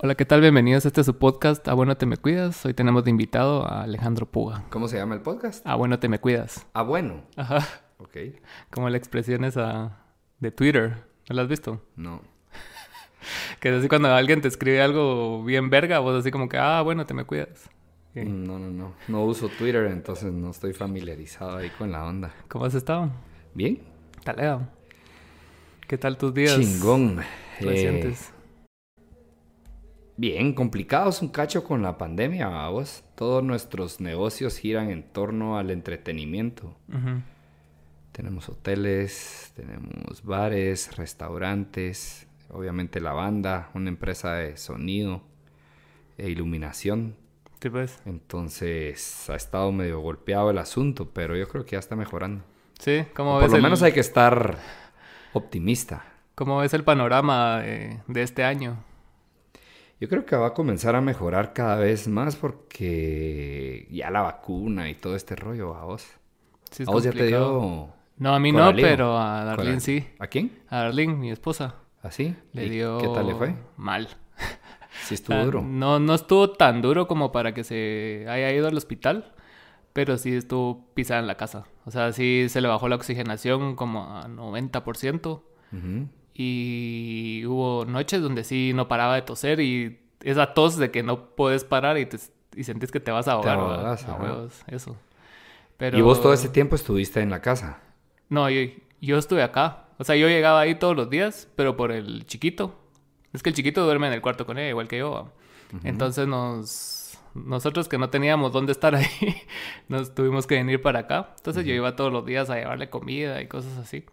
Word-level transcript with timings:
Hola, 0.00 0.14
¿qué 0.14 0.24
tal? 0.24 0.40
Bienvenidos 0.40 0.84
a 0.84 0.88
este 0.88 1.02
su 1.02 1.18
podcast, 1.18 1.66
A 1.66 1.74
Bueno 1.74 1.96
Te 1.96 2.06
Me 2.06 2.16
Cuidas. 2.16 2.64
Hoy 2.64 2.72
tenemos 2.72 3.02
de 3.02 3.10
invitado 3.10 3.66
a 3.66 3.82
Alejandro 3.82 4.26
Puga. 4.26 4.64
¿Cómo 4.70 4.86
se 4.86 4.96
llama 4.96 5.16
el 5.16 5.22
podcast? 5.22 5.66
A 5.66 5.74
Bueno 5.74 5.98
Te 5.98 6.08
Me 6.08 6.20
Cuidas. 6.20 6.68
Ah, 6.72 6.82
bueno. 6.82 7.24
Ajá. 7.34 7.66
Ok. 7.98 8.16
Como 8.70 8.88
la 8.90 8.96
expresión 8.96 9.42
esa 9.42 9.98
de 10.38 10.52
Twitter. 10.52 11.04
¿No 11.28 11.34
la 11.34 11.42
has 11.42 11.48
visto? 11.48 11.82
No. 11.96 12.22
Que 13.58 13.70
es 13.70 13.74
así 13.74 13.88
cuando 13.88 14.14
alguien 14.14 14.40
te 14.40 14.46
escribe 14.46 14.80
algo 14.80 15.42
bien 15.42 15.68
verga, 15.68 15.98
vos 15.98 16.14
así 16.20 16.30
como 16.30 16.48
que, 16.48 16.58
ah, 16.58 16.80
bueno, 16.82 17.04
te 17.04 17.12
me 17.12 17.24
cuidas. 17.24 17.68
Sí. 18.14 18.20
No, 18.24 18.56
no, 18.56 18.70
no. 18.70 18.94
No 19.08 19.24
uso 19.24 19.48
Twitter, 19.48 19.86
entonces 19.86 20.32
no 20.32 20.50
estoy 20.50 20.74
familiarizado 20.74 21.56
ahí 21.56 21.70
con 21.70 21.90
la 21.90 22.04
onda. 22.04 22.32
¿Cómo 22.46 22.66
has 22.66 22.74
estado? 22.74 23.10
¿Bien? 23.52 23.82
Taleo. 24.22 24.68
¿Qué 25.88 25.98
tal 25.98 26.16
tus 26.16 26.32
días 26.32 26.54
Chingón. 26.54 27.18
Eh, 27.18 27.64
recientes? 27.64 28.32
Bien, 30.18 30.52
complicados 30.52 31.22
un 31.22 31.28
cacho 31.28 31.64
con 31.64 31.80
la 31.80 31.96
pandemia, 31.96 32.68
vos. 32.68 33.04
Todos 33.14 33.42
nuestros 33.42 34.00
negocios 34.00 34.58
giran 34.58 34.90
en 34.90 35.02
torno 35.02 35.56
al 35.56 35.70
entretenimiento. 35.70 36.76
Tenemos 38.12 38.48
hoteles, 38.48 39.52
tenemos 39.56 40.22
bares, 40.24 40.96
restaurantes, 40.96 42.26
obviamente 42.50 43.00
la 43.00 43.12
banda, 43.12 43.70
una 43.74 43.88
empresa 43.88 44.34
de 44.34 44.56
sonido 44.56 45.22
e 46.18 46.28
iluminación. 46.28 47.14
Sí, 47.62 47.70
pues. 47.70 48.00
Entonces 48.04 49.30
ha 49.30 49.36
estado 49.36 49.72
medio 49.72 50.00
golpeado 50.00 50.50
el 50.50 50.58
asunto, 50.58 51.10
pero 51.10 51.36
yo 51.36 51.48
creo 51.48 51.64
que 51.64 51.72
ya 51.72 51.78
está 51.78 51.96
mejorando. 51.96 52.44
Sí, 52.78 53.04
¿cómo 53.14 53.36
O 53.36 53.38
ves, 53.38 53.46
por 53.46 53.50
lo 53.52 53.56
el, 53.56 53.62
menos 53.62 53.82
hay 53.82 53.92
que 53.92 54.00
estar 54.00 54.58
optimista. 55.32 56.04
cómo 56.34 56.58
ves 56.58 56.74
el 56.74 56.84
panorama 56.84 57.60
de, 57.60 58.00
de 58.06 58.22
este 58.22 58.44
año? 58.44 58.84
Yo 60.00 60.08
creo 60.08 60.24
que 60.24 60.36
va 60.36 60.48
a 60.48 60.54
comenzar 60.54 60.94
a 60.94 61.00
mejorar 61.00 61.52
cada 61.52 61.76
vez 61.76 62.06
más 62.06 62.36
porque 62.36 63.88
ya 63.90 64.10
la 64.10 64.22
vacuna 64.22 64.88
y 64.88 64.94
todo 64.94 65.16
este 65.16 65.34
rollo 65.34 65.74
a 65.74 65.84
vos. 65.84 66.06
Sí, 66.70 66.84
a 66.86 66.90
vos 66.90 67.02
ya 67.02 67.12
te 67.12 67.26
dio... 67.26 67.88
No, 68.16 68.34
a 68.34 68.38
mí 68.38 68.52
no, 68.52 68.72
pero 68.74 69.18
a 69.18 69.44
Darlene 69.44 69.80
sí. 69.80 70.06
¿A 70.18 70.28
quién? 70.28 70.62
A 70.68 70.78
Darlene, 70.84 71.14
mi 71.14 71.30
esposa. 71.30 71.76
¿Así? 72.02 72.36
Le 72.52 72.66
¿Y 72.66 72.70
dio... 72.70 72.98
¿Qué 72.98 73.08
tal 73.08 73.26
le 73.26 73.34
fue? 73.34 73.54
Mal. 73.76 74.08
Sí 75.04 75.14
estuvo 75.14 75.36
Ah, 75.38 75.44
duro. 75.44 75.62
No, 75.62 75.98
no 75.98 76.14
estuvo 76.14 76.50
tan 76.50 76.80
duro 76.80 77.08
como 77.08 77.32
para 77.32 77.52
que 77.52 77.64
se 77.64 78.24
haya 78.28 78.52
ido 78.52 78.68
al 78.68 78.76
hospital, 78.76 79.32
pero 79.92 80.16
sí 80.16 80.34
estuvo 80.34 80.86
pisada 80.94 81.20
en 81.20 81.26
la 81.26 81.36
casa. 81.36 81.66
O 81.86 81.90
sea, 81.90 82.12
sí 82.12 82.46
se 82.48 82.60
le 82.60 82.68
bajó 82.68 82.88
la 82.88 82.96
oxigenación 82.96 83.74
como 83.74 84.16
a 84.16 84.28
90% 84.28 85.42
Ujú. 85.72 86.08
Y 86.40 87.44
hubo 87.46 87.84
noches 87.84 88.22
donde 88.22 88.44
sí 88.44 88.70
no 88.72 88.86
paraba 88.86 89.16
de 89.16 89.22
toser 89.22 89.58
y 89.58 89.98
esa 90.22 90.54
tos 90.54 90.76
de 90.76 90.92
que 90.92 91.02
no 91.02 91.30
puedes 91.30 91.64
parar 91.64 91.98
y, 91.98 92.06
te, 92.06 92.16
y 92.54 92.62
sentís 92.62 92.92
que 92.92 93.00
te 93.00 93.10
vas 93.10 93.26
a 93.26 93.32
ahogar. 93.32 93.58
¿verdad? 93.58 93.78
ahogas, 93.78 94.04
A 94.04 94.12
ajá. 94.14 94.22
huevos, 94.22 94.62
eso. 94.68 94.96
Pero... 95.78 95.98
¿Y 95.98 96.00
vos 96.00 96.22
todo 96.22 96.32
ese 96.32 96.48
tiempo 96.48 96.76
estuviste 96.76 97.20
en 97.20 97.30
la 97.30 97.42
casa? 97.42 97.80
No, 98.28 98.48
yo, 98.48 98.70
yo 99.00 99.18
estuve 99.18 99.42
acá. 99.42 99.86
O 99.98 100.04
sea, 100.04 100.14
yo 100.14 100.28
llegaba 100.28 100.60
ahí 100.60 100.76
todos 100.76 100.96
los 100.96 101.10
días, 101.10 101.48
pero 101.56 101.76
por 101.76 101.90
el 101.90 102.24
chiquito. 102.26 102.72
Es 103.32 103.42
que 103.42 103.48
el 103.48 103.56
chiquito 103.56 103.84
duerme 103.84 104.06
en 104.06 104.12
el 104.12 104.22
cuarto 104.22 104.46
con 104.46 104.58
ella, 104.58 104.68
igual 104.68 104.86
que 104.86 104.98
yo. 104.98 105.32
Entonces 105.82 106.28
nos... 106.28 107.18
Nosotros 107.34 107.88
que 107.88 107.98
no 107.98 108.10
teníamos 108.10 108.52
dónde 108.52 108.70
estar 108.70 108.94
ahí, 108.94 109.08
nos 109.88 110.14
tuvimos 110.14 110.46
que 110.46 110.54
venir 110.54 110.80
para 110.82 111.00
acá. 111.00 111.34
Entonces 111.36 111.66
yo 111.66 111.74
iba 111.74 111.96
todos 111.96 112.12
los 112.12 112.24
días 112.24 112.48
a 112.48 112.54
llevarle 112.54 112.90
comida 112.90 113.42
y 113.42 113.48
cosas 113.48 113.76
así. 113.76 114.04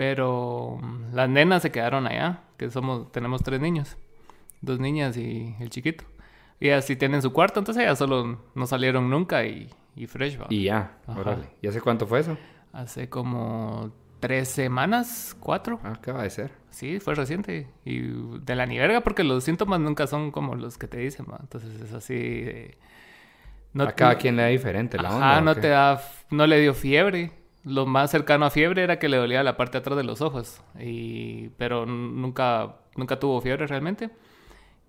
Pero 0.00 0.78
mm, 0.80 1.14
las 1.14 1.28
nenas 1.28 1.60
se 1.60 1.70
quedaron 1.70 2.06
allá, 2.06 2.40
que 2.56 2.70
somos, 2.70 3.12
tenemos 3.12 3.42
tres 3.42 3.60
niños. 3.60 3.98
Dos 4.62 4.80
niñas 4.80 5.14
y 5.18 5.54
el 5.60 5.68
chiquito. 5.68 6.04
Y 6.58 6.68
ellas 6.68 6.86
sí 6.86 6.96
tienen 6.96 7.20
su 7.20 7.34
cuarto, 7.34 7.58
entonces 7.60 7.82
ellas 7.84 7.98
solo 7.98 8.38
no 8.54 8.66
salieron 8.66 9.10
nunca 9.10 9.44
y, 9.44 9.68
y 9.94 10.06
fresh, 10.06 10.40
va. 10.40 10.46
Y 10.48 10.64
ya, 10.64 10.96
Ajá. 11.06 11.20
órale. 11.20 11.50
¿Y 11.60 11.68
hace 11.68 11.82
cuánto 11.82 12.06
fue 12.06 12.20
eso? 12.20 12.38
Hace 12.72 13.10
como 13.10 13.92
tres 14.20 14.48
semanas, 14.48 15.36
cuatro. 15.38 15.80
Ah, 15.84 15.92
acaba 15.96 16.22
de 16.22 16.30
ser. 16.30 16.50
Sí, 16.70 16.98
fue 16.98 17.14
reciente. 17.14 17.68
Y 17.84 17.98
de 18.00 18.56
la 18.56 18.64
ni 18.64 18.78
verga, 18.78 19.02
porque 19.02 19.22
los 19.22 19.44
síntomas 19.44 19.80
nunca 19.80 20.06
son 20.06 20.30
como 20.30 20.54
los 20.54 20.78
que 20.78 20.88
te 20.88 20.96
dicen, 20.96 21.26
¿va? 21.30 21.36
Entonces 21.42 21.78
es 21.78 21.92
así. 21.92 22.14
de- 22.14 22.78
No, 23.74 23.84
a 23.84 23.92
cada 23.92 24.14
quien 24.16 24.36
le 24.36 24.44
da 24.44 24.48
diferente 24.48 24.96
la 24.96 25.08
Ajá, 25.10 25.16
onda. 25.16 25.38
¿o 25.38 25.40
no 25.42 25.54
te 25.56 25.68
da, 25.68 26.00
no 26.30 26.46
le 26.46 26.58
dio 26.58 26.72
fiebre. 26.72 27.32
Lo 27.64 27.84
más 27.86 28.10
cercano 28.10 28.46
a 28.46 28.50
fiebre 28.50 28.82
era 28.82 28.98
que 28.98 29.08
le 29.08 29.16
dolía 29.18 29.42
la 29.42 29.56
parte 29.56 29.72
de 29.72 29.78
atrás 29.80 29.96
de 29.96 30.04
los 30.04 30.20
ojos. 30.22 30.62
Y, 30.80 31.48
pero 31.58 31.84
nunca, 31.86 32.76
nunca 32.96 33.18
tuvo 33.20 33.40
fiebre 33.40 33.66
realmente. 33.66 34.10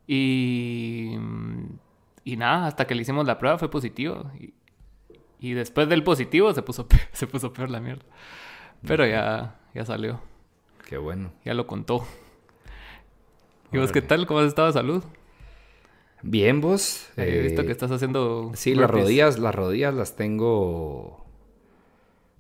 Y, 0.08 1.18
y 2.24 2.38
nada, 2.38 2.68
hasta 2.68 2.86
que 2.88 2.96
le 2.96 3.02
hicimos 3.02 3.26
la 3.26 3.38
prueba 3.38 3.58
fue 3.58 3.70
positivo. 3.70 4.30
Y, 4.40 4.54
y 5.40 5.54
después 5.54 5.90
del 5.90 6.04
positivo 6.04 6.54
se 6.54 6.62
puso, 6.62 6.88
pe- 6.88 7.00
se 7.12 7.28
puso 7.28 7.52
peor 7.54 7.70
la 7.70 7.80
mierda. 7.82 8.06
Pero 8.88 9.06
ya, 9.06 9.60
ya 9.76 9.86
salió, 9.86 10.20
Qué 10.88 10.98
bueno. 10.98 11.32
ya 11.46 11.54
lo 11.54 11.68
contó. 11.68 12.06
¿Y 13.72 13.78
vos 13.78 13.92
qué 13.92 14.02
tal? 14.02 14.26
¿Cómo 14.28 14.40
has 14.40 14.48
estado 14.48 14.68
de 14.68 14.74
salud? 14.74 15.04
Bien, 16.24 16.62
vos. 16.62 17.10
He 17.16 17.42
visto 17.42 17.62
eh, 17.62 17.66
que 17.66 17.72
estás 17.72 17.92
haciendo... 17.92 18.52
Sí, 18.56 18.76
las 18.76 18.90
rodillas, 18.90 19.40
las 19.40 19.56
rodillas 19.56 19.94
las 19.94 20.16
tengo. 20.16 21.26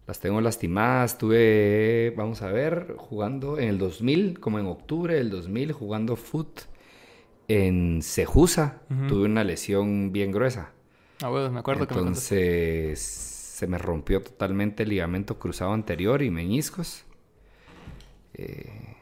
Las 0.07 0.19
tengo 0.19 0.41
lastimadas. 0.41 1.13
Estuve, 1.13 2.13
vamos 2.17 2.41
a 2.41 2.51
ver, 2.51 2.95
jugando 2.97 3.57
en 3.59 3.69
el 3.69 3.77
2000, 3.77 4.39
como 4.39 4.59
en 4.59 4.65
octubre 4.65 5.15
del 5.15 5.29
2000, 5.29 5.71
jugando 5.71 6.15
foot 6.15 6.61
en 7.47 8.01
Cejusa. 8.01 8.81
Ujú. 8.89 9.07
Tuve 9.07 9.25
una 9.25 9.43
lesión 9.43 10.11
bien 10.11 10.31
gruesa. 10.31 10.71
Ah, 11.21 11.29
bueno, 11.29 11.51
me 11.51 11.59
acuerdo 11.59 11.87
que 11.87 11.93
me 11.93 12.01
contaste. 12.01 12.35
Entonces 12.35 12.99
se 13.61 13.67
me 13.67 13.77
rompió 13.77 14.23
totalmente 14.23 14.83
el 14.83 14.89
ligamento 14.89 15.37
cruzado 15.37 15.73
anterior 15.73 16.23
y 16.23 16.31
meniscos. 16.31 17.05
Eh, 18.33 18.95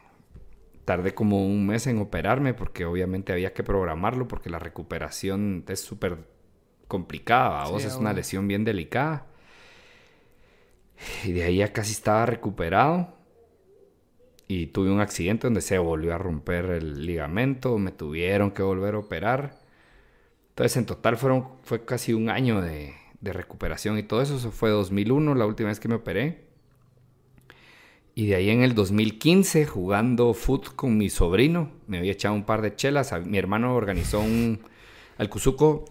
tardé 0.84 1.14
como 1.14 1.46
un 1.46 1.66
mes 1.66 1.88
en 1.88 2.00
operarme 2.00 2.54
porque 2.54 2.84
obviamente 2.84 3.32
había 3.32 3.54
que 3.54 3.64
programarlo 3.64 4.28
porque 4.28 4.50
la 4.50 4.60
recuperación 4.60 5.64
es 5.70 5.80
súper 5.80 6.28
complicada. 6.90 7.66
Sí, 7.68 7.72
vos 7.72 7.86
es 7.86 7.96
una 7.96 8.12
lesión 8.12 8.50
bien 8.50 8.66
delicada. 8.66 9.28
Y 11.24 11.32
de 11.32 11.44
ahí 11.44 11.58
ya 11.58 11.74
casi 11.74 11.92
estaba 11.92 12.26
recuperado. 12.26 13.16
Y 14.48 14.68
tuve 14.68 14.92
un 14.92 15.00
accidente 15.00 15.48
donde 15.48 15.62
se 15.62 15.78
volvió 15.78 16.16
a 16.16 16.18
romper 16.18 16.66
el 16.66 17.06
ligamento. 17.06 17.78
Me 17.78 17.92
tuvieron 17.92 18.52
que 18.52 18.64
volver 18.64 18.96
a 18.96 19.00
operar. 19.00 19.60
Entonces, 20.50 20.78
en 20.78 20.86
total 20.86 21.18
fueron, 21.18 21.48
fue 21.64 21.86
casi 21.86 22.14
un 22.14 22.30
año 22.30 22.62
de, 22.62 22.94
de 23.22 23.34
recuperación 23.34 23.98
y 23.98 24.04
todo 24.04 24.22
eso. 24.22 24.38
Eso 24.38 24.52
fue 24.52 24.70
2001, 24.70 25.36
la 25.36 25.46
última 25.46 25.70
vez 25.70 25.80
que 25.80 25.88
me 25.88 25.96
operé. 25.96 26.50
Y 28.16 28.28
de 28.28 28.36
ahí 28.36 28.50
en 28.50 28.64
el 28.64 28.76
2015, 28.76 29.66
jugando 29.66 30.34
foot 30.34 30.76
con 30.76 30.98
mi 30.98 31.10
sobrino, 31.10 31.72
me 31.88 32.00
había 32.00 32.12
echado 32.12 32.36
un 32.36 32.44
par 32.44 32.62
de 32.62 32.76
chelas. 32.76 33.14
Mi 33.26 33.38
hermano 33.38 33.76
organizó 33.76 34.20
un... 34.20 34.60
Al 35.18 35.30
Cuzuco, 35.30 35.86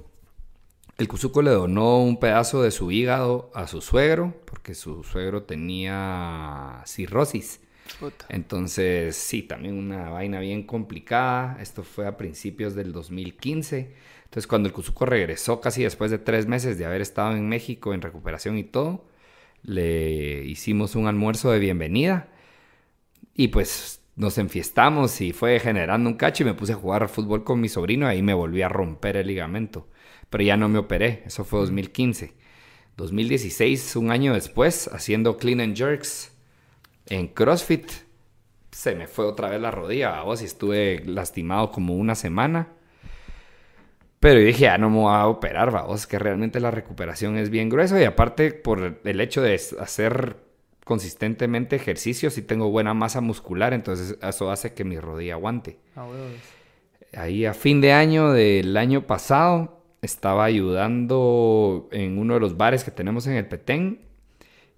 el 0.99 1.07
Cuzuco 1.07 1.43
le 1.43 1.53
donó 1.53 2.03
un 2.03 2.19
pedazo 2.19 2.61
de 2.63 2.73
su 2.73 2.91
hígado 2.91 3.53
a 3.55 3.69
su 3.69 3.81
suegro, 3.81 4.35
porque 4.45 4.75
su 4.75 5.05
suegro 5.05 5.45
tenía 5.45 6.83
cirrosis. 6.87 7.61
Puta. 8.01 8.27
Entonces, 8.29 9.17
sí, 9.17 9.43
también 9.43 9.79
una 9.79 10.11
vaina 10.11 10.41
bien 10.41 10.65
complicada. 10.65 11.57
Esto 11.63 11.85
fue 11.85 12.07
a 12.07 12.17
principios 12.17 12.75
del 12.75 12.93
2015. 12.93 13.95
Entonces, 14.25 14.47
cuando 14.49 14.67
el 14.69 14.75
Cuzuco 14.75 15.07
regresó, 15.07 15.61
casi 15.61 15.85
después 15.85 16.11
de 16.11 16.19
tres 16.19 16.47
meses 16.47 16.79
de 16.79 16.85
haber 16.85 17.01
estado 17.01 17.35
en 17.35 17.49
México 17.49 17.95
en 17.95 18.03
recuperación 18.03 18.59
y 18.59 18.65
todo, 18.65 19.07
le 19.63 20.45
hicimos 20.45 20.97
un 20.97 21.07
almuerzo 21.07 21.53
de 21.53 21.61
bienvenida. 21.61 22.29
Y 23.35 23.49
pues 23.49 24.03
nos 24.17 24.37
enfiestamos 24.37 25.21
y 25.21 25.33
fue 25.33 25.61
generando 25.61 26.11
un 26.11 26.17
cacho 26.17 26.43
y 26.43 26.47
me 26.47 26.55
puse 26.55 26.73
a 26.73 26.77
jugar 26.77 27.09
fútbol 27.09 27.45
con 27.45 27.61
mi 27.61 27.69
sobrino 27.69 28.07
y 28.07 28.11
ahí 28.11 28.23
me 28.23 28.35
volví 28.35 28.63
a 28.63 28.69
romper 28.69 29.17
el 29.17 29.29
ligamento. 29.29 29.87
Pero 30.31 30.45
ya 30.45 30.57
no 30.57 30.69
me 30.69 30.79
operé, 30.79 31.23
eso 31.27 31.45
fue 31.45 31.61
2015. 31.61 32.35
2016, 32.97 33.97
un 33.97 34.11
año 34.11 34.35
después, 34.35 34.89
haciendo 34.89 35.37
clean 35.37 35.61
and 35.61 35.77
jerks 35.77 36.33
en 37.07 37.29
CrossFit, 37.29 37.91
se 38.73 38.95
me 38.95 39.07
fue 39.07 39.25
otra 39.25 39.49
vez 39.49 39.61
la 39.61 39.71
rodilla, 39.71 40.23
vos, 40.23 40.43
y 40.43 40.45
estuve 40.45 41.03
lastimado 41.07 41.71
como 41.71 41.95
una 41.95 42.15
semana. 42.15 42.69
Pero 44.21 44.41
yo 44.41 44.47
dije, 44.47 44.63
ya 44.63 44.79
no 44.79 44.91
me 44.91 44.97
voy 44.97 45.15
a 45.15 45.27
operar, 45.29 45.71
vamos, 45.71 46.07
que 46.07 46.19
realmente 46.19 46.59
la 46.59 46.73
recuperación 46.73 47.37
es 47.37 47.51
bien 47.51 47.69
gruesa 47.69 48.01
y 48.01 48.05
aparte 48.05 48.51
por 48.51 49.01
el 49.05 49.21
hecho 49.21 49.43
de 49.43 49.55
hacer 49.55 50.37
consistentemente 50.85 51.77
ejercicio, 51.77 52.31
sí 52.31 52.43
tengo 52.43 52.71
buena 52.71 52.95
masa 52.95 53.21
muscular, 53.21 53.75
entonces 53.75 54.19
eso 54.21 54.51
hace 54.51 54.75
que 54.75 54.85
mi 54.85 54.99
rodilla 54.99 55.35
aguante. 55.35 55.79
Ah. 55.95 56.09
Ahí 57.15 57.47
a 57.47 57.55
fin 57.55 57.81
de 57.81 57.93
año 57.93 58.33
del 58.33 58.77
año 58.77 59.07
pasado 59.07 59.78
estaba 60.03 60.45
ayudando 60.45 61.89
en 61.93 62.19
uno 62.19 62.35
de 62.35 62.41
los 62.41 62.57
bares 62.57 62.85
que 62.85 62.91
tenemos 62.91 63.27
en 63.27 63.35
el 63.35 63.47
Petén 63.47 64.01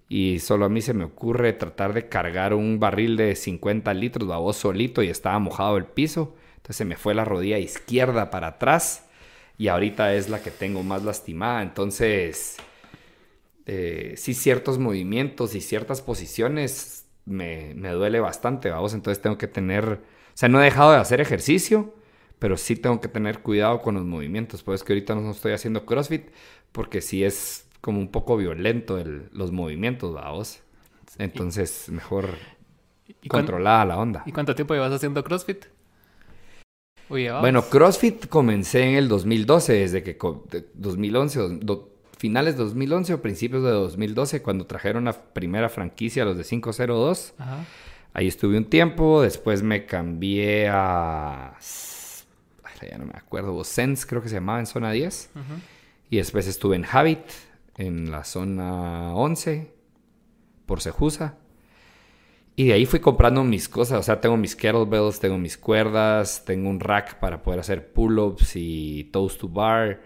y 0.09 0.39
solo 0.39 0.65
a 0.65 0.69
mí 0.69 0.81
se 0.81 0.93
me 0.93 1.05
ocurre 1.05 1.53
tratar 1.53 1.93
de 1.93 2.09
cargar 2.09 2.53
un 2.53 2.79
barril 2.79 3.15
de 3.15 3.35
50 3.35 3.93
litros, 3.93 4.27
babos 4.27 4.57
solito 4.57 5.03
y 5.03 5.07
estaba 5.07 5.39
mojado 5.39 5.77
el 5.77 5.85
piso. 5.85 6.35
Entonces 6.57 6.75
se 6.75 6.85
me 6.85 6.97
fue 6.97 7.13
la 7.13 7.23
rodilla 7.23 7.59
izquierda 7.59 8.29
para 8.29 8.47
atrás 8.47 9.05
y 9.57 9.69
ahorita 9.69 10.13
es 10.13 10.27
la 10.27 10.41
que 10.41 10.51
tengo 10.51 10.83
más 10.83 11.03
lastimada. 11.03 11.61
Entonces, 11.61 12.57
eh, 13.65 14.15
sí, 14.17 14.33
ciertos 14.33 14.79
movimientos 14.79 15.55
y 15.55 15.61
ciertas 15.61 16.01
posiciones 16.01 17.05
me, 17.25 17.73
me 17.75 17.91
duele 17.91 18.19
bastante, 18.19 18.69
vamos. 18.69 18.93
Entonces 18.93 19.21
tengo 19.21 19.37
que 19.37 19.47
tener, 19.47 19.85
o 19.85 19.99
sea, 20.33 20.49
no 20.49 20.59
he 20.61 20.65
dejado 20.65 20.91
de 20.91 20.97
hacer 20.97 21.21
ejercicio, 21.21 21.93
pero 22.41 22.57
sí 22.57 22.75
tengo 22.75 22.99
que 22.99 23.07
tener 23.07 23.39
cuidado 23.43 23.81
con 23.83 23.93
los 23.93 24.03
movimientos. 24.03 24.63
Pues 24.63 24.83
que 24.83 24.93
ahorita 24.93 25.13
no 25.13 25.29
estoy 25.29 25.51
haciendo 25.53 25.85
CrossFit 25.85 26.23
porque 26.71 26.99
sí 27.01 27.23
es 27.23 27.67
como 27.81 27.99
un 27.99 28.07
poco 28.09 28.35
violento 28.35 28.97
el, 28.97 29.29
los 29.31 29.51
movimientos, 29.51 30.11
vamos. 30.15 30.59
Entonces, 31.19 31.87
mejor 31.89 32.29
¿Y 33.21 33.29
controlada 33.29 33.85
la 33.85 33.99
onda. 33.99 34.23
¿Y 34.25 34.31
cuánto 34.31 34.55
tiempo 34.55 34.73
llevas 34.73 34.91
haciendo 34.91 35.23
CrossFit? 35.23 35.65
Bueno, 37.41 37.61
CrossFit 37.61 38.25
comencé 38.27 38.83
en 38.89 38.95
el 38.95 39.07
2012, 39.07 39.73
desde 39.73 40.01
que 40.01 40.17
co- 40.17 40.43
de- 40.49 40.65
2011, 40.73 41.39
dos- 41.39 41.59
do- 41.59 41.89
finales 42.17 42.57
de 42.57 42.63
2011 42.63 43.13
o 43.13 43.21
principios 43.21 43.61
de 43.63 43.69
2012, 43.69 44.41
cuando 44.41 44.65
trajeron 44.65 45.05
la 45.05 45.13
primera 45.13 45.69
franquicia, 45.69 46.25
los 46.25 46.37
de 46.37 46.43
502. 46.43 47.33
Ajá. 47.37 47.65
Ahí 48.13 48.27
estuve 48.27 48.57
un 48.57 48.65
tiempo, 48.65 49.21
después 49.21 49.61
me 49.61 49.85
cambié 49.85 50.69
a... 50.69 51.55
Ya 52.89 52.97
no 52.97 53.05
me 53.05 53.13
acuerdo, 53.15 53.63
Sense 53.63 54.05
creo 54.07 54.21
que 54.21 54.29
se 54.29 54.35
llamaba 54.35 54.59
en 54.59 54.65
zona 54.65 54.91
10. 54.91 55.31
Ujú. 55.35 55.43
Y 56.09 56.17
después 56.17 56.47
estuve 56.47 56.75
en 56.75 56.85
Habit, 56.89 57.19
en 57.77 58.11
la 58.11 58.23
zona 58.23 59.13
11, 59.15 59.73
por 60.65 60.81
Sejusa. 60.81 61.37
Y 62.55 62.67
de 62.67 62.73
ahí 62.73 62.85
fui 62.85 62.99
comprando 62.99 63.43
mis 63.43 63.69
cosas. 63.69 63.99
O 63.99 64.03
sea, 64.03 64.19
tengo 64.19 64.37
mis 64.37 64.55
kettlebells, 64.55 65.19
tengo 65.19 65.37
mis 65.37 65.57
cuerdas, 65.57 66.43
tengo 66.45 66.69
un 66.69 66.79
rack 66.79 67.17
para 67.19 67.41
poder 67.41 67.59
hacer 67.59 67.93
pull-ups 67.93 68.55
y 68.55 69.05
toes 69.05 69.37
to 69.37 69.47
bar. 69.47 70.01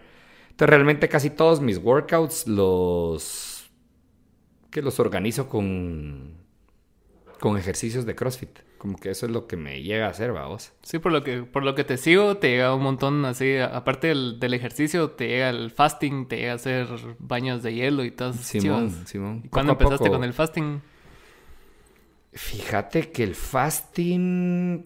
Entonces, 0.52 0.70
realmente 0.70 1.10
casi 1.10 1.32
todos 1.32 1.60
mis 1.60 1.78
workouts 1.80 2.48
los... 2.48 3.70
que 4.70 4.82
los 4.82 5.00
organizo 5.00 5.50
con... 5.50 6.36
con 7.40 7.58
ejercicios 7.58 8.06
de 8.06 8.16
CrossFit. 8.16 8.60
Como 8.86 8.98
que 9.00 9.10
eso 9.10 9.26
es 9.26 9.32
lo 9.32 9.48
que 9.48 9.58
me 9.58 9.82
llega 9.82 10.06
a 10.06 10.10
hacer, 10.12 10.32
vamos. 10.32 10.72
Sí, 10.84 11.00
por 11.00 11.12
lo 11.12 11.24
que 11.24 11.42
por 11.42 11.64
lo 11.64 11.74
que 11.74 11.84
te 11.84 11.98
sigo, 11.98 12.38
te 12.38 12.50
llega 12.52 12.76
un 12.76 12.84
montón 12.84 13.26
así, 13.26 13.58
aparte 13.58 14.10
del, 14.10 14.40
del 14.40 14.54
ejercicio, 14.54 15.10
te 15.10 15.28
llega 15.28 15.50
el 15.50 15.72
fasting, 15.72 16.28
te 16.28 16.38
llega 16.38 16.52
a 16.52 16.56
hacer 16.56 16.88
baños 17.18 17.64
de 17.64 17.74
hielo 17.74 18.06
y 18.06 18.10
esas 18.10 18.36
Simón, 18.36 18.90
chivas. 18.92 19.10
Simón. 19.10 19.42
¿Y 19.44 19.48
cuándo 19.50 19.72
empezaste 19.72 19.98
poco- 20.06 20.12
con 20.12 20.24
el 20.24 20.34
fasting? 20.34 20.82
Fíjate 22.32 23.12
que 23.12 23.24
el 23.24 23.34
fasting 23.34 24.86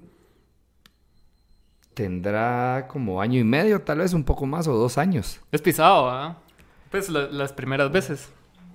tendrá 1.94 2.88
como 2.88 3.20
año 3.22 3.38
y 3.38 3.44
medio, 3.44 3.82
tal 3.82 3.98
vez 3.98 4.14
un 4.14 4.24
poco 4.24 4.46
más 4.46 4.66
o 4.70 4.74
dos 4.78 4.98
años. 4.98 5.42
Es 5.52 5.62
pisado, 5.62 6.10
¿ah? 6.10 6.40
Pues 6.90 7.10
la- 7.10 7.28
las 7.28 7.52
primeras 7.52 7.92
veces. 7.92 8.30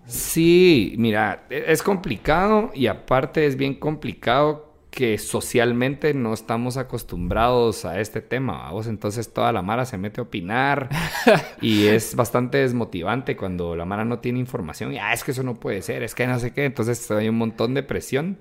Sí, 0.07 0.95
mira, 0.99 1.47
e- 1.49 1.65
es 1.69 1.83
complicado 1.83 2.71
y 2.75 2.89
aparte 2.89 3.47
es 3.47 3.57
bien 3.57 3.75
complicado 3.75 4.64
que 4.95 5.19
socialmente 5.19 6.15
no 6.15 6.33
estamos 6.33 6.77
acostumbrados 6.77 7.85
a 7.85 8.01
este 8.01 8.21
tema, 8.21 8.59
¿vamos? 8.59 8.87
Entonces 8.87 9.33
toda 9.33 9.51
la 9.53 9.61
Mara 9.61 9.87
se 9.87 9.99
mete 9.99 10.21
a 10.21 10.23
opinar 10.23 10.89
y 11.61 11.87
es 11.87 12.15
bastante 12.15 12.59
desmotivante 12.59 13.37
cuando 13.37 13.75
la 13.75 13.85
Mara 13.85 14.05
no 14.05 14.21
tiene 14.21 14.39
información 14.39 14.93
y, 14.93 14.99
ah, 14.99 15.13
es 15.13 15.25
que 15.25 15.33
eso 15.33 15.43
no 15.43 15.55
puede 15.57 15.83
ser, 15.83 16.05
es 16.05 16.15
que 16.15 16.29
no 16.29 16.39
sé 16.39 16.53
qué, 16.53 16.65
entonces 16.65 17.11
hay 17.11 17.29
un 17.29 17.37
montón 17.37 17.75
de 17.75 17.83
presión 17.83 18.39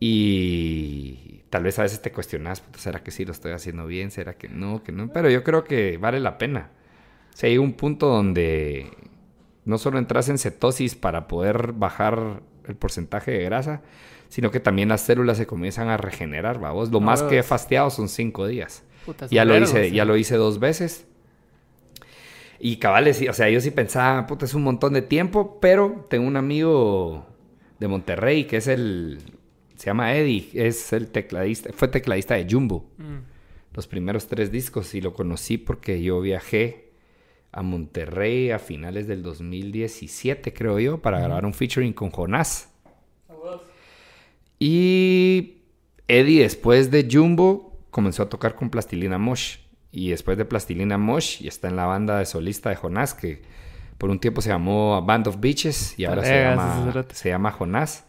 y 0.00 1.42
tal 1.50 1.62
vez 1.64 1.78
a 1.78 1.82
veces 1.82 2.00
te 2.00 2.10
cuestionas, 2.10 2.62
"Puta, 2.62 2.78
¿será 2.78 3.02
que 3.02 3.10
sí 3.10 3.26
lo 3.26 3.32
estoy 3.32 3.52
haciendo 3.52 3.86
bien? 3.86 4.10
¿Será 4.10 4.32
que 4.32 4.48
no? 4.48 4.82
Que 4.82 4.92
no? 4.92 5.12
Pero 5.12 5.28
yo 5.28 5.44
creo 5.44 5.64
que 5.64 5.98
vale 5.98 6.20
la 6.20 6.38
pena. 6.38 6.70
O 7.34 7.36
sea, 7.36 7.50
hay 7.50 7.58
un 7.58 7.74
punto 7.74 8.06
donde 8.06 8.90
no 9.66 9.76
solo 9.76 9.98
entras 9.98 10.30
en 10.30 10.38
cetosis 10.38 10.94
para 10.94 11.28
poder 11.28 11.72
bajar 11.72 12.40
el 12.66 12.76
porcentaje 12.76 13.32
de 13.32 13.44
grasa, 13.44 13.82
sino 14.28 14.50
que 14.50 14.60
también 14.60 14.88
las 14.90 15.00
células 15.02 15.36
se 15.38 15.46
comienzan 15.46 15.88
a 15.88 15.96
regenerar, 15.96 16.58
vamos. 16.60 16.90
Lo 16.90 17.00
más 17.00 17.22
que 17.22 17.28
he 17.28 17.38
huevos. 17.38 17.46
fastiado 17.46 17.90
son 17.90 18.08
cinco 18.08 18.46
días. 18.46 18.82
Puta, 19.06 19.26
Ya 19.28 19.44
lo 19.44 19.56
hice, 19.56 19.88
sí. 19.88 19.94
ya 19.94 20.04
lo 20.04 20.16
hice 20.16 20.36
dos 20.36 20.58
veces. 20.58 21.06
Y 22.60 22.76
cabales, 22.78 23.24
o 23.28 23.32
sea, 23.32 23.48
yo 23.50 23.60
sí 23.60 23.70
pensaba, 23.70 24.26
puta, 24.26 24.44
es 24.44 24.54
un 24.54 24.62
montón 24.64 24.92
de 24.92 25.02
tiempo, 25.02 25.58
pero 25.60 26.06
tengo 26.10 26.26
un 26.26 26.36
amigo 26.36 27.24
de 27.78 27.86
Monterrey 27.88 28.44
que 28.44 28.56
es 28.56 28.66
el, 28.66 29.18
se 29.76 29.86
llama 29.86 30.14
Eddie, 30.14 30.50
es 30.54 30.92
el 30.92 31.08
tecladista, 31.08 31.70
fue 31.72 31.86
tecladista 31.88 32.34
de 32.34 32.46
Jumbo, 32.50 32.90
Mm. 32.98 33.18
los 33.74 33.86
primeros 33.86 34.26
tres 34.26 34.50
discos, 34.50 34.92
y 34.96 35.00
lo 35.00 35.14
conocí 35.14 35.56
porque 35.56 36.02
yo 36.02 36.20
viajé 36.20 36.90
a 37.52 37.62
Monterrey 37.62 38.50
a 38.50 38.58
finales 38.58 39.06
del 39.06 39.22
2017, 39.22 40.52
creo 40.52 40.80
yo, 40.80 40.98
para 41.00 41.20
grabar 41.20 41.46
un 41.46 41.54
featuring 41.54 41.92
con 41.92 42.10
Jonás. 42.10 42.70
Y 44.58 45.62
Eddie, 46.08 46.42
después 46.42 46.90
de 46.90 47.08
Jumbo, 47.10 47.78
comenzó 47.90 48.24
a 48.24 48.28
tocar 48.28 48.54
con 48.54 48.70
Plastilina 48.70 49.18
Mosh. 49.18 49.58
Y 49.90 50.10
después 50.10 50.36
de 50.36 50.44
Plastilina 50.44 50.98
Mosh, 50.98 51.42
y 51.42 51.48
está 51.48 51.68
en 51.68 51.76
la 51.76 51.86
banda 51.86 52.18
de 52.18 52.26
solista 52.26 52.70
de 52.70 52.76
Jonás, 52.76 53.14
que 53.14 53.42
por 53.96 54.10
un 54.10 54.18
tiempo 54.18 54.40
se 54.40 54.50
llamó 54.50 55.02
Band 55.02 55.28
of 55.28 55.40
Beaches 55.40 55.98
y 55.98 56.04
ahora 56.04 56.24
se 56.24 56.42
llama, 56.42 57.06
se 57.12 57.34
Jonás. 57.52 58.04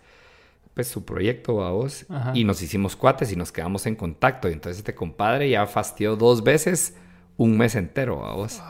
Pues 0.74 0.88
su 0.88 1.04
proyecto 1.04 1.64
a 1.64 1.72
vos. 1.72 2.06
Ajá. 2.10 2.32
Y 2.36 2.44
nos 2.44 2.62
hicimos 2.62 2.96
cuates 2.96 3.32
y 3.32 3.36
nos 3.36 3.52
quedamos 3.52 3.86
en 3.86 3.96
contacto. 3.96 4.48
Y 4.50 4.54
entonces 4.54 4.78
este 4.78 4.96
compadre 4.96 5.50
ya 5.50 5.66
fastió 5.66 6.16
dos 6.16 6.44
veces 6.44 6.96
un 7.38 7.58
mes 7.58 7.76
entero 7.76 8.26
a 8.26 8.34
vos. 8.36 8.62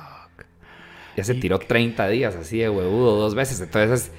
Ya 1.18 1.24
se 1.24 1.36
tiró 1.36 1.60
30 1.60 2.08
días 2.08 2.36
así 2.36 2.60
de 2.60 2.70
huevudo 2.70 3.18
dos 3.18 3.36
veces. 3.36 3.60
Entonces, 3.60 4.12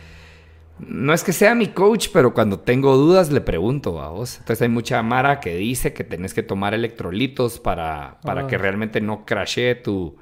no 0.86 1.12
es 1.12 1.24
que 1.24 1.32
sea 1.32 1.54
mi 1.54 1.68
coach, 1.68 2.08
pero 2.12 2.32
cuando 2.34 2.60
tengo 2.60 2.96
dudas 2.96 3.30
le 3.30 3.40
pregunto 3.40 4.00
a 4.00 4.08
vos. 4.10 4.38
Entonces 4.38 4.62
hay 4.62 4.68
mucha 4.68 5.02
mara 5.02 5.40
que 5.40 5.56
dice 5.56 5.92
que 5.92 6.04
tenés 6.04 6.34
que 6.34 6.42
tomar 6.42 6.74
electrolitos 6.74 7.58
para, 7.58 8.18
para 8.22 8.42
Ah. 8.42 8.46
que 8.46 8.58
realmente 8.58 9.00
no 9.00 9.24
crashee 9.24 9.74
tu, 9.74 10.16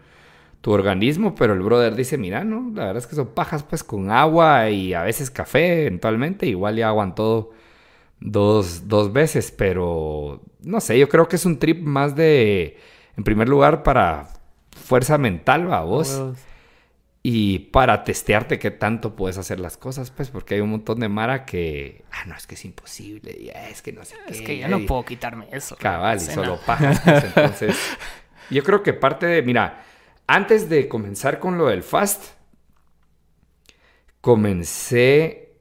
tu 0.61 0.71
organismo. 0.73 1.35
Pero 1.35 1.53
el 1.55 1.61
brother 1.61 1.95
dice, 1.95 2.19
mira, 2.19 2.45
no, 2.45 2.71
la 2.75 2.87
verdad 2.87 2.99
es 2.99 3.07
que 3.07 3.17
son 3.17 3.29
pajas 3.29 3.63
pues 3.63 3.83
con 3.85 4.11
agua 4.11 4.71
y 4.71 4.95
a 4.95 5.03
veces 5.03 5.31
café 5.31 5.83
eventualmente. 5.83 6.47
Igual 6.47 6.77
ya 6.77 6.89
aguantó 6.89 7.51
dos, 8.21 8.89
dos 8.89 9.13
veces, 9.13 9.53
pero 9.53 10.43
no 10.63 10.81
sé, 10.81 10.99
yo 10.99 11.09
creo 11.09 11.29
que 11.29 11.37
es 11.37 11.47
un 11.47 11.59
trip 11.59 11.83
más 11.83 12.17
de, 12.17 12.77
en 13.17 13.25
primer 13.25 13.49
lugar, 13.49 13.83
para 13.83 14.29
fuerza 14.73 15.19
mental, 15.19 15.71
va 15.71 15.83
vos. 15.85 16.21
Y 17.23 17.59
para 17.71 18.05
testearte 18.05 18.59
qué 18.59 18.71
tanto 18.71 19.17
puedes 19.17 19.39
hacer 19.39 19.59
las 19.61 19.77
cosas, 19.77 20.11
pues, 20.13 20.31
porque 20.31 20.55
hay 20.55 20.61
un 20.61 20.71
montón 20.71 21.01
de 21.01 21.09
Mara 21.09 21.45
que, 21.45 22.05
ah, 22.13 22.25
no, 22.27 22.37
es 22.37 22.47
que 22.47 22.55
es 22.55 22.65
imposible, 22.65 23.37
y, 23.39 23.51
"Ah, 23.51 23.69
es 23.69 23.83
que 23.83 23.93
no 23.93 24.05
sé 24.05 24.15
Es 24.29 24.39
qué, 24.39 24.45
que 24.45 24.59
ya 24.59 24.69
no 24.69 24.87
puedo 24.87 25.05
quitarme 25.05 25.49
eso. 25.53 25.77
Cabal, 25.77 26.19
y 26.19 26.21
solo 26.21 26.59
pajas. 26.65 27.01
pues, 27.01 27.25
entonces, 27.37 27.77
yo 28.51 28.63
creo 28.63 28.83
que 28.85 28.93
parte 28.95 29.27
de, 29.27 29.43
mira, 29.43 29.83
antes 30.29 30.69
de 30.69 30.89
comenzar 30.89 31.39
con 31.41 31.59
lo 31.59 31.67
del 31.67 31.83
fast, 31.83 32.35
comencé, 34.21 35.53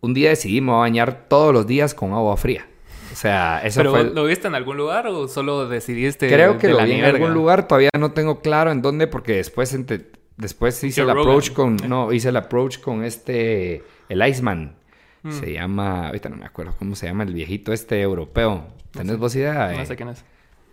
un 0.00 0.14
día 0.14 0.30
decidí 0.30 0.60
me 0.60 0.68
voy 0.72 0.76
a 0.76 0.80
bañar 0.80 1.28
todos 1.28 1.52
los 1.52 1.66
días 1.66 1.94
con 1.94 2.12
agua 2.12 2.36
fría. 2.36 2.66
O 3.12 3.16
sea, 3.16 3.60
eso 3.64 3.80
¿Pero 3.80 3.90
fue... 3.92 4.04
lo 4.04 4.24
viste 4.24 4.48
en 4.48 4.54
algún 4.54 4.76
lugar 4.76 5.06
o 5.06 5.28
solo 5.28 5.68
decidiste 5.68 6.28
Creo 6.28 6.58
que 6.58 6.66
de 6.66 6.72
lo 6.72 6.80
la 6.80 6.84
vi 6.84 6.94
ni 6.94 6.98
en 6.98 7.04
algún 7.04 7.32
lugar, 7.32 7.68
todavía 7.68 7.90
no 7.98 8.12
tengo 8.12 8.40
claro 8.40 8.72
en 8.72 8.82
dónde, 8.82 9.06
porque 9.06 9.34
después, 9.36 9.72
ente- 9.72 10.10
después 10.36 10.82
hice 10.84 11.02
Joe 11.02 11.12
el 11.12 11.18
approach 11.18 11.48
Rogan. 11.50 11.78
con, 11.78 11.88
no, 11.88 12.12
hice 12.12 12.28
el 12.28 12.36
approach 12.36 12.80
con 12.80 13.04
este, 13.04 13.82
el 14.08 14.26
Iceman. 14.26 14.76
Mm. 15.22 15.32
Se 15.32 15.52
llama, 15.52 16.08
ahorita 16.08 16.28
no 16.28 16.36
me 16.36 16.44
acuerdo 16.44 16.74
cómo 16.78 16.94
se 16.94 17.06
llama 17.06 17.24
el 17.24 17.32
viejito 17.32 17.72
este 17.72 18.00
europeo. 18.00 18.68
¿Tenés 18.90 19.16
vos 19.18 19.34
idea? 19.34 19.72
No 19.72 19.80
eh? 19.80 19.86
sé 19.86 19.96
quién 19.96 20.10
es. 20.10 20.24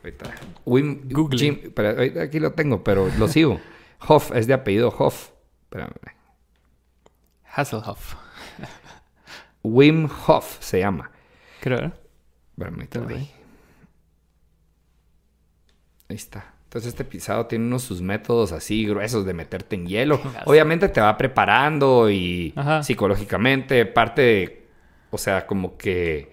Ahorita. 0.03 0.33
Wim, 0.65 1.09
Google. 1.09 1.39
Jim- 1.39 1.71
pero 1.73 1.89
ahorita 1.89 2.23
aquí 2.23 2.39
lo 2.39 2.51
tengo, 2.53 2.83
pero 2.83 3.09
lo 3.17 3.27
sigo. 3.27 3.59
Hoff, 4.07 4.31
es 4.35 4.47
de 4.47 4.53
apellido 4.53 4.89
Hoff. 4.89 5.29
Espérame. 5.63 5.93
Hasselhoff. 7.45 8.15
Wim 9.63 10.09
Hoff 10.27 10.57
se 10.61 10.79
llama. 10.79 11.11
Creo, 11.61 11.79
¿eh? 11.79 11.91
Espérame, 12.57 12.87
ahí. 13.09 13.31
Ahí 16.09 16.15
está. 16.15 16.50
Entonces 16.71 16.93
este 16.93 17.03
pisado 17.03 17.47
tiene 17.47 17.65
unos 17.65 17.81
sus 17.81 18.01
métodos 18.01 18.53
así 18.53 18.85
gruesos 18.85 19.25
de 19.25 19.33
meterte 19.33 19.75
en 19.75 19.87
hielo. 19.87 20.21
Obviamente 20.45 20.87
te 20.87 21.01
va 21.01 21.17
preparando 21.17 22.09
y 22.09 22.53
Ajá. 22.55 22.81
psicológicamente 22.81 23.85
parte 23.85 24.21
de, 24.21 24.67
o 25.09 25.17
sea, 25.17 25.45
como 25.47 25.75
que 25.75 26.31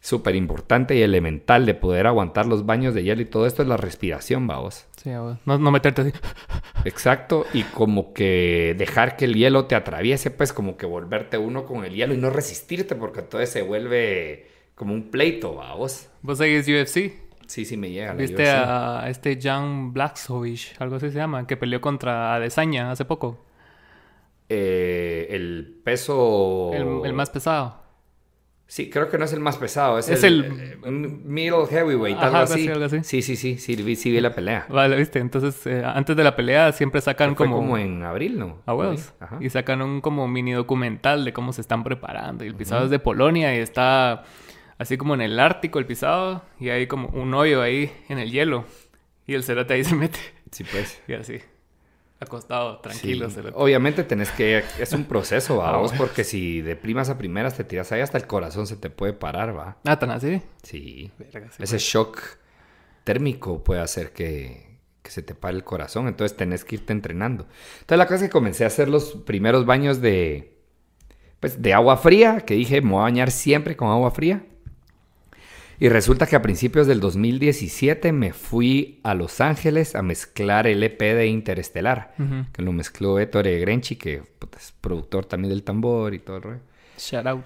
súper 0.00 0.34
importante 0.34 0.96
y 0.96 1.02
elemental 1.02 1.66
de 1.66 1.74
poder 1.74 2.06
aguantar 2.06 2.46
los 2.46 2.64
baños 2.64 2.94
de 2.94 3.02
hielo 3.02 3.20
y 3.20 3.26
todo 3.26 3.46
esto 3.46 3.60
es 3.60 3.68
la 3.68 3.76
respiración, 3.76 4.46
vamos. 4.46 4.86
Sí, 4.96 5.10
no, 5.10 5.36
no 5.44 5.70
meterte 5.70 6.00
así. 6.00 6.12
Exacto, 6.86 7.44
y 7.52 7.62
como 7.64 8.14
que 8.14 8.74
dejar 8.78 9.18
que 9.18 9.26
el 9.26 9.34
hielo 9.34 9.66
te 9.66 9.74
atraviese, 9.74 10.30
pues 10.30 10.54
como 10.54 10.78
que 10.78 10.86
volverte 10.86 11.36
uno 11.36 11.66
con 11.66 11.84
el 11.84 11.92
hielo 11.92 12.14
y 12.14 12.16
no 12.16 12.30
resistirte 12.30 12.94
porque 12.94 13.20
entonces 13.20 13.50
se 13.50 13.60
vuelve 13.60 14.46
como 14.74 14.94
un 14.94 15.10
pleito, 15.10 15.54
vamos. 15.54 16.08
¿Vos 16.22 16.38
seguís 16.38 16.66
UFC? 16.66 17.25
Sí, 17.46 17.64
sí 17.64 17.76
me 17.76 17.90
llega. 17.90 18.12
¿Viste 18.14 18.48
a 18.48 19.04
este 19.08 19.38
Jan 19.40 19.92
Blacksovic, 19.92 20.80
algo 20.80 20.96
así 20.96 21.10
se 21.10 21.16
llama, 21.16 21.46
que 21.46 21.56
peleó 21.56 21.80
contra 21.80 22.34
Adesanya 22.34 22.90
hace 22.90 23.04
poco? 23.04 23.44
Eh, 24.48 25.26
el 25.30 25.80
peso... 25.84 26.70
El, 26.72 27.06
el 27.06 27.12
más 27.12 27.30
pesado. 27.30 27.84
Sí, 28.68 28.90
creo 28.90 29.08
que 29.08 29.16
no 29.16 29.24
es 29.24 29.32
el 29.32 29.38
más 29.38 29.58
pesado. 29.58 29.96
Es, 29.96 30.08
Es 30.08 30.24
el, 30.24 30.44
el- 30.44 30.60
eh, 30.60 30.76
middle 31.24 31.66
heavyweight, 31.70 32.16
Ajá, 32.16 32.26
algo, 32.26 32.38
así. 32.38 32.54
así, 32.54 32.68
algo 32.68 32.84
así. 32.84 32.98
Sí, 33.04 33.22
sí, 33.22 33.36
sí, 33.36 33.58
sí, 33.58 33.76
vi, 33.76 33.94
sí 33.94 34.10
vi 34.10 34.20
la 34.20 34.34
pelea. 34.34 34.66
Vale, 34.68 34.96
¿viste? 34.96 35.20
Entonces, 35.20 35.64
eh, 35.68 35.82
antes 35.84 36.16
de 36.16 36.24
la 36.24 36.34
pelea 36.34 36.72
siempre 36.72 37.00
sacan 37.00 37.36
Fue 37.36 37.46
como... 37.46 37.58
como 37.58 37.78
en 37.78 38.02
abril, 38.02 38.38
¿no? 38.38 38.58
A 38.66 38.74
huevos. 38.74 39.12
Ajá. 39.20 39.38
Y 39.40 39.50
sacan 39.50 39.82
un 39.82 40.00
como 40.00 40.26
mini 40.26 40.52
documental 40.52 41.24
de 41.24 41.32
cómo 41.32 41.52
se 41.52 41.60
están 41.60 41.84
preparando. 41.84 42.44
Y 42.44 42.48
el 42.48 42.56
pisado 42.56 42.84
es 42.86 42.90
de 42.90 42.98
Polonia 42.98 43.54
y 43.56 43.58
está 43.60 44.24
así 44.78 44.96
como 44.96 45.14
en 45.14 45.20
el 45.20 45.38
Ártico 45.38 45.78
el 45.78 45.86
pisado. 45.86 46.42
Y 46.60 46.68
hay 46.70 46.86
como 46.86 47.08
un 47.08 47.32
hoyo 47.34 47.62
ahí 47.62 47.92
en 48.08 48.18
el 48.18 48.30
hielo. 48.30 48.64
Y 49.26 49.34
el 49.34 49.42
cerote 49.42 49.74
ahí 49.74 49.84
se 49.84 49.94
mete. 49.94 50.18
Sí, 50.50 50.64
pues. 50.64 51.00
Y 51.08 51.14
así. 51.14 51.38
Acostado, 52.18 52.78
tranquilo. 52.78 53.28
Sí. 53.28 53.40
Obviamente 53.54 54.02
tenés 54.02 54.30
que... 54.30 54.62
Es 54.78 54.92
un 54.92 55.04
proceso, 55.04 55.62
Ah, 55.62 55.72
¿va? 55.72 55.78
vos, 55.78 55.90
bueno. 55.90 56.04
porque 56.04 56.24
si 56.24 56.62
de 56.62 56.74
primas 56.76 57.10
a 57.10 57.18
primeras 57.18 57.56
te 57.56 57.64
tiras 57.64 57.92
ahí, 57.92 58.00
hasta 58.00 58.16
el 58.18 58.26
corazón 58.26 58.66
se 58.66 58.76
te 58.76 58.88
puede 58.88 59.12
parar, 59.12 59.56
¿va? 59.56 59.76
Ah, 59.84 59.98
tan 59.98 60.10
así. 60.10 60.40
Sí. 60.62 61.10
Verga, 61.18 61.50
sí. 61.50 61.62
Ese 61.62 61.78
shock 61.78 62.22
térmico 63.04 63.62
puede 63.62 63.80
hacer 63.82 64.12
que, 64.12 64.78
que 65.02 65.10
se 65.10 65.22
te 65.22 65.34
pare 65.34 65.56
el 65.56 65.64
corazón. 65.64 66.08
Entonces 66.08 66.36
tenés 66.36 66.64
que 66.64 66.76
irte 66.76 66.92
entrenando. 66.92 67.46
Entonces 67.80 67.98
la 67.98 68.06
cosa 68.06 68.16
es 68.16 68.22
que 68.22 68.30
comencé 68.30 68.64
a 68.64 68.68
hacer 68.68 68.88
los 68.88 69.12
primeros 69.26 69.66
baños 69.66 70.00
de, 70.00 70.56
pues, 71.40 71.60
de 71.60 71.74
agua 71.74 71.98
fría, 71.98 72.40
que 72.40 72.54
dije, 72.54 72.80
me 72.80 72.92
voy 72.92 73.00
a 73.00 73.02
bañar 73.02 73.30
siempre 73.30 73.76
con 73.76 73.88
agua 73.88 74.10
fría. 74.10 74.42
Y 75.78 75.88
resulta 75.88 76.26
que 76.26 76.36
a 76.36 76.42
principios 76.42 76.86
del 76.86 77.00
2017 77.00 78.12
me 78.12 78.32
fui 78.32 79.00
a 79.02 79.14
Los 79.14 79.40
Ángeles 79.40 79.94
a 79.94 80.02
mezclar 80.02 80.66
el 80.66 80.82
EP 80.82 81.00
de 81.00 81.26
Interestelar, 81.26 82.14
que 82.52 82.62
lo 82.62 82.72
mezcló 82.72 83.18
Ettore 83.18 83.58
Grenchi, 83.60 83.96
que 83.96 84.22
es 84.56 84.72
productor 84.80 85.26
también 85.26 85.50
del 85.50 85.62
tambor 85.62 86.14
y 86.14 86.18
todo 86.18 86.36
el 86.36 86.42
rollo. 86.42 86.60
Shout 86.98 87.26
out. 87.26 87.44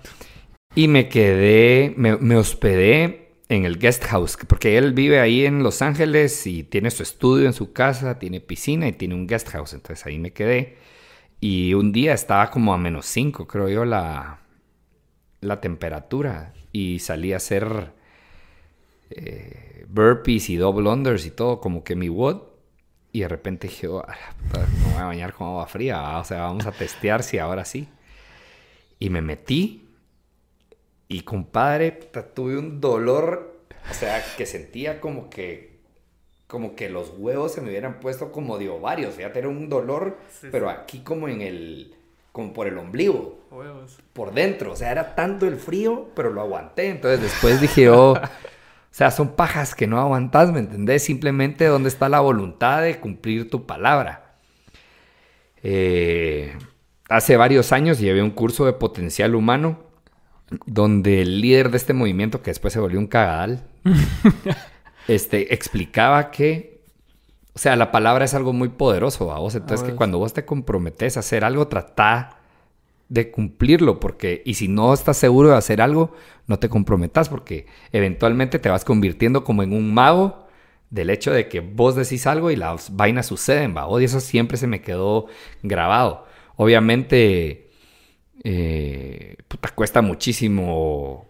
Y 0.77 0.87
me 0.87 1.09
quedé, 1.09 1.93
me, 1.97 2.17
me 2.19 2.37
hospedé 2.37 3.31
en 3.49 3.65
el 3.65 3.79
guest 3.79 4.05
house, 4.05 4.39
porque 4.47 4.79
él 4.79 4.93
vive 4.93 5.19
ahí 5.19 5.45
en 5.45 5.65
Los 5.65 5.83
Ángeles 5.83 6.47
y 6.47 6.63
tiene 6.63 6.93
su 6.93 7.03
estudio 7.03 7.47
en 7.47 7.53
su 7.53 7.73
casa, 7.73 8.21
tiene 8.21 8.41
piscina 8.41 8.87
y 8.87 8.93
tiene 8.93 9.17
un 9.17 9.27
guest 9.27 9.49
house. 9.49 9.73
Entonces 9.73 10.07
ahí 10.07 10.21
me 10.21 10.33
quedé. 10.33 10.79
Y 11.41 11.75
un 11.75 11.91
día 11.91 12.15
estaba 12.15 12.49
como 12.51 12.73
a 12.73 12.79
menos 12.79 13.07
5, 13.07 13.49
creo 13.49 13.69
yo, 13.69 13.85
la, 13.85 14.39
la 15.41 15.61
temperatura. 15.61 16.55
Y 16.71 17.01
salí 17.01 17.33
a 17.33 17.39
hacer 17.39 17.93
eh, 19.11 19.85
burpees 19.89 20.51
y 20.51 20.57
double 20.57 20.89
unders 20.89 21.27
y 21.27 21.31
todo, 21.31 21.61
como 21.61 21.83
que 21.85 21.97
mi 21.97 22.09
WOD. 22.09 22.43
Y 23.13 23.21
de 23.21 23.29
repente 23.29 23.67
dije, 23.69 23.89
"Oh, 23.89 24.05
me 24.07 24.93
voy 24.93 25.03
a 25.03 25.05
bañar 25.07 25.33
con 25.35 25.49
agua 25.49 25.67
fría. 25.67 26.01
¿va? 26.01 26.19
O 26.21 26.25
sea, 26.25 26.43
vamos 26.43 26.67
a 26.67 26.73
testear 26.73 27.23
si 27.25 27.39
ahora 27.39 27.65
sí. 27.65 27.89
Y 28.99 29.11
me 29.11 29.21
metí. 29.21 29.89
Y 31.09 31.23
compadre, 31.23 31.91
tuve 32.35 32.57
un 32.57 32.81
dolor. 32.81 33.59
O 33.91 33.95
sea, 33.95 34.23
que 34.37 34.47
sentía 34.47 35.01
como 35.01 35.29
que. 35.29 35.71
Como 36.47 36.75
que 36.77 36.89
los 36.91 37.13
huevos 37.17 37.53
se 37.53 37.61
me 37.61 37.69
hubieran 37.71 38.01
puesto 38.01 38.31
como 38.33 38.59
de 38.59 38.69
ovarios. 38.69 39.15
Fíjate, 39.15 39.39
era 39.41 39.49
un 39.49 39.69
dolor, 39.69 40.17
Sí, 40.41 40.49
pero 40.53 40.69
aquí 40.71 41.01
como 41.01 41.29
en 41.29 41.41
el. 41.43 41.95
como 42.33 42.53
por 42.53 42.67
el 42.69 42.77
ombligo 42.79 43.39
Huevos. 43.51 43.99
por 44.13 44.33
dentro. 44.33 44.73
O 44.73 44.77
sea, 44.77 44.91
era 44.93 45.15
tanto 45.17 45.47
el 45.47 45.57
frío, 45.57 46.09
pero 46.15 46.31
lo 46.31 46.41
aguanté. 46.43 46.91
Entonces 46.91 47.23
después 47.23 47.61
dije, 47.61 47.89
oh, 47.91 48.15
o 48.91 48.95
sea, 48.95 49.13
son 49.13 49.37
pajas 49.37 49.75
que 49.75 49.87
no 49.87 50.01
aguantas, 50.01 50.53
¿me 50.53 50.59
entendés? 50.59 51.05
Simplemente 51.05 51.67
dónde 51.67 51.89
está 51.89 52.09
la 52.09 52.21
voluntad 52.21 52.83
de 52.83 52.99
cumplir 52.99 53.49
tu 53.49 53.65
palabra. 53.65 54.35
Eh, 55.63 56.57
hace 57.09 57.37
varios 57.37 57.73
años 57.73 58.01
llevé 58.01 58.23
un 58.23 58.31
curso 58.31 58.67
de 58.67 58.73
potencial 58.73 59.35
humano 59.37 59.79
donde 60.67 61.23
el 61.23 61.41
líder 61.41 61.71
de 61.71 61.77
este 61.77 61.93
movimiento, 61.93 62.43
que 62.43 62.51
después 62.51 62.73
se 62.73 62.81
volvió 62.81 62.99
un 62.99 63.07
cagadal, 63.07 63.63
este, 65.09 65.55
explicaba 65.55 66.33
que, 66.33 66.83
o 67.55 67.59
sea, 67.59 67.77
la 67.77 67.93
palabra 67.93 68.25
es 68.25 68.35
algo 68.35 68.53
muy 68.53 68.71
poderoso, 68.71 69.31
¿a 69.33 69.39
vos? 69.39 69.55
Entonces, 69.55 69.89
que 69.89 69.95
cuando 69.95 70.19
vos 70.19 70.33
te 70.33 70.45
comprometes 70.45 71.17
a 71.17 71.21
hacer 71.21 71.45
algo, 71.45 71.69
trata 71.69 72.40
de 73.11 73.31
cumplirlo, 73.31 74.01
porque, 74.01 74.41
y 74.47 74.55
si 74.55 74.69
no 74.69 74.95
estás 74.95 75.19
seguro 75.19 75.51
de 75.51 75.57
hacer 75.57 75.83
algo, 75.83 76.15
no 76.47 76.59
te 76.61 76.69
comprometas, 76.69 77.29
porque 77.29 77.67
eventualmente 77.93 78.59
te 78.61 78.71
vas 78.71 78.85
convirtiendo 78.85 79.45
como 79.45 79.65
en 79.65 79.73
un 79.73 79.93
mago 79.93 80.47
del 80.91 81.11
hecho 81.11 81.33
de 81.33 81.49
que 81.49 81.61
vos 81.61 81.97
decís 81.97 82.27
algo 82.27 82.53
y 82.53 82.57
las 82.57 82.97
vainas 82.97 83.27
suceden, 83.27 83.77
¿va? 83.77 83.87
Y 84.01 84.05
eso 84.05 84.21
siempre 84.21 84.57
se 84.57 84.69
me 84.69 84.81
quedó 84.81 85.27
grabado. 85.63 86.25
Obviamente, 86.55 87.71
eh, 88.45 89.37
puta, 89.49 89.71
cuesta 89.75 90.03
muchísimo 90.03 91.29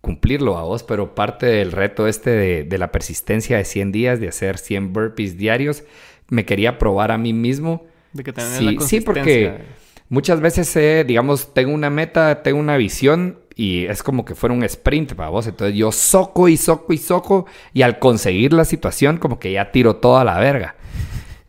cumplirlo 0.00 0.58
a 0.58 0.64
vos, 0.64 0.82
pero 0.82 1.14
parte 1.14 1.46
del 1.46 1.70
reto 1.70 2.08
este 2.08 2.30
de, 2.30 2.64
de 2.64 2.78
la 2.78 2.90
persistencia 2.90 3.56
de 3.58 3.64
100 3.64 3.92
días, 3.92 4.20
de 4.20 4.26
hacer 4.26 4.58
100 4.58 4.92
burpees 4.92 5.38
diarios, 5.38 5.84
me 6.28 6.44
quería 6.44 6.78
probar 6.78 7.12
a 7.12 7.18
mí 7.18 7.32
mismo. 7.32 7.86
De 8.12 8.24
que 8.24 8.32
Sí, 8.40 8.72
la 8.72 8.80
sí, 8.80 9.00
porque 9.00 9.81
muchas 10.12 10.42
veces, 10.42 10.76
eh, 10.76 11.04
digamos, 11.06 11.54
tengo 11.54 11.72
una 11.72 11.88
meta, 11.88 12.42
tengo 12.42 12.60
una 12.60 12.76
visión 12.76 13.40
y 13.56 13.86
es 13.86 14.02
como 14.02 14.26
que 14.26 14.34
fuera 14.34 14.54
un 14.54 14.62
sprint 14.62 15.14
para 15.14 15.30
vos. 15.30 15.46
Entonces 15.46 15.74
yo 15.74 15.90
soco 15.90 16.50
y 16.50 16.58
soco 16.58 16.92
y 16.92 16.98
soco 16.98 17.46
y 17.72 17.80
al 17.80 17.98
conseguir 17.98 18.52
la 18.52 18.66
situación 18.66 19.16
como 19.16 19.38
que 19.40 19.52
ya 19.52 19.72
tiro 19.72 19.96
toda 19.96 20.22
la 20.22 20.38
verga. 20.38 20.76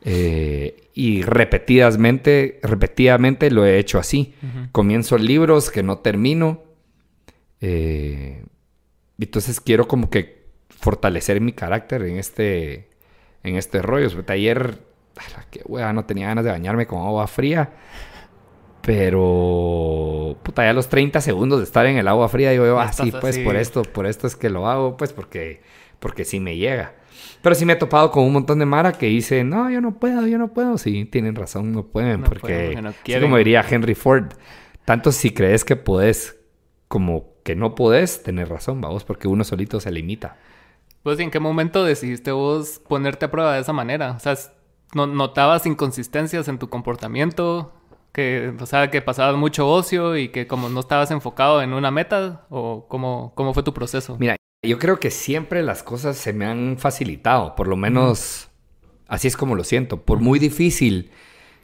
Eh, 0.05 0.89
y 0.93 1.23
repetidamente, 1.23 2.61
repetidamente 2.63 3.51
lo 3.51 3.65
he 3.65 3.79
hecho 3.79 3.99
así. 3.99 4.33
Comienzo 4.71 5.17
libros 5.17 5.69
que 5.69 5.83
no 5.83 5.97
termino. 5.97 6.63
Eh, 7.59 8.45
entonces 9.19 9.59
quiero 9.59 9.89
como 9.89 10.09
que 10.09 10.45
fortalecer 10.69 11.41
mi 11.41 11.51
carácter 11.51 12.03
en 12.03 12.17
este, 12.17 12.87
en 13.43 13.57
este 13.57 13.81
rollo. 13.81 14.07
Ayer, 14.27 14.79
qué 15.51 15.63
hueva, 15.65 15.91
no 15.91 16.05
tenía 16.05 16.27
ganas 16.27 16.45
de 16.45 16.51
bañarme 16.51 16.87
con 16.87 16.99
agua 16.99 17.27
fría. 17.27 17.73
Pero, 18.85 20.37
puta, 20.43 20.63
ya 20.63 20.71
a 20.71 20.73
los 20.73 20.89
30 20.89 21.21
segundos 21.21 21.59
de 21.59 21.65
estar 21.65 21.85
en 21.85 21.97
el 21.97 22.07
agua 22.07 22.27
fría, 22.29 22.51
digo 22.51 22.65
yo, 22.65 22.79
ah, 22.79 22.91
sí, 22.91 23.11
pues 23.11 23.35
así. 23.35 23.43
por 23.43 23.55
esto, 23.55 23.83
por 23.83 24.05
esto 24.05 24.27
es 24.27 24.35
que 24.35 24.49
lo 24.49 24.67
hago, 24.67 24.97
pues 24.97 25.13
porque, 25.13 25.61
porque 25.99 26.25
sí 26.25 26.39
me 26.39 26.57
llega. 26.57 26.95
Pero 27.41 27.55
sí 27.55 27.65
me 27.65 27.73
he 27.73 27.75
topado 27.75 28.11
con 28.11 28.23
un 28.23 28.33
montón 28.33 28.59
de 28.59 28.65
Mara 28.65 28.93
que 28.93 29.07
dice, 29.07 29.43
no, 29.43 29.69
yo 29.69 29.81
no 29.81 29.99
puedo, 29.99 30.27
yo 30.27 30.37
no 30.37 30.53
puedo. 30.53 30.77
Sí, 30.77 31.05
tienen 31.05 31.35
razón, 31.35 31.71
no 31.71 31.83
pueden, 31.87 32.21
No 32.21 32.27
porque, 32.27 32.39
pueden, 32.41 32.83
no 32.83 32.89
así 32.89 33.19
como 33.19 33.37
diría 33.37 33.65
Henry 33.69 33.95
Ford, 33.95 34.33
tanto 34.85 35.11
si 35.11 35.31
crees 35.31 35.63
que 35.65 35.75
podés 35.75 36.39
como 36.87 37.33
que 37.43 37.55
no 37.55 37.75
podés, 37.75 38.23
tenés 38.23 38.49
razón, 38.49 38.79
vamos, 38.81 39.03
porque 39.03 39.27
uno 39.27 39.43
solito 39.43 39.79
se 39.79 39.91
limita. 39.91 40.37
Pues, 41.03 41.19
¿y 41.19 41.23
¿en 41.23 41.31
qué 41.31 41.39
momento 41.39 41.83
decidiste 41.83 42.31
vos 42.31 42.81
ponerte 42.87 43.25
a 43.25 43.31
prueba 43.31 43.53
de 43.55 43.61
esa 43.61 43.73
manera? 43.73 44.11
O 44.11 44.19
sea, 44.19 44.35
¿no- 44.93 45.07
¿notabas 45.07 45.65
inconsistencias 45.65 46.47
en 46.47 46.59
tu 46.59 46.69
comportamiento? 46.69 47.73
Que, 48.13 48.53
o 48.59 48.65
sea, 48.65 48.89
que 48.91 49.01
pasabas 49.01 49.35
mucho 49.35 49.67
ocio 49.69 50.15
y 50.15 50.29
que 50.29 50.47
como 50.47 50.69
no 50.69 50.79
estabas 50.79 51.11
enfocado 51.11 51.61
en 51.61 51.73
una 51.73 51.91
meta, 51.91 52.45
o 52.49 52.85
cómo, 52.87 53.33
cómo 53.35 53.53
fue 53.53 53.63
tu 53.63 53.73
proceso? 53.73 54.17
Mira, 54.19 54.35
yo 54.63 54.79
creo 54.79 54.99
que 54.99 55.11
siempre 55.11 55.63
las 55.63 55.83
cosas 55.83 56.15
se 56.15 56.31
me 56.31 56.45
han 56.45 56.77
facilitado, 56.77 57.55
por 57.55 57.67
lo 57.67 57.75
menos 57.75 58.49
así 59.07 59.27
es 59.27 59.35
como 59.35 59.55
lo 59.55 59.63
siento. 59.63 60.01
Por 60.01 60.19
muy 60.19 60.39
difícil 60.39 61.11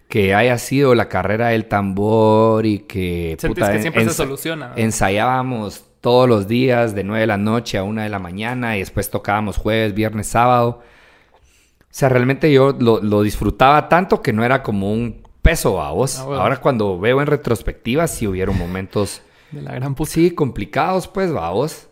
que 0.10 0.34
haya 0.34 0.58
sido 0.58 0.96
la 0.96 1.08
carrera 1.08 1.50
del 1.50 1.66
tambor 1.66 2.66
y 2.66 2.80
que, 2.80 3.38
Sentís 3.40 3.64
puta, 3.64 3.72
que 3.72 3.82
siempre 3.82 4.04
se 4.06 4.14
soluciona. 4.14 4.74
ensayábamos 4.76 5.86
todos 6.02 6.28
los 6.28 6.48
días 6.48 6.96
de 6.96 7.04
9 7.04 7.22
de 7.22 7.28
la 7.28 7.38
noche 7.38 7.78
a 7.78 7.84
1 7.84 8.02
de 8.02 8.10
la 8.10 8.20
mañana 8.20 8.76
y 8.76 8.80
después 8.80 9.10
tocábamos 9.10 9.58
jueves, 9.58 9.94
viernes, 9.94 10.28
sábado. 10.28 10.82
O 10.82 11.92
sea, 11.92 12.10
realmente 12.10 12.52
yo 12.52 12.76
lo, 12.80 13.02
lo 13.02 13.22
disfrutaba 13.22 13.88
tanto 13.88 14.22
que 14.22 14.34
no 14.34 14.44
era 14.44 14.64
como 14.64 14.92
un 14.92 15.22
peso 15.50 15.82
a 15.82 15.92
vos. 15.92 16.20
Ah, 16.20 16.26
bueno. 16.26 16.42
Ahora 16.42 16.58
cuando 16.58 17.00
veo 17.00 17.22
en 17.22 17.28
retrospectiva 17.28 18.08
sí 18.08 18.28
hubieron 18.28 18.58
momentos... 18.58 19.22
De 19.52 19.64
la 19.64 19.74
gran 19.74 19.96
puta. 19.96 20.12
Sí, 20.12 20.30
complicados, 20.30 21.08
pues, 21.08 21.34
vamos. 21.34 21.90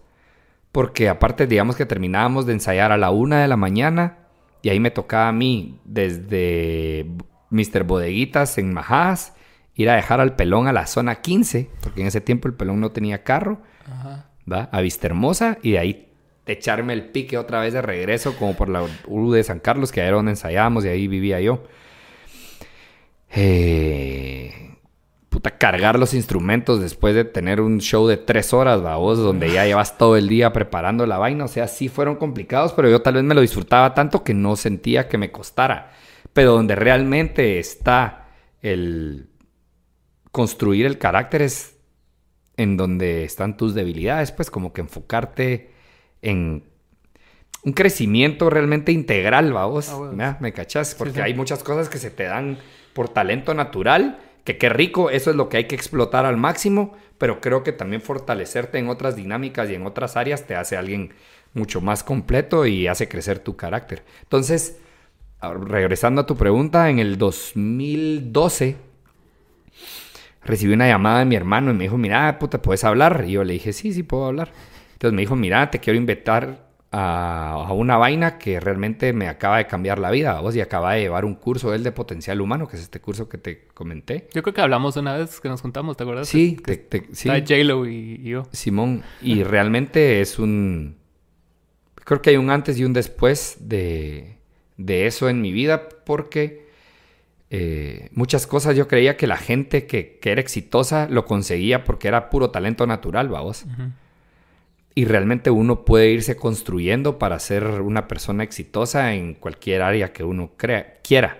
Porque 0.71 1.09
aparte, 1.09 1.47
digamos 1.47 1.75
que 1.75 1.87
terminábamos 1.87 2.45
de 2.45 2.53
ensayar 2.53 2.91
a 2.91 2.97
la 2.97 3.09
una 3.09 3.41
de 3.41 3.47
la 3.47 3.57
mañana 3.57 4.19
y 4.61 4.69
ahí 4.69 4.79
me 4.79 4.91
tocaba 4.91 5.29
a 5.29 5.31
mí 5.31 5.79
desde 5.83 7.07
Mr. 7.49 7.83
Bodeguitas 7.83 8.59
en 8.59 8.73
Majas 8.73 9.33
ir 9.73 9.89
a 9.89 9.95
dejar 9.95 10.21
al 10.21 10.35
pelón 10.35 10.67
a 10.67 10.73
la 10.73 10.85
zona 10.85 11.15
15, 11.15 11.67
porque 11.81 12.01
en 12.01 12.07
ese 12.07 12.21
tiempo 12.21 12.47
el 12.47 12.53
pelón 12.53 12.79
no 12.79 12.91
tenía 12.91 13.23
carro, 13.23 13.61
Ajá. 13.89 14.29
¿va? 14.51 14.69
A 14.71 14.81
Vista 14.81 15.07
Hermosa 15.07 15.57
y 15.63 15.71
de 15.71 15.79
ahí 15.79 16.13
echarme 16.45 16.93
el 16.93 17.09
pique 17.09 17.39
otra 17.39 17.59
vez 17.59 17.73
de 17.73 17.81
regreso 17.81 18.35
como 18.37 18.55
por 18.55 18.69
la 18.69 18.83
U 19.07 19.31
de 19.31 19.43
San 19.43 19.59
Carlos, 19.59 19.91
que 19.91 20.01
era 20.01 20.17
donde 20.17 20.33
ensayábamos 20.33 20.85
y 20.85 20.89
ahí 20.89 21.07
vivía 21.07 21.41
yo. 21.41 21.63
Eh, 23.29 24.77
puta, 25.29 25.57
cargar 25.57 26.00
los 26.00 26.13
instrumentos 26.13 26.79
después 26.79 27.13
de 27.13 27.25
tener 27.25 27.62
un 27.62 27.79
show 27.79 28.07
de 28.07 28.17
tres 28.17 28.53
horas, 28.53 28.81
vos, 28.81 29.17
donde 29.17 29.51
ya 29.51 29.65
llevas 29.65 29.98
todo 29.98 30.17
el 30.17 30.27
día 30.27 30.53
preparando 30.53 31.05
la 31.05 31.17
vaina. 31.17 31.46
O 31.46 31.48
sea, 31.48 31.67
sí 31.67 31.89
fueron 31.89 32.15
complicados, 32.15 32.74
pero 32.74 32.89
yo 32.89 33.01
tal 33.01 33.15
vez 33.15 33.24
me 33.24 33.36
lo 33.36 33.41
disfrutaba 33.41 33.93
tanto 33.93 34.24
que 34.24 34.34
no 34.34 34.55
sentía 34.55 35.07
que 35.07 35.17
me 35.17 35.31
costara. 35.31 35.91
Pero 36.34 36.53
donde 36.53 36.75
realmente 36.75 37.60
está 37.60 38.27
el 38.62 39.29
construir 40.31 40.86
el 40.86 40.98
carácter 40.98 41.41
es 41.41 41.77
en 42.57 42.75
donde 42.75 43.24
están 43.24 43.55
tus 43.55 43.74
debilidades, 43.74 44.31
pues 44.31 44.50
como 44.50 44.74
que 44.74 44.81
enfocarte 44.81 45.72
en 46.22 46.63
un 47.63 47.74
crecimiento 47.74 48.50
realmente 48.50 48.91
integral, 48.91 49.53
vamos. 49.53 49.89
Ah, 49.89 50.38
¿Me 50.39 50.53
cachas? 50.53 50.96
Porque 50.96 51.22
hay 51.22 51.34
muchas 51.34 51.63
cosas 51.63 51.89
que 51.89 51.98
se 51.98 52.10
te 52.10 52.24
dan 52.24 52.57
por 52.98 53.10
talento 53.10 53.54
natural, 53.54 54.18
que 54.44 54.58
qué 54.58 54.70
rico, 54.70 55.12
eso 55.12 55.30
es 55.30 55.36
lo 55.36 55.50
que 55.50 55.58
hay 55.58 55.66
que 55.66 55.75
explotar 55.75 56.25
al 56.25 56.36
máximo, 56.36 56.98
pero 57.20 57.42
creo 57.42 57.62
que 57.62 57.72
también 57.72 58.01
fortalecerte 58.01 58.80
en 58.80 58.89
otras 58.89 59.16
dinámicas 59.16 59.70
y 59.70 59.75
en 59.75 59.86
otras 59.86 60.18
áreas 60.18 60.48
te 60.48 60.56
hace 60.56 60.77
alguien 60.77 61.13
mucho 61.54 61.80
más 61.80 62.04
completo 62.04 62.66
y 62.66 62.88
hace 62.88 63.08
crecer 63.08 63.38
tu 63.38 63.56
carácter. 63.56 64.01
Entonces, 64.24 64.80
regresando 65.42 66.22
a 66.22 66.25
tu 66.25 66.36
pregunta, 66.36 66.89
en 66.89 66.98
el 66.98 67.20
2012 67.20 68.77
recibí 70.44 70.74
una 70.74 70.88
llamada 70.88 71.20
de 71.20 71.25
mi 71.25 71.36
hermano 71.36 71.70
y 71.70 71.75
me 71.75 71.84
dijo, 71.84 72.00
mira, 72.00 72.39
puta, 72.39 72.63
¿puedes 72.63 72.84
hablar? 72.84 73.25
Y 73.27 73.34
yo 73.34 73.44
le 73.44 73.54
dije, 73.54 73.74
sí, 73.74 73.94
sí, 73.94 74.01
puedo 74.01 74.25
hablar. 74.25 74.51
Entonces 74.94 75.13
me 75.13 75.22
dijo, 75.22 75.36
mira, 75.36 75.70
te 75.70 75.77
quiero 75.77 76.00
invitar 76.00 76.66
a, 76.91 77.67
una 77.74 77.98
vaina 77.98 78.38
que 78.38 78.60
realmente 78.60 79.13
me 79.13 79.27
acaba 79.27 79.58
de 79.58 79.67
cambiar 79.67 80.00
la 80.00 80.12
vida. 80.12 80.39
Vos 80.39 80.56
y 80.56 80.62
acaba 80.62 80.94
de 80.94 81.01
llevar 81.01 81.25
un 81.25 81.36
curso 81.36 81.74
él 81.74 81.84
de 81.84 81.91
potencial 81.91 82.41
humano, 82.41 82.67
que 82.67 82.77
es 82.77 82.84
este 82.84 83.01
curso 83.01 83.27
que 83.27 83.38
te 83.38 83.67
comenté. 83.74 84.27
Yo 84.34 84.44
creo 84.44 84.53
que 84.53 84.62
hablamos 84.62 84.96
una 84.98 85.15
vez 85.17 85.39
que 85.39 85.50
nos 85.50 85.62
juntamos, 85.62 85.98
¿te 85.98 86.03
acuerdas? 86.03 86.27
Sí, 86.27 86.58
te, 86.63 87.08
sí. 87.12 87.29
J-Lo 87.29 87.86
y, 87.86 88.22
y, 88.24 88.29
yo. 88.29 88.48
Simón, 88.51 89.03
y 89.22 89.44
realmente 89.44 90.22
es 90.22 90.39
un... 90.39 90.98
Creo 91.96 92.22
que 92.22 92.29
hay 92.29 92.38
un 92.38 92.50
antes 92.50 92.79
y 92.79 92.86
un 92.86 92.94
después 92.94 93.58
de, 93.60 94.38
de 94.77 95.08
eso 95.08 95.27
en 95.27 95.41
mi 95.41 95.51
vida 95.51 95.89
porque 96.06 96.67
eh, 97.50 98.10
muchas 98.12 98.46
cosas 98.46 98.75
yo 98.75 98.88
creía 98.88 99.15
que 99.15 99.25
la 99.25 99.38
gente 99.38 99.88
que, 99.88 100.20
era 100.24 100.41
exitosa 100.41 101.08
lo 101.10 101.25
conseguía 101.25 101.84
porque 101.84 102.08
era 102.08 102.29
puro 102.29 102.50
talento 102.50 102.86
natural, 102.86 103.29
vamos. 103.29 103.65
Y 104.98 105.06
realmente 105.06 105.51
uno 105.51 105.86
puede 105.86 106.10
irse 106.10 106.38
construyendo 106.38 107.20
para 107.20 107.38
ser 107.38 107.66
una 107.82 108.08
persona 108.08 108.44
exitosa 108.44 109.13
en 109.13 109.36
cualquier 109.36 109.84
área 109.84 110.12
que 110.12 110.24
uno 110.24 110.54
crea, 110.58 110.96
quiera. 111.04 111.38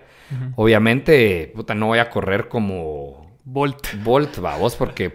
Obviamente, 0.56 1.52
puta, 1.56 1.74
no 1.74 1.88
voy 1.88 1.98
a 1.98 2.12
correr 2.12 2.50
como 2.50 3.36
Bolt. 3.44 4.04
Bolt, 4.04 4.38
vamos, 4.38 4.76
porque, 4.76 5.08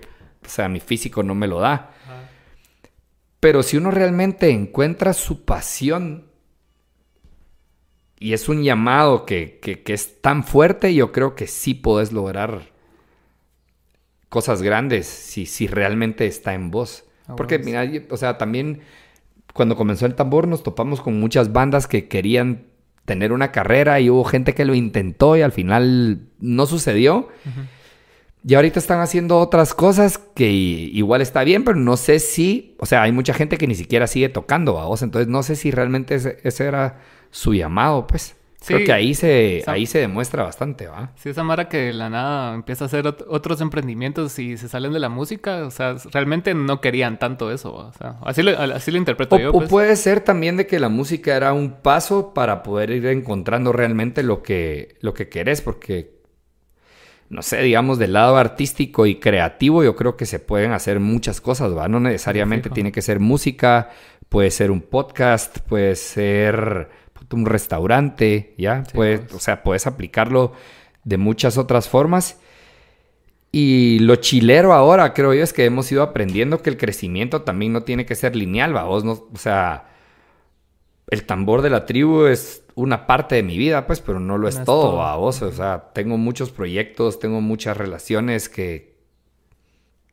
o 0.44 0.48
sea, 0.48 0.68
mi 0.68 0.80
físico 0.80 1.22
no 1.22 1.36
me 1.36 1.46
lo 1.46 1.60
da. 1.60 1.92
Pero 3.38 3.62
si 3.62 3.76
uno 3.76 3.92
realmente 3.92 4.50
encuentra 4.50 5.12
su 5.12 5.44
pasión 5.44 6.26
y 8.18 8.32
es 8.32 8.48
un 8.48 8.64
llamado 8.64 9.24
que, 9.24 9.60
es 9.86 10.20
tan 10.20 10.42
fuerte, 10.42 10.92
yo 10.96 11.12
creo 11.12 11.36
que 11.36 11.46
sí 11.46 11.74
puedes 11.74 12.10
lograr 12.10 12.72
cosas 14.28 14.62
grandes 14.62 15.06
si, 15.06 15.46
si 15.46 15.68
realmente 15.68 16.26
está 16.26 16.54
en 16.54 16.72
vos. 16.72 17.04
Ah, 17.28 17.36
Porque, 17.36 17.58
mira, 17.58 17.88
o 18.10 18.16
sea, 18.16 18.38
también 18.38 18.80
cuando 19.52 19.76
comenzó 19.76 20.06
el 20.06 20.14
tambor 20.14 20.48
nos 20.48 20.62
topamos 20.62 21.00
con 21.00 21.20
muchas 21.20 21.52
bandas 21.52 21.86
que 21.86 22.08
querían 22.08 22.66
tener 23.04 23.32
una 23.32 23.52
carrera 23.52 24.00
y 24.00 24.10
hubo 24.10 24.24
gente 24.24 24.54
que 24.54 24.64
lo 24.64 24.74
intentó 24.74 25.36
y 25.36 25.42
al 25.42 25.52
final 25.52 26.28
no 26.40 26.66
sucedió. 26.66 27.28
Y 28.44 28.54
ahorita 28.54 28.78
están 28.78 29.00
haciendo 29.00 29.38
otras 29.38 29.74
cosas 29.74 30.18
que 30.18 30.50
igual 30.50 31.20
está 31.20 31.44
bien, 31.44 31.64
pero 31.64 31.78
no 31.78 31.96
sé 31.96 32.18
si, 32.18 32.76
o 32.78 32.86
sea, 32.86 33.02
hay 33.02 33.12
mucha 33.12 33.34
gente 33.34 33.56
que 33.56 33.68
ni 33.68 33.74
siquiera 33.74 34.06
sigue 34.06 34.28
tocando 34.28 34.78
a 34.80 34.86
vos, 34.86 35.02
entonces 35.02 35.28
no 35.28 35.42
sé 35.42 35.54
si 35.54 35.70
realmente 35.70 36.16
ese 36.16 36.64
era 36.64 37.00
su 37.30 37.54
llamado, 37.54 38.06
pues. 38.06 38.36
Creo 38.66 38.84
que 38.84 38.92
ahí 38.92 39.14
se, 39.14 39.62
ahí 39.66 39.86
se 39.86 39.98
demuestra 39.98 40.42
bastante, 40.44 40.86
¿va? 40.86 41.10
Sí, 41.16 41.30
esa 41.30 41.42
Mara 41.42 41.68
que 41.68 41.78
de 41.78 41.92
la 41.92 42.10
nada 42.10 42.54
empieza 42.54 42.84
a 42.84 42.86
hacer 42.86 43.06
otros 43.06 43.60
emprendimientos 43.60 44.38
y 44.38 44.56
se 44.56 44.68
salen 44.68 44.92
de 44.92 45.00
la 45.00 45.08
música, 45.08 45.64
o 45.64 45.70
sea, 45.70 45.96
realmente 46.12 46.54
no 46.54 46.80
querían 46.80 47.18
tanto 47.18 47.50
eso, 47.50 47.74
o 47.74 47.92
sea, 47.92 48.16
así 48.24 48.42
lo, 48.42 48.56
así 48.58 48.90
lo 48.90 48.98
interpreto 48.98 49.38
yo. 49.38 49.50
O 49.50 49.52
pues. 49.52 49.68
puede 49.68 49.96
ser 49.96 50.20
también 50.20 50.56
de 50.56 50.66
que 50.66 50.78
la 50.78 50.88
música 50.88 51.36
era 51.36 51.52
un 51.52 51.72
paso 51.82 52.34
para 52.34 52.62
poder 52.62 52.90
ir 52.90 53.06
encontrando 53.06 53.72
realmente 53.72 54.22
lo 54.22 54.42
que, 54.42 54.96
lo 55.00 55.14
que 55.14 55.28
querés, 55.28 55.60
porque, 55.60 56.20
no 57.28 57.42
sé, 57.42 57.62
digamos, 57.62 57.98
del 57.98 58.12
lado 58.12 58.36
artístico 58.36 59.06
y 59.06 59.16
creativo, 59.16 59.82
yo 59.82 59.96
creo 59.96 60.16
que 60.16 60.26
se 60.26 60.38
pueden 60.38 60.72
hacer 60.72 61.00
muchas 61.00 61.40
cosas, 61.40 61.76
¿va? 61.76 61.88
No 61.88 62.00
necesariamente 62.00 62.70
tiene 62.70 62.92
que 62.92 63.02
ser 63.02 63.18
música, 63.18 63.90
puede 64.28 64.50
ser 64.50 64.70
un 64.70 64.80
podcast, 64.80 65.58
puede 65.60 65.94
ser 65.96 67.01
un 67.30 67.46
restaurante, 67.46 68.54
¿ya? 68.58 68.84
Pues. 68.92 69.32
O 69.32 69.38
sea, 69.38 69.62
puedes 69.62 69.86
aplicarlo 69.86 70.52
de 71.04 71.18
muchas 71.18 71.58
otras 71.58 71.88
formas. 71.88 72.38
Y 73.50 73.98
lo 73.98 74.16
chilero 74.16 74.72
ahora, 74.72 75.12
creo 75.12 75.34
yo, 75.34 75.42
es 75.42 75.52
que 75.52 75.66
hemos 75.66 75.90
ido 75.92 76.02
aprendiendo 76.02 76.62
que 76.62 76.70
el 76.70 76.78
crecimiento 76.78 77.42
también 77.42 77.72
no 77.72 77.82
tiene 77.82 78.06
que 78.06 78.14
ser 78.14 78.34
lineal, 78.34 78.74
¿va? 78.74 78.84
Vos 78.84 79.04
no, 79.04 79.12
o 79.12 79.38
sea, 79.38 79.88
el 81.08 81.24
tambor 81.24 81.60
de 81.60 81.68
la 81.68 81.84
tribu 81.84 82.24
es 82.24 82.64
una 82.74 83.06
parte 83.06 83.34
de 83.34 83.42
mi 83.42 83.58
vida, 83.58 83.86
pues, 83.86 84.00
pero 84.00 84.18
no 84.20 84.38
lo 84.38 84.48
es, 84.48 84.64
todo, 84.64 84.96
¿va? 84.96 85.16
Vos, 85.16 85.42
o 85.42 85.52
sea, 85.52 85.90
tengo 85.92 86.16
muchos 86.16 86.50
proyectos, 86.50 87.18
tengo 87.18 87.42
muchas 87.42 87.76
relaciones 87.76 88.48
que, 88.48 88.96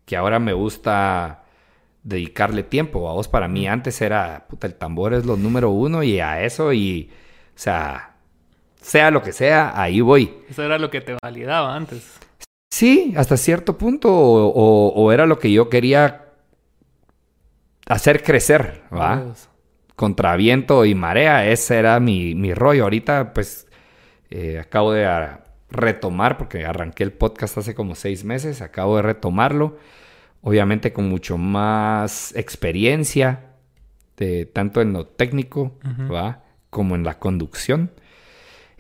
que 0.06 0.17
ahora 0.17 0.39
me 0.39 0.52
gusta 0.52 1.45
dedicarle 2.10 2.63
tiempo. 2.63 3.08
A 3.10 3.13
vos 3.13 3.28
para 3.28 3.48
mí 3.48 3.67
antes 3.67 4.02
era, 4.02 4.45
puta, 4.50 4.67
el 4.67 4.76
tambor 4.76 5.13
es 5.13 5.26
lo 5.26 5.38
número 5.38 5.69
uno 5.69 6.04
y 6.04 6.19
a 6.19 6.43
eso 6.43 6.74
y, 6.74 7.10
o 7.56 7.60
sea, 7.60 8.15
sea 8.82 9.12
lo 9.12 9.22
que 9.22 9.32
sea, 9.32 9.80
ahí 9.80 10.02
voy. 10.02 10.34
Eso 10.50 10.63
era 10.63 10.78
lo 10.78 10.89
que 10.89 11.02
te 11.02 11.15
validaba 11.22 11.76
antes. 11.76 12.17
Sí, 12.72 13.13
hasta 13.15 13.38
cierto 13.38 13.78
punto, 13.78 14.10
o, 14.12 15.12
era 15.12 15.26
lo 15.26 15.39
que 15.39 15.52
yo 15.52 15.69
quería 15.69 16.26
hacer 17.88 18.24
crecer, 18.24 18.84
¿va? 18.93 19.34
Contra 19.95 20.36
viento 20.36 20.86
y 20.86 20.95
marea, 20.95 21.48
ese 21.48 21.78
era 21.78 22.00
mi, 22.00 22.36
mi 22.36 22.54
rollo. 22.54 22.84
Ahorita, 22.84 23.34
pues, 23.34 23.67
eh, 24.30 24.60
acabo 24.60 24.93
de 24.93 25.08
retomar, 25.69 26.38
porque 26.38 26.65
arranqué 26.65 27.04
el 27.04 27.12
podcast 27.12 27.58
hace 27.58 27.76
como 27.76 27.95
seis 27.95 28.24
meses, 28.24 28.62
acabo 28.62 28.95
de 28.95 29.02
retomarlo 29.02 29.78
obviamente 30.41 30.93
con 30.93 31.10
mucho 31.10 31.38
más 31.38 32.36
experiencia, 32.36 33.45
de, 34.17 34.45
tanto 34.45 34.82
en 34.82 34.93
lo 34.93 35.06
técnico, 35.08 35.78
¿va? 36.12 36.43
Como 36.69 36.95
en 36.95 37.04
la 37.04 37.19
conducción. 37.19 37.91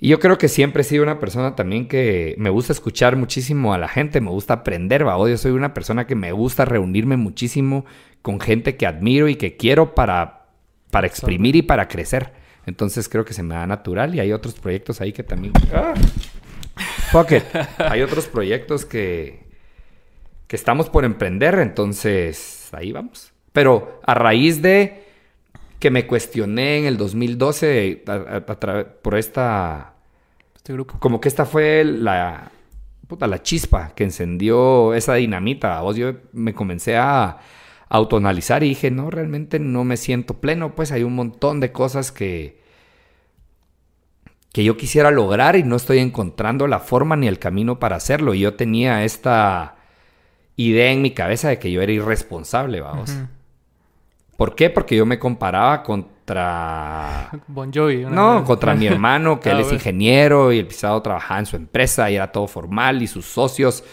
Y 0.01 0.09
yo 0.09 0.19
creo 0.19 0.37
que 0.37 0.47
siempre 0.47 0.81
he 0.81 0.85
sido 0.85 1.03
una 1.03 1.19
persona 1.19 1.55
también 1.55 1.87
que 1.87 2.35
me 2.37 2.49
gusta 2.49 2.71
escuchar 2.71 3.17
muchísimo 3.17 3.73
a 3.73 3.77
la 3.77 3.89
gente, 3.89 4.21
me 4.21 4.29
gusta 4.29 4.55
aprender, 4.55 5.05
¿va? 5.05 5.17
Yo 5.29 5.37
soy 5.37 5.51
una 5.51 5.73
persona 5.73 6.07
que 6.07 6.15
me 6.15 6.31
gusta 6.31 6.65
reunirme 6.65 7.17
muchísimo 7.17 7.85
con 8.21 8.39
gente 8.39 8.77
que 8.77 8.87
admiro 8.87 9.27
y 9.27 9.35
que 9.35 9.57
quiero 9.57 9.95
para, 9.95 10.47
para 10.91 11.07
exprimir 11.07 11.55
y 11.55 11.61
para 11.61 11.87
crecer. 11.87 12.33
Entonces 12.65 13.09
creo 13.09 13.25
que 13.25 13.33
se 13.33 13.43
me 13.43 13.55
da 13.55 13.67
natural 13.67 14.15
y 14.15 14.19
hay 14.19 14.31
otros 14.31 14.53
proyectos 14.55 15.01
ahí 15.01 15.11
que 15.11 15.23
también... 15.23 15.53
¡Ah! 15.73 15.93
Fuck 17.11 17.31
it. 17.31 17.43
Hay 17.77 18.01
otros 18.01 18.27
proyectos 18.27 18.85
que, 18.85 19.48
que 20.49 20.55
estamos 20.55 20.89
por 20.89 21.05
emprender, 21.05 21.59
entonces 21.59 22.69
ahí 22.71 22.91
vamos. 22.91 23.31
Pero 23.53 24.01
a 24.03 24.15
raíz 24.15 24.63
de 24.63 25.03
que 25.77 25.91
me 25.91 26.07
cuestioné 26.07 26.79
en 26.79 26.85
el 26.85 26.97
2012 26.97 28.03
por 29.03 29.15
esta... 29.15 29.93
Este 30.55 30.73
grupo. 30.73 30.95
Como 30.99 31.21
que 31.21 31.29
esta 31.29 31.45
fue 31.45 31.83
la, 31.83 32.51
puta, 33.07 33.27
la 33.27 33.43
chispa 33.43 33.91
que 33.93 34.03
encendió 34.03 34.95
esa 34.95 35.13
dinamita. 35.13 35.81
Vos 35.81 35.95
yo 35.97 36.15
me 36.33 36.55
comencé 36.55 36.97
a 36.97 37.37
autoanalizar 37.87 38.63
y 38.63 38.69
dije, 38.69 38.89
no, 38.89 39.11
realmente 39.11 39.59
no 39.59 39.83
me 39.83 39.97
siento 39.97 40.41
pleno, 40.41 40.73
pues 40.73 40.91
hay 40.91 41.03
un 41.03 41.13
montón 41.13 41.59
de 41.59 41.71
cosas 41.71 42.11
que, 42.11 42.59
que 44.51 44.63
yo 44.63 44.77
quisiera 44.77 45.11
lograr 45.11 45.55
y 45.55 45.61
no 45.61 45.75
estoy 45.75 45.99
encontrando 45.99 46.65
la 46.65 46.79
forma 46.79 47.15
ni 47.15 47.27
el 47.27 47.37
camino 47.37 47.77
para 47.77 47.97
hacerlo. 47.97 48.33
Y 48.33 48.39
yo 48.39 48.55
tenía 48.55 49.03
esta 49.03 49.75
idea 50.59 50.91
en 50.91 51.01
mi 51.01 51.11
cabeza 51.11 51.47
de 51.47 51.57
que 51.57 51.71
yo 51.71 51.81
era 51.81 51.91
irresponsable, 51.91 52.81
vamos. 52.81 53.15
¿Por 54.35 54.55
qué? 54.55 54.69
Porque 54.69 54.95
yo 54.95 55.05
me 55.05 55.17
comparaba 55.17 55.83
contra... 55.83 57.29
Bon 57.47 57.71
Jovi. 57.73 58.05
No, 58.05 58.43
contra 58.43 58.75
mi 58.75 58.85
hermano, 58.85 59.39
que 59.39 59.49
él 59.51 59.57
ah, 59.57 59.61
es 59.61 59.71
ingeniero 59.71 60.51
y 60.51 60.59
el 60.59 60.67
pisado 60.67 61.01
trabajaba 61.01 61.39
en 61.39 61.45
su 61.45 61.55
empresa 61.55 62.11
y 62.11 62.15
era 62.15 62.31
todo 62.31 62.47
formal 62.47 63.01
y 63.01 63.07
sus 63.07 63.25
socios. 63.25 63.85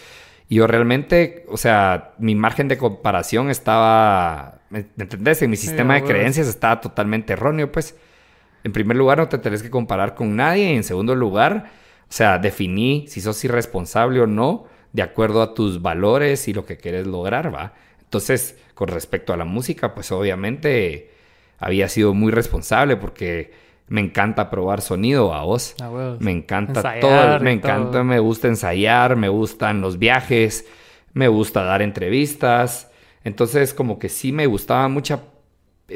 Y 0.49 0.55
yo 0.55 0.67
realmente, 0.67 1.45
o 1.49 1.55
sea, 1.55 2.13
mi 2.19 2.35
margen 2.35 2.67
de 2.67 2.77
comparación 2.77 3.49
estaba... 3.49 4.59
¿Me 4.69 4.85
entendés? 4.97 5.41
En 5.41 5.49
mi 5.49 5.55
sistema 5.55 5.93
de 5.95 6.03
creencias 6.03 6.47
estaba 6.47 6.81
totalmente 6.81 7.31
erróneo, 7.31 7.71
pues. 7.71 7.95
En 8.65 8.73
primer 8.73 8.97
lugar, 8.97 9.19
no 9.19 9.29
te 9.29 9.37
tenés 9.37 9.63
que 9.63 9.69
comparar 9.69 10.15
con 10.15 10.35
nadie. 10.35 10.73
Y 10.73 10.75
en 10.75 10.83
segundo 10.83 11.15
lugar, 11.15 11.71
o 12.01 12.11
sea, 12.11 12.37
definí 12.37 13.05
si 13.07 13.21
sos 13.21 13.41
irresponsable 13.45 14.19
o 14.19 14.27
no 14.27 14.65
de 14.93 15.01
acuerdo 15.01 15.41
a 15.41 15.53
tus 15.53 15.81
valores 15.81 16.47
y 16.47 16.53
lo 16.53 16.65
que 16.65 16.77
quieres 16.77 17.07
lograr, 17.07 17.53
¿va? 17.53 17.73
Entonces, 18.01 18.57
con 18.73 18.87
respecto 18.87 19.33
a 19.33 19.37
la 19.37 19.45
música, 19.45 19.93
pues 19.93 20.11
obviamente 20.11 21.11
había 21.59 21.89
sido 21.89 22.13
muy 22.13 22.31
responsable 22.31 22.95
porque 22.95 23.51
me 23.87 24.01
encanta 24.01 24.49
probar 24.49 24.81
sonido 24.81 25.33
a 25.33 25.43
vos. 25.43 25.75
me 26.19 26.31
encanta 26.31 26.99
todo, 26.99 27.39
me 27.39 27.51
encanta, 27.51 28.03
me 28.03 28.19
gusta 28.19 28.47
ensayar, 28.47 29.15
me 29.15 29.29
gustan 29.29 29.81
los 29.81 29.97
viajes, 29.97 30.65
me 31.13 31.27
gusta 31.27 31.63
dar 31.63 31.81
entrevistas. 31.81 32.91
Entonces, 33.23 33.73
como 33.73 33.97
que 33.99 34.09
sí 34.09 34.31
me 34.31 34.45
gustaba 34.45 34.87
mucha, 34.87 35.21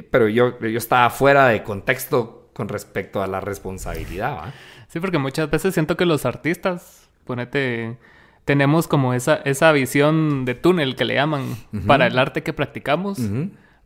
pero 0.09 0.27
yo, 0.27 0.59
yo 0.59 0.77
estaba 0.77 1.09
fuera 1.09 1.47
de 1.47 1.63
contexto 1.63 2.49
con 2.53 2.67
respecto 2.67 3.21
a 3.21 3.27
la 3.27 3.39
responsabilidad. 3.39 4.35
¿va? 4.35 4.53
Sí, 4.87 4.99
porque 4.99 5.17
muchas 5.17 5.49
veces 5.49 5.73
siento 5.73 5.97
que 5.97 6.05
los 6.05 6.25
artistas, 6.25 7.09
ponete, 7.25 7.97
tenemos 8.45 8.87
como 8.87 9.13
esa, 9.13 9.35
esa 9.45 9.71
visión 9.71 10.45
de 10.45 10.55
túnel 10.55 10.95
que 10.95 11.05
le 11.05 11.15
llaman 11.15 11.43
para 11.87 12.07
el 12.07 12.17
arte 12.17 12.43
que 12.43 12.53
practicamos. 12.53 13.19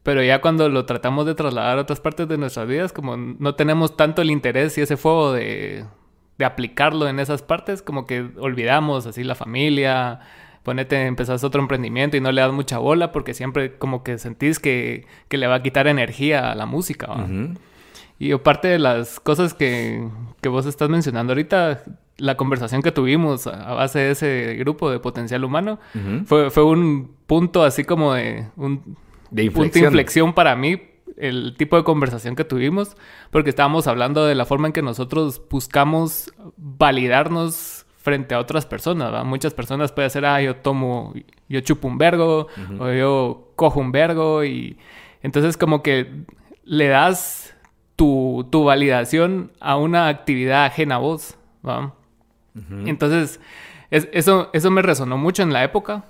Pero 0.04 0.22
ya 0.22 0.39
cuando 0.39 0.70
lo 0.70 0.86
tratamos 0.86 1.26
de 1.26 1.34
trasladar 1.34 1.80
a 1.80 1.82
otras 1.82 2.00
partes 2.00 2.28
de 2.28 2.38
nuestras 2.38 2.68
vidas, 2.68 2.94
como 2.94 3.18
no 3.18 3.56
tenemos 3.56 3.98
tanto 3.98 4.22
el 4.22 4.30
interés 4.30 4.78
y 4.78 4.82
ese 4.82 4.98
fuego 4.98 5.34
de, 5.34 5.84
de 6.38 6.46
aplicarlo 6.46 7.08
en 7.08 7.20
esas 7.20 7.41
partes, 7.41 7.82
como 7.82 8.06
que 8.06 8.30
olvidamos 8.38 9.08
así 9.08 9.24
la 9.24 9.36
familia, 9.36 10.20
ponete, 10.65 11.06
empezás 11.06 11.44
otro 11.44 11.62
emprendimiento 11.62 12.18
y 12.18 12.22
no 12.22 12.32
le 12.32 12.41
das 12.41 12.52
mucha 12.52 12.80
bola 12.80 13.12
porque 13.12 13.34
siempre 13.34 13.78
como 13.78 14.04
que 14.04 14.18
sentís 14.18 14.60
que, 14.60 15.06
que 15.28 15.38
le 15.38 15.48
va 15.48 15.56
a 15.56 15.63
quitar 15.63 15.88
energía 15.88 16.52
a 16.52 16.56
la 16.56 16.65
música. 16.65 17.08
Y 18.18 18.32
aparte 18.32 18.68
de 18.70 18.80
las 18.80 19.20
cosas 19.20 19.54
que, 19.54 20.08
que, 20.41 20.50
vos 20.50 20.65
estás 20.65 20.89
mencionando 20.89 21.34
ahorita, 21.34 21.84
la 22.17 22.38
conversación 22.38 22.82
que 22.82 22.91
tuvimos 22.91 23.47
a 23.47 23.73
base 23.73 23.99
de 23.99 24.12
ese 24.12 24.56
grupo 24.60 24.89
de 24.89 24.99
potencial 24.99 25.43
humano 25.43 25.80
fue, 26.25 26.49
fue 26.49 26.63
un 26.63 27.12
punto 27.28 27.63
así 27.63 27.84
como 27.84 28.13
de 28.13 28.47
un, 28.56 28.97
de 29.32 29.43
inflexión. 29.43 29.54
punto 29.54 29.80
de 29.80 29.86
inflexión 29.86 30.34
para 30.34 30.56
mí 30.56 30.80
el 31.17 31.56
tipo 31.58 31.78
de 31.78 31.84
conversación 31.84 32.36
que 32.36 32.43
tuvimos, 32.43 32.97
porque 33.32 33.49
estábamos 33.49 33.88
hablando 33.88 34.25
de 34.25 34.36
la 34.36 34.45
forma 34.45 34.67
en 34.67 34.73
que 34.73 34.82
nosotros 34.82 35.41
buscamos 35.49 36.34
validarnos 36.58 37.86
frente 37.97 38.36
a 38.36 38.39
otras 38.39 38.65
personas. 38.65 39.25
Muchas 39.25 39.54
personas 39.54 39.91
pueden 39.91 40.12
ser, 40.12 40.25
ah, 40.25 40.41
yo 40.41 40.58
tomo, 40.58 41.13
yo 41.47 41.60
chupo 41.62 41.88
un 41.88 41.97
vergo, 41.97 42.47
o 42.80 42.91
yo 42.91 43.51
cojo 43.56 43.80
un 43.80 43.91
vergo, 43.91 44.43
y 44.43 44.78
entonces 45.23 45.58
como 45.58 45.82
que 45.82 46.25
le 46.63 46.88
das 46.88 47.56
tu, 47.95 48.47
tu 48.51 48.63
validación 48.63 49.51
a 49.60 49.78
una 49.78 50.08
actividad 50.08 50.65
ajena 50.65 50.95
a 50.95 50.99
vos. 50.99 51.38
Entonces, 52.86 53.39
eso, 53.91 54.50
eso 54.54 54.72
me 54.72 54.82
resonó 54.82 55.18
mucho 55.18 55.44
en 55.44 55.54
la 55.54 55.63
época, 55.63 56.06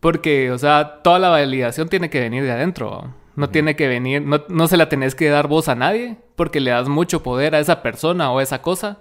porque, 0.00 0.50
o 0.50 0.58
sea, 0.58 1.00
toda 1.02 1.18
la 1.18 1.28
validación 1.30 1.88
tiene 1.88 2.10
que 2.10 2.20
venir 2.20 2.42
de 2.42 2.52
adentro. 2.52 3.14
No 3.36 3.50
tiene 3.50 3.74
que 3.74 3.88
venir, 3.88 4.22
no, 4.22 4.68
se 4.68 4.76
la 4.76 4.88
tenés 4.88 5.16
que 5.16 5.28
dar 5.28 5.48
voz 5.48 5.68
a 5.68 5.74
nadie, 5.74 6.16
porque 6.36 6.60
le 6.60 6.70
das 6.70 6.88
mucho 6.88 7.22
poder 7.22 7.54
a 7.54 7.58
esa 7.58 7.82
persona 7.82 8.30
o 8.30 8.38
a 8.38 8.42
esa 8.42 8.62
cosa 8.62 9.00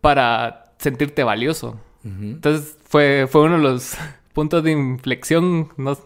para 0.00 0.72
sentirte 0.78 1.24
valioso. 1.24 1.78
Entonces, 2.04 2.78
fue, 2.84 3.26
fue 3.28 3.42
uno 3.42 3.56
de 3.56 3.62
los 3.62 3.96
puntos 4.32 4.62
de 4.62 4.70
inflexión. 4.72 5.70
No, 5.76 5.98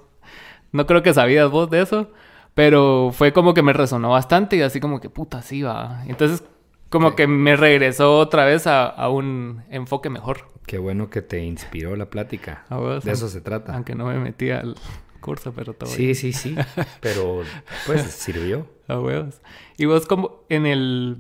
no 0.73 0.87
creo 0.87 1.03
que 1.03 1.13
sabías 1.13 1.51
vos 1.51 1.69
de 1.71 1.83
eso, 1.83 2.11
pero 2.55 3.11
fue 3.13 3.33
como 3.33 3.55
que 3.55 3.63
me 3.63 3.73
resonó 3.73 4.11
bastante 4.11 4.57
y 4.57 4.63
así 4.63 4.81
como 4.81 5.01
que 5.01 5.11
puta, 5.11 5.43
sí 5.43 5.63
va. 5.63 6.03
Entonces, 6.07 6.43
como 6.91 7.15
que 7.15 7.27
me 7.27 7.57
regresó 7.57 8.19
otra 8.19 8.45
vez 8.45 8.67
a, 8.67 9.09
un 9.09 9.63
enfoque 9.71 10.11
mejor. 10.11 10.49
Qué 10.67 10.79
bueno 10.79 11.09
que 11.09 11.23
te 11.23 11.43
inspiró 11.43 11.97
la 11.97 12.11
plática. 12.11 12.67
de 12.69 13.13
eso 13.13 13.29
se 13.29 13.41
trata. 13.41 13.75
Aunque 13.75 13.95
no 13.95 14.07
me 14.07 14.19
metí 14.19 14.51
al 14.51 14.75
curso, 15.21 15.53
pero 15.55 15.73
todo. 15.73 15.89
Sí, 15.89 16.15
sí, 16.15 16.33
sí. 16.33 16.57
Pero 17.01 17.43
pues 17.87 18.03
sirvió. 18.03 18.67
A 18.89 18.99
huevos. 18.99 19.41
Y 19.77 19.85
vos 19.85 20.07
como 20.07 20.45
en 20.49 20.67
el 20.67 21.19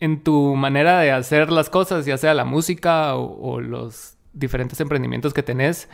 en 0.00 0.22
tu 0.22 0.54
manera 0.54 1.00
de 1.00 1.10
hacer 1.10 1.50
las 1.50 1.70
cosas, 1.70 2.06
ya 2.06 2.16
sea 2.16 2.32
la 2.32 2.44
música 2.44 3.16
o, 3.16 3.60
los 3.60 4.16
diferentes 4.32 4.80
emprendimientos 4.80 5.34
que 5.34 5.42
tenés, 5.42 5.88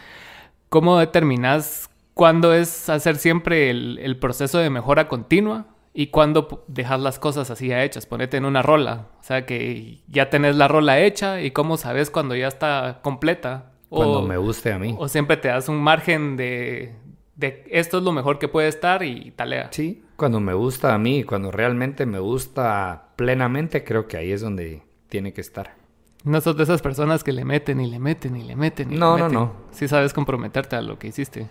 ¿cómo 0.68 0.98
determinas 0.98 1.88
cuándo 2.12 2.52
es 2.52 2.88
hacer 2.88 3.16
siempre 3.16 3.70
el, 3.70 3.98
el 3.98 4.18
proceso 4.18 4.58
de 4.58 4.70
mejora 4.70 5.08
continua 5.08 5.73
y 5.96 6.08
cuándo 6.08 6.64
dejas 6.66 7.00
las 7.00 7.20
cosas 7.20 7.50
así 7.50 7.68
ya 7.68 7.84
hechas, 7.84 8.04
ponete 8.04 8.36
en 8.36 8.44
una 8.44 8.62
rola, 8.62 9.06
o 9.20 9.22
sea 9.22 9.46
que 9.46 10.00
ya 10.08 10.28
tenés 10.28 10.56
la 10.56 10.66
rola 10.66 11.00
hecha 11.00 11.40
y 11.40 11.52
cómo 11.52 11.76
sabes 11.76 12.10
cuando 12.10 12.34
ya 12.34 12.48
está 12.48 12.98
completa. 13.02 13.70
Cuando 13.88 14.22
me 14.22 14.36
guste 14.36 14.72
a 14.72 14.78
mí. 14.78 14.96
O 14.98 15.06
siempre 15.06 15.36
te 15.36 15.48
das 15.48 15.68
un 15.68 15.76
margen 15.76 16.36
de, 16.36 16.96
de 17.36 17.64
esto 17.70 17.98
es 17.98 18.04
lo 18.04 18.10
mejor 18.10 18.40
que 18.40 18.48
puede 18.48 18.66
estar 18.66 19.04
y 19.04 19.30
talea. 19.30 19.68
Sí, 19.70 20.02
cuando 20.16 20.40
me 20.40 20.52
gusta 20.52 20.94
a 20.94 20.98
mí, 20.98 21.22
cuando 21.22 21.52
realmente 21.52 22.06
me 22.06 22.18
gusta 22.18 23.10
plenamente, 23.14 23.84
creo 23.84 24.08
que 24.08 24.16
ahí 24.16 24.32
es 24.32 24.40
donde 24.40 24.82
tiene 25.08 25.32
que 25.32 25.40
estar. 25.40 25.76
No 26.24 26.40
sos 26.40 26.56
de 26.56 26.64
esas 26.64 26.82
personas 26.82 27.22
que 27.22 27.32
le 27.32 27.44
meten 27.44 27.80
y 27.80 27.86
le 27.86 28.00
meten 28.00 28.34
y 28.34 28.42
le 28.42 28.56
meten 28.56 28.92
y 28.92 28.96
no, 28.96 29.16
le 29.16 29.22
meten. 29.22 29.34
No, 29.34 29.42
no, 29.42 29.46
no. 29.46 29.56
Sí 29.70 29.86
sabes 29.86 30.12
comprometerte 30.12 30.74
a 30.74 30.82
lo 30.82 30.98
que 30.98 31.06
hiciste. 31.08 31.46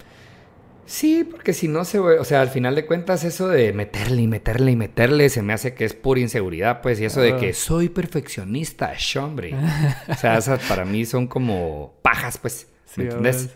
Sí, 0.85 1.23
porque 1.23 1.53
si 1.53 1.67
no 1.67 1.85
se... 1.85 1.99
O 1.99 2.23
sea, 2.23 2.41
al 2.41 2.49
final 2.49 2.75
de 2.75 2.85
cuentas 2.85 3.23
eso 3.23 3.47
de 3.47 3.71
meterle 3.73 4.21
y 4.21 4.27
meterle 4.27 4.71
y 4.71 4.75
meterle 4.75 5.29
se 5.29 5.41
me 5.41 5.53
hace 5.53 5.73
que 5.73 5.85
es 5.85 5.93
pura 5.93 6.19
inseguridad, 6.19 6.81
pues. 6.81 6.99
Y 6.99 7.05
eso 7.05 7.21
de 7.21 7.37
que 7.37 7.53
soy 7.53 7.89
perfeccionista, 7.89 8.93
hombre. 9.21 9.55
o 10.09 10.15
sea, 10.15 10.37
esas 10.37 10.63
para 10.65 10.85
mí 10.85 11.05
son 11.05 11.27
como 11.27 11.93
pajas, 12.01 12.37
pues. 12.37 12.67
¿Me 12.95 13.05
entiendes? 13.05 13.55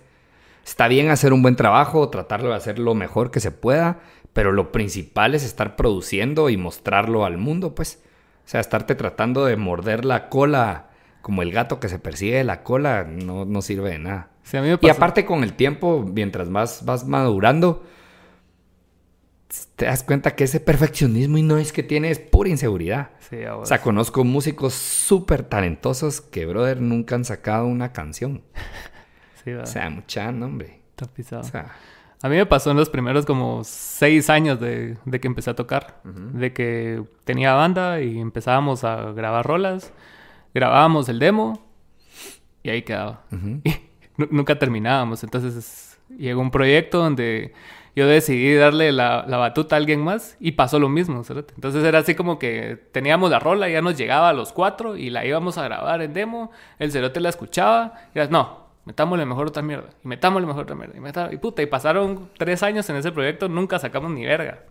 Está 0.65 0.87
bien 0.87 1.09
hacer 1.09 1.33
un 1.33 1.41
buen 1.41 1.55
trabajo, 1.55 2.09
tratarlo 2.09 2.49
de 2.49 2.55
hacer 2.55 2.79
lo 2.79 2.93
mejor 2.95 3.31
que 3.31 3.39
se 3.39 3.51
pueda, 3.51 3.99
pero 4.33 4.51
lo 4.51 4.71
principal 4.71 5.35
es 5.35 5.43
estar 5.43 5.75
produciendo 5.75 6.49
y 6.49 6.57
mostrarlo 6.57 7.25
al 7.25 7.37
mundo, 7.37 7.75
pues. 7.75 8.01
O 8.45 8.49
sea, 8.49 8.61
estarte 8.61 8.95
tratando 8.95 9.45
de 9.45 9.57
morder 9.57 10.05
la 10.05 10.29
cola 10.29 10.86
como 11.27 11.41
el 11.41 11.51
gato 11.51 11.81
que 11.81 11.89
se 11.89 11.99
persigue 11.99 12.37
de 12.37 12.45
la 12.45 12.63
cola 12.63 13.03
no, 13.03 13.43
no 13.43 13.61
sirve 13.61 13.89
de 13.89 13.99
nada. 13.99 14.29
Y 14.81 14.87
aparte 14.87 15.25
con 15.25 15.43
el 15.43 15.55
tiempo, 15.55 16.05
mientras 16.09 16.47
más 16.47 16.85
vas 16.85 17.05
madurando, 17.05 17.83
te 19.75 19.87
das 19.87 20.03
cuenta 20.03 20.35
que 20.35 20.45
ese 20.45 20.61
perfeccionismo 20.61 21.37
y 21.37 21.43
no 21.43 21.57
es 21.57 21.73
que 21.73 21.83
tienes 21.83 22.19
pura 22.19 22.47
inseguridad. 22.47 23.09
o 23.51 23.65
sea, 23.65 23.81
conozco 23.81 24.23
músicos 24.23 24.73
súper 24.73 25.43
talentosos 25.43 26.21
que, 26.21 26.45
brother, 26.45 26.79
nunca 26.79 27.15
han 27.15 27.25
sacado 27.25 27.67
una 27.67 27.91
canción. 27.91 28.43
sí, 29.43 29.51
o 29.51 29.65
sea, 29.65 29.89
mucha, 29.89 30.29
hombre. 30.29 30.79
Está 30.91 31.65
a 32.23 32.29
mí 32.29 32.37
me 32.37 32.45
pasó 32.45 32.71
en 32.71 32.77
los 32.77 32.89
primeros 32.89 33.25
como 33.25 33.65
seis 33.65 34.29
años 34.29 34.61
de, 34.61 34.97
que 35.21 35.27
empecé 35.27 35.49
a 35.49 35.55
tocar. 35.55 35.99
De 36.05 36.53
que 36.53 37.03
tenía 37.25 37.53
banda 37.53 37.99
y 37.99 38.17
empezábamos 38.17 38.85
a 38.85 39.11
grabar 39.11 39.45
rolas. 39.45 39.91
Grabábamos 40.53 41.09
el 41.09 41.19
demo 41.19 41.61
y 42.63 42.69
ahí 42.69 42.81
quedaba 42.81 43.23
nunca 44.17 44.57
terminábamos. 44.57 45.23
Entonces 45.23 45.99
llegó 46.17 46.41
un 46.41 46.51
proyecto 46.51 46.99
donde 46.99 47.53
yo 47.95 48.07
decidí 48.07 48.53
darle 48.53 48.91
la, 48.91 49.25
batuta 49.25 49.75
a 49.75 49.77
alguien 49.77 50.01
más 50.01 50.37
y 50.39 50.51
pasó 50.53 50.79
lo 50.79 50.89
mismo. 50.89 51.23
Entonces 51.27 51.83
era 51.83 51.99
así 51.99 52.15
como 52.15 52.37
que 52.37 52.77
teníamos 52.91 53.31
la 53.31 53.39
rola, 53.39 53.69
ya 53.69 53.81
nos 53.81 53.97
llegaba 53.97 54.29
a 54.29 54.33
los 54.33 54.51
cuatro 54.53 54.97
y 54.97 55.09
la 55.09 55.25
íbamos 55.25 55.57
a 55.57 55.63
grabar 55.63 56.01
en 56.01 56.13
demo. 56.13 56.51
El 56.79 56.91
cerote 56.91 57.19
la 57.19 57.29
escuchaba 57.29 57.93
y 58.13 58.19
era, 58.19 58.27
no, 58.27 58.67
metámosle 58.85 59.25
mejor 59.25 59.47
otra 59.47 59.63
mierda. 59.63 59.89
Y 60.03 60.07
metámosle 60.07 60.47
mejor 60.47 60.63
otra 60.63 60.75
mierda. 60.75 61.33
Y, 61.33 61.37
puta, 61.37 61.61
y 61.61 61.65
pasaron 61.65 62.29
tres 62.37 62.61
años 62.63 62.89
en 62.89 62.97
ese 62.97 63.11
proyecto, 63.11 63.49
nunca 63.49 63.79
sacamos 63.79 64.11
ni 64.11 64.25
verga. 64.25 64.63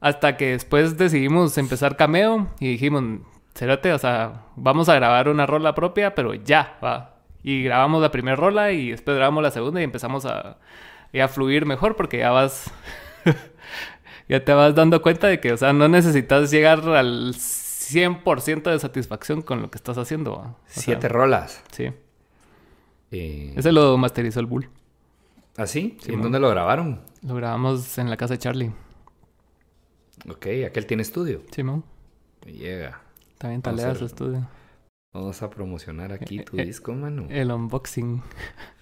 Hasta 0.00 0.36
que 0.36 0.52
después 0.52 0.96
decidimos 0.96 1.56
empezar 1.58 1.96
cameo 1.96 2.48
y 2.60 2.68
dijimos, 2.68 3.20
cerote, 3.58 3.92
o 3.92 3.98
sea, 3.98 4.44
vamos 4.56 4.88
a 4.88 4.94
grabar 4.94 5.28
una 5.28 5.46
rola 5.46 5.74
propia, 5.74 6.14
pero 6.14 6.34
ya, 6.34 6.78
va 6.82 7.18
y 7.42 7.62
grabamos 7.62 8.02
la 8.02 8.10
primera 8.10 8.36
rola 8.36 8.72
y 8.72 8.90
después 8.90 9.16
grabamos 9.16 9.42
la 9.42 9.50
segunda 9.50 9.80
y 9.80 9.84
empezamos 9.84 10.26
a, 10.26 10.58
a 11.14 11.28
fluir 11.28 11.66
mejor 11.66 11.96
porque 11.96 12.18
ya 12.18 12.30
vas... 12.30 12.70
ya 14.28 14.44
te 14.44 14.52
vas 14.52 14.74
dando 14.74 15.00
cuenta 15.02 15.28
de 15.28 15.40
que, 15.40 15.52
o 15.52 15.56
sea, 15.56 15.72
no 15.72 15.88
necesitas 15.88 16.50
llegar 16.50 16.80
al 16.90 17.32
100% 17.34 18.70
de 18.70 18.78
satisfacción 18.78 19.42
con 19.42 19.62
lo 19.62 19.70
que 19.70 19.78
estás 19.78 19.96
haciendo. 19.98 20.56
Siete 20.66 21.08
rolas. 21.08 21.62
Sí. 21.70 21.90
Eh, 23.10 23.54
Ese 23.56 23.72
lo 23.72 23.96
masterizó 23.96 24.40
el 24.40 24.46
Bull. 24.46 24.68
¿Ah, 25.56 25.66
sí? 25.66 25.96
sí 26.00 26.12
¿En 26.12 26.20
dónde 26.20 26.38
lo 26.38 26.50
grabaron? 26.50 27.00
Lo 27.22 27.34
grabamos 27.34 27.96
en 27.98 28.10
la 28.10 28.16
casa 28.16 28.34
de 28.34 28.38
Charlie. 28.38 28.72
Ok, 30.28 30.46
aquel 30.66 30.86
tiene 30.86 31.02
estudio. 31.02 31.40
Sí, 31.50 31.62
¿no? 31.62 31.82
Llega. 32.44 33.00
También 33.38 33.62
talea 33.62 33.94
su 33.94 34.04
estudio. 34.04 34.46
Vamos 35.12 35.40
a 35.42 35.50
promocionar 35.50 36.12
aquí 36.12 36.40
eh, 36.40 36.44
tu 36.44 36.58
eh, 36.58 36.64
disco, 36.64 36.92
mano. 36.92 37.26
El 37.30 37.50
unboxing. 37.50 38.22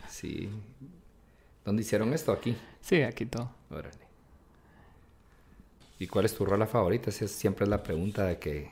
Sí. 0.08 0.48
¿Dónde 1.64 1.82
hicieron 1.82 2.12
esto? 2.14 2.32
¿Aquí? 2.32 2.56
Sí, 2.80 3.02
aquí 3.02 3.26
todo. 3.26 3.50
Órale. 3.70 3.98
¿Y 5.98 6.06
cuál 6.06 6.24
es 6.24 6.34
tu 6.34 6.44
rola 6.44 6.66
favorita? 6.66 7.10
Esa 7.10 7.28
siempre 7.28 7.64
es 7.64 7.70
la 7.70 7.82
pregunta 7.82 8.38
que 8.38 8.70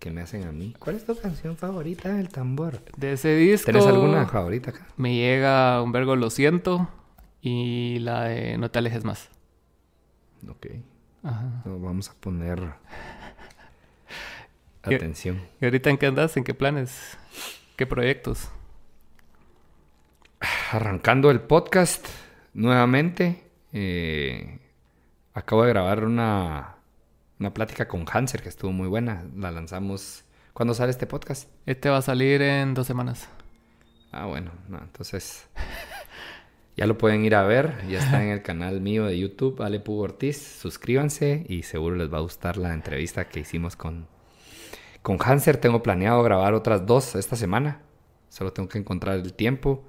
que 0.00 0.10
me 0.10 0.22
hacen 0.22 0.44
a 0.44 0.50
mí. 0.52 0.74
¿Cuál 0.78 0.96
es 0.96 1.04
tu 1.04 1.14
canción 1.14 1.56
favorita 1.56 2.08
del 2.14 2.30
tambor? 2.30 2.80
De 2.96 3.12
ese 3.12 3.36
disco. 3.36 3.66
¿Tenés 3.66 3.86
alguna 3.86 4.26
favorita 4.26 4.70
acá? 4.70 4.86
Me 4.96 5.14
llega 5.14 5.80
un 5.82 5.92
vergo 5.92 6.16
Lo 6.16 6.30
siento 6.30 6.88
y 7.42 7.98
la 8.00 8.24
de 8.24 8.56
No 8.58 8.70
te 8.70 8.78
alejes 8.78 9.04
más. 9.04 9.28
Ok. 10.48 10.66
Ajá. 11.22 11.62
Vamos 11.66 12.08
a 12.08 12.14
poner. 12.14 12.72
Atención. 14.82 15.40
¿Y 15.60 15.64
ahorita 15.64 15.90
en 15.90 15.98
qué 15.98 16.06
andas? 16.06 16.36
¿En 16.36 16.44
qué 16.44 16.54
planes? 16.54 17.18
¿Qué 17.76 17.86
proyectos? 17.86 18.48
Arrancando 20.72 21.30
el 21.30 21.40
podcast 21.40 22.06
nuevamente. 22.54 23.44
eh, 23.72 24.58
acabo 25.34 25.62
de 25.62 25.70
grabar 25.70 26.04
una, 26.04 26.76
una 27.38 27.54
plática 27.54 27.88
con 27.88 28.04
Hanser 28.10 28.42
que 28.42 28.48
estuvo 28.48 28.72
muy 28.72 28.88
buena. 28.88 29.24
La 29.36 29.50
lanzamos. 29.50 30.24
¿Cuándo 30.52 30.74
sale 30.74 30.90
este 30.90 31.06
podcast? 31.06 31.48
Este 31.66 31.88
va 31.88 31.98
a 31.98 32.02
salir 32.02 32.42
en 32.42 32.74
dos 32.74 32.86
semanas. 32.86 33.28
Ah, 34.12 34.26
bueno, 34.26 34.50
no, 34.68 34.78
entonces 34.78 35.46
ya 36.76 36.86
lo 36.86 36.98
pueden 36.98 37.24
ir 37.24 37.34
a 37.34 37.44
ver. 37.44 37.86
Ya 37.88 37.98
está 37.98 38.22
en 38.22 38.30
el 38.30 38.42
canal 38.42 38.80
mío 38.80 39.06
de 39.06 39.18
YouTube, 39.18 39.62
Ale 39.62 39.80
Pugo 39.80 40.02
Ortiz. 40.02 40.36
Suscríbanse 40.38 41.46
y 41.48 41.62
seguro 41.62 41.96
les 41.96 42.12
va 42.12 42.18
a 42.18 42.22
gustar 42.22 42.56
la 42.56 42.74
entrevista 42.74 43.28
que 43.28 43.40
hicimos 43.40 43.76
con, 43.76 44.08
con 45.02 45.18
Hanser. 45.20 45.56
Tengo 45.56 45.82
planeado 45.82 46.22
grabar 46.22 46.54
otras 46.54 46.86
dos 46.86 47.14
esta 47.14 47.36
semana. 47.36 47.80
Solo 48.28 48.52
tengo 48.52 48.68
que 48.68 48.78
encontrar 48.78 49.16
el 49.16 49.32
tiempo. 49.34 49.84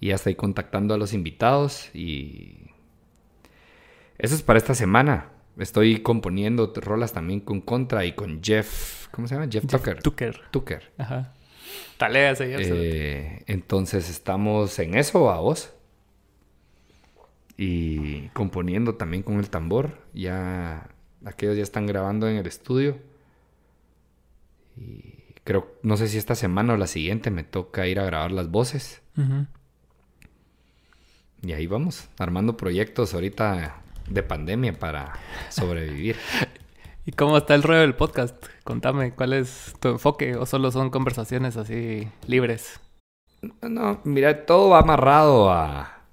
Y 0.00 0.08
ya 0.08 0.16
estoy 0.16 0.34
contactando 0.34 0.94
a 0.94 0.98
los 0.98 1.12
invitados. 1.12 1.90
Y 1.94 2.70
eso 4.18 4.34
es 4.34 4.42
para 4.42 4.58
esta 4.58 4.74
semana. 4.74 5.30
Estoy 5.58 6.00
componiendo 6.02 6.72
rolas 6.76 7.12
también 7.12 7.40
con 7.40 7.60
Contra 7.60 8.04
y 8.04 8.12
con 8.12 8.42
Jeff. 8.42 9.08
¿Cómo 9.10 9.28
se 9.28 9.34
llama? 9.34 9.48
Jeff, 9.50 9.66
Tucker. 9.66 10.02
Tucker. 10.02 10.40
Tucker. 10.50 10.92
Ajá. 10.98 11.34
Talea 11.98 12.34
se 12.34 12.48
llama. 12.48 12.64
Eh, 12.66 13.44
entonces 13.46 14.08
estamos 14.10 14.78
en 14.78 14.94
eso 14.94 15.30
a 15.30 15.40
vos. 15.40 15.72
Y 17.56 18.28
componiendo 18.28 18.94
también 18.94 19.22
con 19.22 19.38
el 19.38 19.50
tambor. 19.50 19.98
Ya 20.14 20.88
aquellos 21.24 21.56
ya 21.56 21.62
están 21.62 21.86
grabando 21.86 22.28
en 22.28 22.36
el 22.36 22.46
estudio. 22.46 22.98
Y 24.76 25.14
creo, 25.44 25.74
no 25.82 25.96
sé 25.96 26.08
si 26.08 26.18
esta 26.18 26.34
semana 26.34 26.74
o 26.74 26.76
la 26.76 26.86
siguiente 26.86 27.30
me 27.30 27.44
toca 27.44 27.86
ir 27.86 28.00
a 28.00 28.04
grabar 28.04 28.32
las 28.32 28.50
voces. 28.50 29.02
Y 31.42 31.52
ahí 31.52 31.66
vamos, 31.66 32.08
armando 32.18 32.56
proyectos 32.56 33.14
ahorita 33.14 33.82
de 34.08 34.22
pandemia 34.22 34.72
para 34.72 35.12
sobrevivir. 35.50 36.16
¿Y 37.04 37.12
cómo 37.12 37.36
está 37.36 37.56
el 37.56 37.64
rollo 37.64 37.80
del 37.80 37.96
podcast? 37.96 38.36
Contame, 38.62 39.12
¿cuál 39.12 39.32
es 39.32 39.74
tu 39.80 39.88
enfoque? 39.88 40.36
¿O 40.36 40.46
solo 40.46 40.70
son 40.70 40.90
conversaciones 40.90 41.56
así 41.56 42.08
libres? 42.28 42.78
No, 43.60 44.00
mira, 44.04 44.46
todo 44.46 44.70
va 44.70 44.78
amarrado 44.78 45.50
a. 45.50 46.04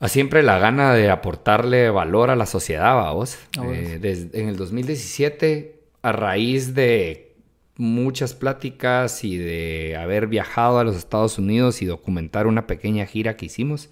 a 0.00 0.08
siempre 0.08 0.42
la 0.42 0.58
gana 0.58 0.94
de 0.94 1.10
aportarle 1.10 1.90
valor 1.90 2.30
a 2.30 2.36
la 2.36 2.46
sociedad, 2.46 2.94
vamos. 2.94 3.38
Bueno. 3.58 3.74
en 3.74 4.48
el 4.48 4.56
2017, 4.56 5.77
a 6.02 6.12
raíz 6.12 6.74
de 6.74 7.36
muchas 7.76 8.34
pláticas 8.34 9.24
y 9.24 9.36
de 9.36 9.96
haber 9.96 10.26
viajado 10.26 10.78
a 10.78 10.84
los 10.84 10.96
Estados 10.96 11.38
Unidos 11.38 11.80
y 11.80 11.86
documentar 11.86 12.46
una 12.46 12.66
pequeña 12.66 13.06
gira 13.06 13.36
que 13.36 13.46
hicimos, 13.46 13.90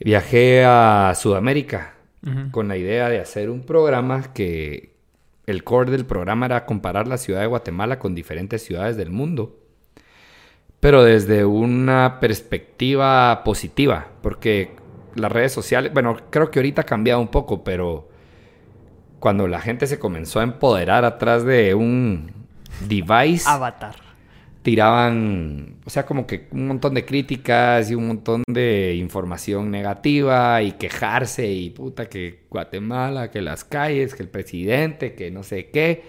viajé 0.00 0.64
a 0.64 1.12
Sudamérica 1.14 1.94
con 2.50 2.68
la 2.68 2.76
idea 2.76 3.08
de 3.08 3.18
hacer 3.18 3.48
un 3.48 3.62
programa 3.62 4.34
que 4.34 4.94
el 5.46 5.64
core 5.64 5.90
del 5.90 6.04
programa 6.04 6.46
era 6.46 6.66
comparar 6.66 7.08
la 7.08 7.16
ciudad 7.16 7.40
de 7.40 7.46
Guatemala 7.46 7.98
con 7.98 8.14
diferentes 8.14 8.62
ciudades 8.62 8.96
del 8.98 9.10
mundo, 9.10 9.58
pero 10.80 11.02
desde 11.02 11.46
una 11.46 12.18
perspectiva 12.20 13.42
positiva, 13.42 14.08
porque 14.22 14.76
las 15.14 15.32
redes 15.32 15.52
sociales, 15.52 15.92
bueno, 15.94 16.16
creo 16.28 16.50
que 16.50 16.58
ahorita 16.58 16.82
ha 16.82 16.86
cambiado 16.86 17.20
un 17.20 17.28
poco, 17.28 17.64
pero 17.64 18.09
cuando 19.20 19.46
la 19.46 19.60
gente 19.60 19.86
se 19.86 19.98
comenzó 19.98 20.40
a 20.40 20.42
empoderar 20.42 21.04
atrás 21.04 21.44
de 21.44 21.74
un 21.74 22.32
device, 22.88 23.44
Avatar. 23.46 23.94
tiraban, 24.62 25.76
o 25.84 25.90
sea, 25.90 26.06
como 26.06 26.26
que 26.26 26.48
un 26.52 26.66
montón 26.66 26.94
de 26.94 27.04
críticas 27.04 27.90
y 27.90 27.94
un 27.94 28.08
montón 28.08 28.42
de 28.48 28.94
información 28.96 29.70
negativa 29.70 30.62
y 30.62 30.72
quejarse 30.72 31.46
y 31.52 31.70
puta 31.70 32.08
que 32.08 32.44
Guatemala, 32.50 33.30
que 33.30 33.42
las 33.42 33.62
calles, 33.64 34.14
que 34.14 34.22
el 34.22 34.30
presidente, 34.30 35.14
que 35.14 35.30
no 35.30 35.42
sé 35.42 35.70
qué. 35.70 36.04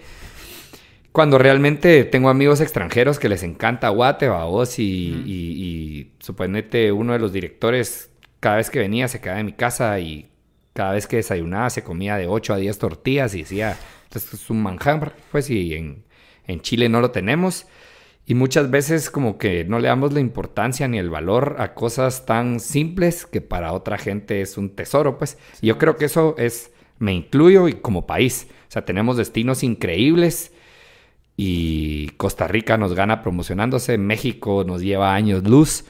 Cuando 1.12 1.36
realmente 1.36 2.04
tengo 2.04 2.30
amigos 2.30 2.62
extranjeros 2.62 3.18
que 3.18 3.28
les 3.28 3.42
encanta 3.42 3.90
Guate, 3.90 4.30
vos, 4.30 4.78
y, 4.78 4.82
y, 4.82 5.62
y 5.62 6.12
suponete 6.20 6.90
uno 6.90 7.12
de 7.12 7.18
los 7.18 7.34
directores, 7.34 8.10
cada 8.40 8.56
vez 8.56 8.70
que 8.70 8.78
venía 8.78 9.06
se 9.08 9.20
quedaba 9.20 9.40
en 9.40 9.46
mi 9.46 9.52
casa 9.52 10.00
y 10.00 10.31
cada 10.72 10.92
vez 10.92 11.06
que 11.06 11.16
desayunaba 11.16 11.70
se 11.70 11.82
comía 11.82 12.16
de 12.16 12.26
8 12.26 12.54
a 12.54 12.56
10 12.56 12.78
tortillas 12.78 13.34
y 13.34 13.40
decía, 13.40 13.78
esto 14.12 14.36
es 14.36 14.50
un 14.50 14.62
manjar, 14.62 15.14
pues, 15.30 15.50
y 15.50 15.74
en, 15.74 16.04
en 16.46 16.60
Chile 16.60 16.88
no 16.88 17.00
lo 17.00 17.10
tenemos. 17.10 17.66
Y 18.24 18.34
muchas 18.34 18.70
veces 18.70 19.10
como 19.10 19.36
que 19.36 19.64
no 19.64 19.78
le 19.80 19.88
damos 19.88 20.12
la 20.12 20.20
importancia 20.20 20.86
ni 20.86 20.98
el 20.98 21.10
valor 21.10 21.56
a 21.58 21.74
cosas 21.74 22.24
tan 22.24 22.60
simples 22.60 23.26
que 23.26 23.40
para 23.40 23.72
otra 23.72 23.98
gente 23.98 24.40
es 24.40 24.56
un 24.56 24.70
tesoro, 24.70 25.18
pues. 25.18 25.38
Y 25.60 25.66
yo 25.66 25.78
creo 25.78 25.96
que 25.96 26.04
eso 26.04 26.36
es, 26.38 26.70
me 26.98 27.12
incluyo 27.12 27.68
y 27.68 27.74
como 27.74 28.06
país. 28.06 28.46
O 28.68 28.72
sea, 28.72 28.84
tenemos 28.84 29.16
destinos 29.16 29.64
increíbles 29.64 30.52
y 31.36 32.10
Costa 32.10 32.46
Rica 32.46 32.76
nos 32.78 32.94
gana 32.94 33.22
promocionándose, 33.22 33.98
México 33.98 34.64
nos 34.64 34.82
lleva 34.82 35.14
años 35.14 35.42
luz. 35.42 35.84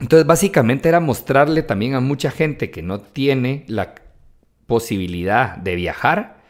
Entonces, 0.00 0.26
básicamente 0.26 0.88
era 0.88 1.00
mostrarle 1.00 1.62
también 1.62 1.94
a 1.94 2.00
mucha 2.00 2.30
gente 2.30 2.70
que 2.70 2.82
no 2.82 3.00
tiene 3.00 3.64
la 3.68 3.94
posibilidad 4.66 5.56
de 5.56 5.74
viajar, 5.74 6.40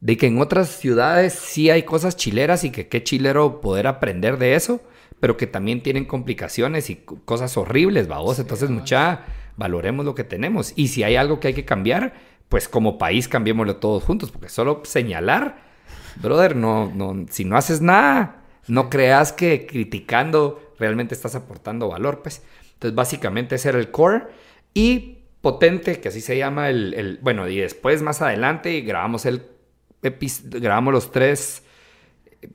de 0.00 0.16
que 0.16 0.26
en 0.26 0.40
otras 0.40 0.68
ciudades 0.68 1.32
sí 1.34 1.70
hay 1.70 1.82
cosas 1.84 2.16
chileras 2.16 2.64
y 2.64 2.70
que 2.70 2.88
qué 2.88 3.02
chilero 3.04 3.60
poder 3.60 3.86
aprender 3.86 4.38
de 4.38 4.54
eso, 4.54 4.80
pero 5.20 5.36
que 5.36 5.46
también 5.46 5.82
tienen 5.82 6.04
complicaciones 6.04 6.90
y 6.90 6.96
co- 6.96 7.20
cosas 7.24 7.56
horribles, 7.56 8.08
vamos. 8.08 8.38
Entonces, 8.38 8.70
mucha, 8.70 9.22
valoremos 9.56 10.04
lo 10.04 10.14
que 10.14 10.24
tenemos. 10.24 10.72
Y 10.76 10.88
si 10.88 11.02
hay 11.02 11.16
algo 11.16 11.40
que 11.40 11.48
hay 11.48 11.54
que 11.54 11.64
cambiar, 11.64 12.14
pues 12.48 12.68
como 12.68 12.98
país 12.98 13.28
cambiémoslo 13.28 13.76
todos 13.76 14.04
juntos, 14.04 14.30
porque 14.30 14.48
solo 14.48 14.82
señalar, 14.84 15.58
brother, 16.16 16.56
no, 16.56 16.92
no, 16.94 17.26
si 17.30 17.44
no 17.44 17.56
haces 17.56 17.80
nada, 17.80 18.42
no 18.68 18.90
creas 18.90 19.32
que 19.32 19.66
criticando 19.66 20.60
realmente 20.78 21.14
estás 21.14 21.34
aportando 21.34 21.88
valor, 21.88 22.20
pues. 22.22 22.42
Entonces, 22.78 22.94
básicamente 22.94 23.56
ese 23.56 23.70
era 23.70 23.78
el 23.78 23.90
core. 23.90 24.24
Y 24.72 25.18
potente, 25.40 26.00
que 26.00 26.08
así 26.08 26.20
se 26.20 26.36
llama 26.38 26.70
el, 26.70 26.94
el- 26.94 27.18
bueno, 27.22 27.48
y 27.48 27.58
después 27.58 28.02
más 28.02 28.22
adelante 28.22 28.80
grabamos 28.82 29.26
el 29.26 29.42
grabamos 30.00 30.92
los 30.94 31.10
tres 31.10 31.64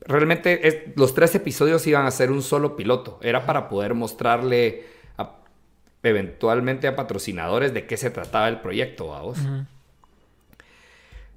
realmente 0.07 0.65
es- 0.67 0.77
los 0.95 1.13
tres 1.13 1.35
episodios 1.35 1.85
iban 1.87 2.05
a 2.05 2.11
ser 2.11 2.31
un 2.31 2.41
solo 2.41 2.77
piloto, 2.77 3.19
era 3.21 3.45
para 3.45 3.67
poder 3.67 3.93
mostrarle 3.93 4.85
a- 5.17 5.35
eventualmente 6.03 6.87
a 6.87 6.95
patrocinadores 6.95 7.73
de 7.73 7.85
qué 7.85 7.97
se 7.97 8.09
trataba 8.09 8.47
el 8.47 8.61
proyecto, 8.61 9.07
vamos. 9.09 9.39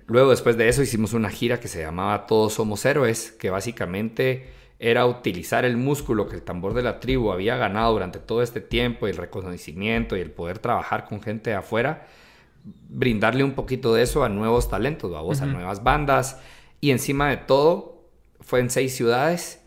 Luego, 0.06 0.30
después 0.30 0.56
de 0.56 0.68
eso, 0.68 0.82
hicimos 0.82 1.12
una 1.12 1.30
gira 1.30 1.58
que 1.58 1.66
se 1.68 1.80
llamaba 1.82 2.26
Todos 2.28 2.54
Somos 2.54 2.84
Héroes, 2.84 3.32
que 3.32 3.50
básicamente 3.50 4.48
era 4.78 5.06
utilizar 5.06 5.64
el 5.64 5.76
músculo 5.76 6.28
que 6.28 6.36
el 6.36 6.42
tambor 6.42 6.74
de 6.74 6.82
la 6.82 7.00
tribu 7.00 7.32
había 7.32 7.56
ganado 7.56 7.92
durante 7.92 8.18
todo 8.18 8.42
este 8.42 8.60
tiempo, 8.60 9.06
y 9.06 9.10
el 9.10 9.16
reconocimiento 9.16 10.16
y 10.16 10.20
el 10.20 10.30
poder 10.30 10.58
trabajar 10.58 11.06
con 11.06 11.22
gente 11.22 11.50
de 11.50 11.56
afuera, 11.56 12.06
brindarle 12.88 13.44
un 13.44 13.52
poquito 13.52 13.94
de 13.94 14.02
eso 14.02 14.24
a 14.24 14.28
nuevos 14.28 14.68
talentos, 14.68 15.14
a 15.14 15.22
Ujú. 15.22 15.46
nuevas 15.46 15.82
bandas. 15.82 16.40
Y 16.80 16.90
encima 16.90 17.30
de 17.30 17.38
todo, 17.38 17.96
fue 18.40 18.60
en 18.60 18.70
seis 18.70 18.94
ciudades. 18.94 19.62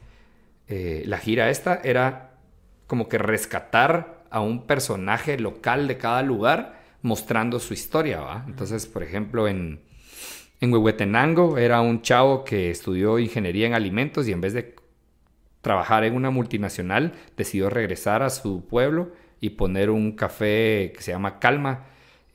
Eh, 0.67 1.03
la 1.05 1.17
gira 1.17 1.49
esta 1.49 1.81
era 1.83 2.37
como 2.87 3.09
que 3.09 3.17
rescatar 3.17 4.23
a 4.29 4.41
un 4.41 4.67
personaje 4.67 5.39
local 5.39 5.87
de 5.87 5.97
cada 5.97 6.21
lugar 6.21 6.79
mostrando 7.01 7.59
su 7.59 7.73
historia, 7.73 8.19
¿va? 8.21 8.43
Entonces, 8.47 8.85
por 8.85 9.03
ejemplo, 9.03 9.47
en, 9.47 9.81
en 10.61 10.73
Huehuetenango 10.73 11.57
era 11.57 11.81
un 11.81 12.01
chavo 12.01 12.43
que 12.43 12.69
estudió 12.69 13.17
ingeniería 13.19 13.67
en 13.67 13.73
alimentos 13.73 14.27
y 14.27 14.31
en 14.31 14.41
vez 14.41 14.53
de 14.53 14.75
trabajar 15.61 16.03
en 16.03 16.15
una 16.15 16.29
multinacional, 16.29 17.13
decidió 17.35 17.69
regresar 17.69 18.23
a 18.23 18.29
su 18.29 18.65
pueblo 18.65 19.11
y 19.41 19.51
poner 19.51 19.89
un 19.89 20.13
café 20.13 20.91
que 20.95 21.01
se 21.01 21.11
llama 21.11 21.39
Calma, 21.39 21.85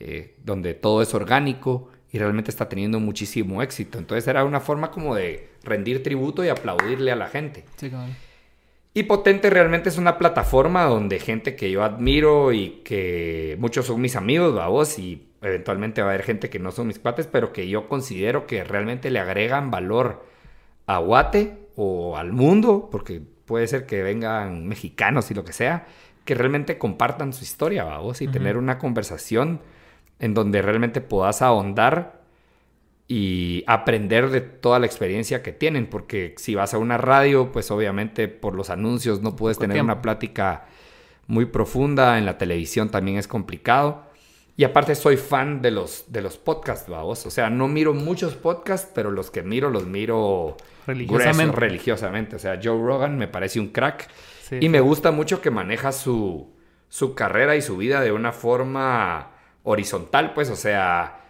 eh, 0.01 0.35
donde 0.45 0.75
todo 0.75 1.03
es 1.03 1.15
orgánico 1.15 1.91
y 2.13 2.19
realmente 2.19 2.51
está 2.51 2.69
teniendo 2.69 3.01
muchísimo 3.01 3.63
éxito. 3.63 3.99
Entonces 3.99 4.27
era 4.29 4.45
una 4.45 4.61
forma 4.61 4.91
como 4.91 5.15
de 5.15 5.49
rendir 5.63 6.03
tributo 6.03 6.45
y 6.45 6.49
aplaudirle 6.49 7.11
a 7.13 7.17
la 7.17 7.27
gente. 7.27 7.65
Sí. 7.77 7.91
Y 8.97 9.03
Potente 9.05 9.51
realmente 9.51 9.89
es 9.89 9.99
una 9.99 10.19
plataforma 10.19 10.85
donde 10.85 11.19
gente 11.19 11.57
que 11.57 11.71
yo 11.71 11.83
admiro 11.83 12.53
y 12.53 12.83
que 12.85 13.57
muchos 13.59 13.87
son 13.87 14.01
mis 14.01 14.15
amigos, 14.15 14.55
vos, 14.69 14.99
y 15.01 15.27
eventualmente 15.43 16.01
va 16.01 16.09
a 16.09 16.11
haber 16.15 16.25
gente 16.25 16.49
que 16.49 16.61
no 16.61 16.71
son 16.71 16.87
mis 16.87 17.01
cuates, 17.01 17.27
pero 17.27 17.53
que 17.53 17.69
yo 17.69 17.89
considero 17.89 18.47
que 18.47 18.63
realmente 18.63 19.11
le 19.11 19.19
agregan 19.19 19.73
valor 19.73 20.25
a 20.87 20.99
Guate 20.99 21.64
o 21.77 22.17
al 22.17 22.33
mundo, 22.33 22.89
porque 22.91 23.21
puede 23.45 23.67
ser 23.67 23.87
que 23.87 24.03
vengan 24.03 24.67
mexicanos 24.67 25.31
y 25.31 25.35
lo 25.35 25.45
que 25.45 25.53
sea, 25.53 25.87
que 26.25 26.35
realmente 26.35 26.79
compartan 26.79 27.33
su 27.33 27.45
historia, 27.45 27.85
vamos, 27.85 28.23
y 28.23 28.29
tener 28.29 28.57
una 28.57 28.79
conversación 28.79 29.61
en 30.19 30.33
donde 30.33 30.63
realmente 30.63 31.01
puedas 31.01 31.43
ahondar 31.43 32.23
y 33.07 33.63
aprender 33.67 34.31
de 34.31 34.41
toda 34.41 34.79
la 34.79 34.87
experiencia 34.87 35.43
que 35.43 35.53
tienen, 35.53 35.87
porque 35.87 36.35
si 36.39 36.55
vas 36.55 36.73
a 36.73 36.79
una 36.79 36.97
radio, 36.97 37.53
pues 37.53 37.71
obviamente 37.71 38.29
por 38.29 38.55
los 38.55 38.71
anuncios 38.71 39.21
no 39.21 39.37
puedes 39.37 39.59
tener 39.59 39.83
una 39.83 40.01
plática 40.01 40.65
muy 41.27 41.47
profunda, 41.47 42.17
en 42.17 42.25
la 42.25 42.39
televisión 42.39 42.91
también 42.91 43.19
es 43.19 43.29
complicado. 43.29 44.04
Y 44.57 44.63
aparte 44.63 44.95
soy 44.95 45.17
fan 45.17 45.63
de 45.63 45.73
los, 45.73 46.13
de 46.13 46.23
los 46.23 46.37
podcasts, 46.37 46.89
vamos. 46.89 47.27
O 47.27 47.31
sea, 47.31 47.51
no 47.51 47.67
miro 47.67 47.93
muchos 47.93 48.37
podcasts, 48.37 48.89
pero 48.95 49.11
los 49.11 49.31
que 49.31 49.43
miro 49.43 49.69
los 49.69 49.87
miro 49.87 50.57
religiosamente. 50.87 51.57
religiosamente. 51.57 52.37
O 52.37 52.39
sea, 52.39 52.61
Joe 52.63 52.79
Rogan 52.79 53.19
me 53.19 53.27
parece 53.27 53.59
un 53.59 53.69
crack. 53.69 54.09
y 54.61 54.69
me 54.69 54.81
gusta 54.81 55.11
mucho 55.11 55.41
que 55.41 55.51
maneja 55.51 55.91
su, 55.91 56.55
su 56.89 57.15
carrera 57.17 57.57
y 57.57 57.63
su 57.63 57.77
vida 57.77 58.01
de 58.01 58.13
una 58.13 58.31
forma 58.31 59.33
horizontal, 59.65 60.35
pues. 60.35 60.51
O 60.51 60.57
sea, 60.57 61.21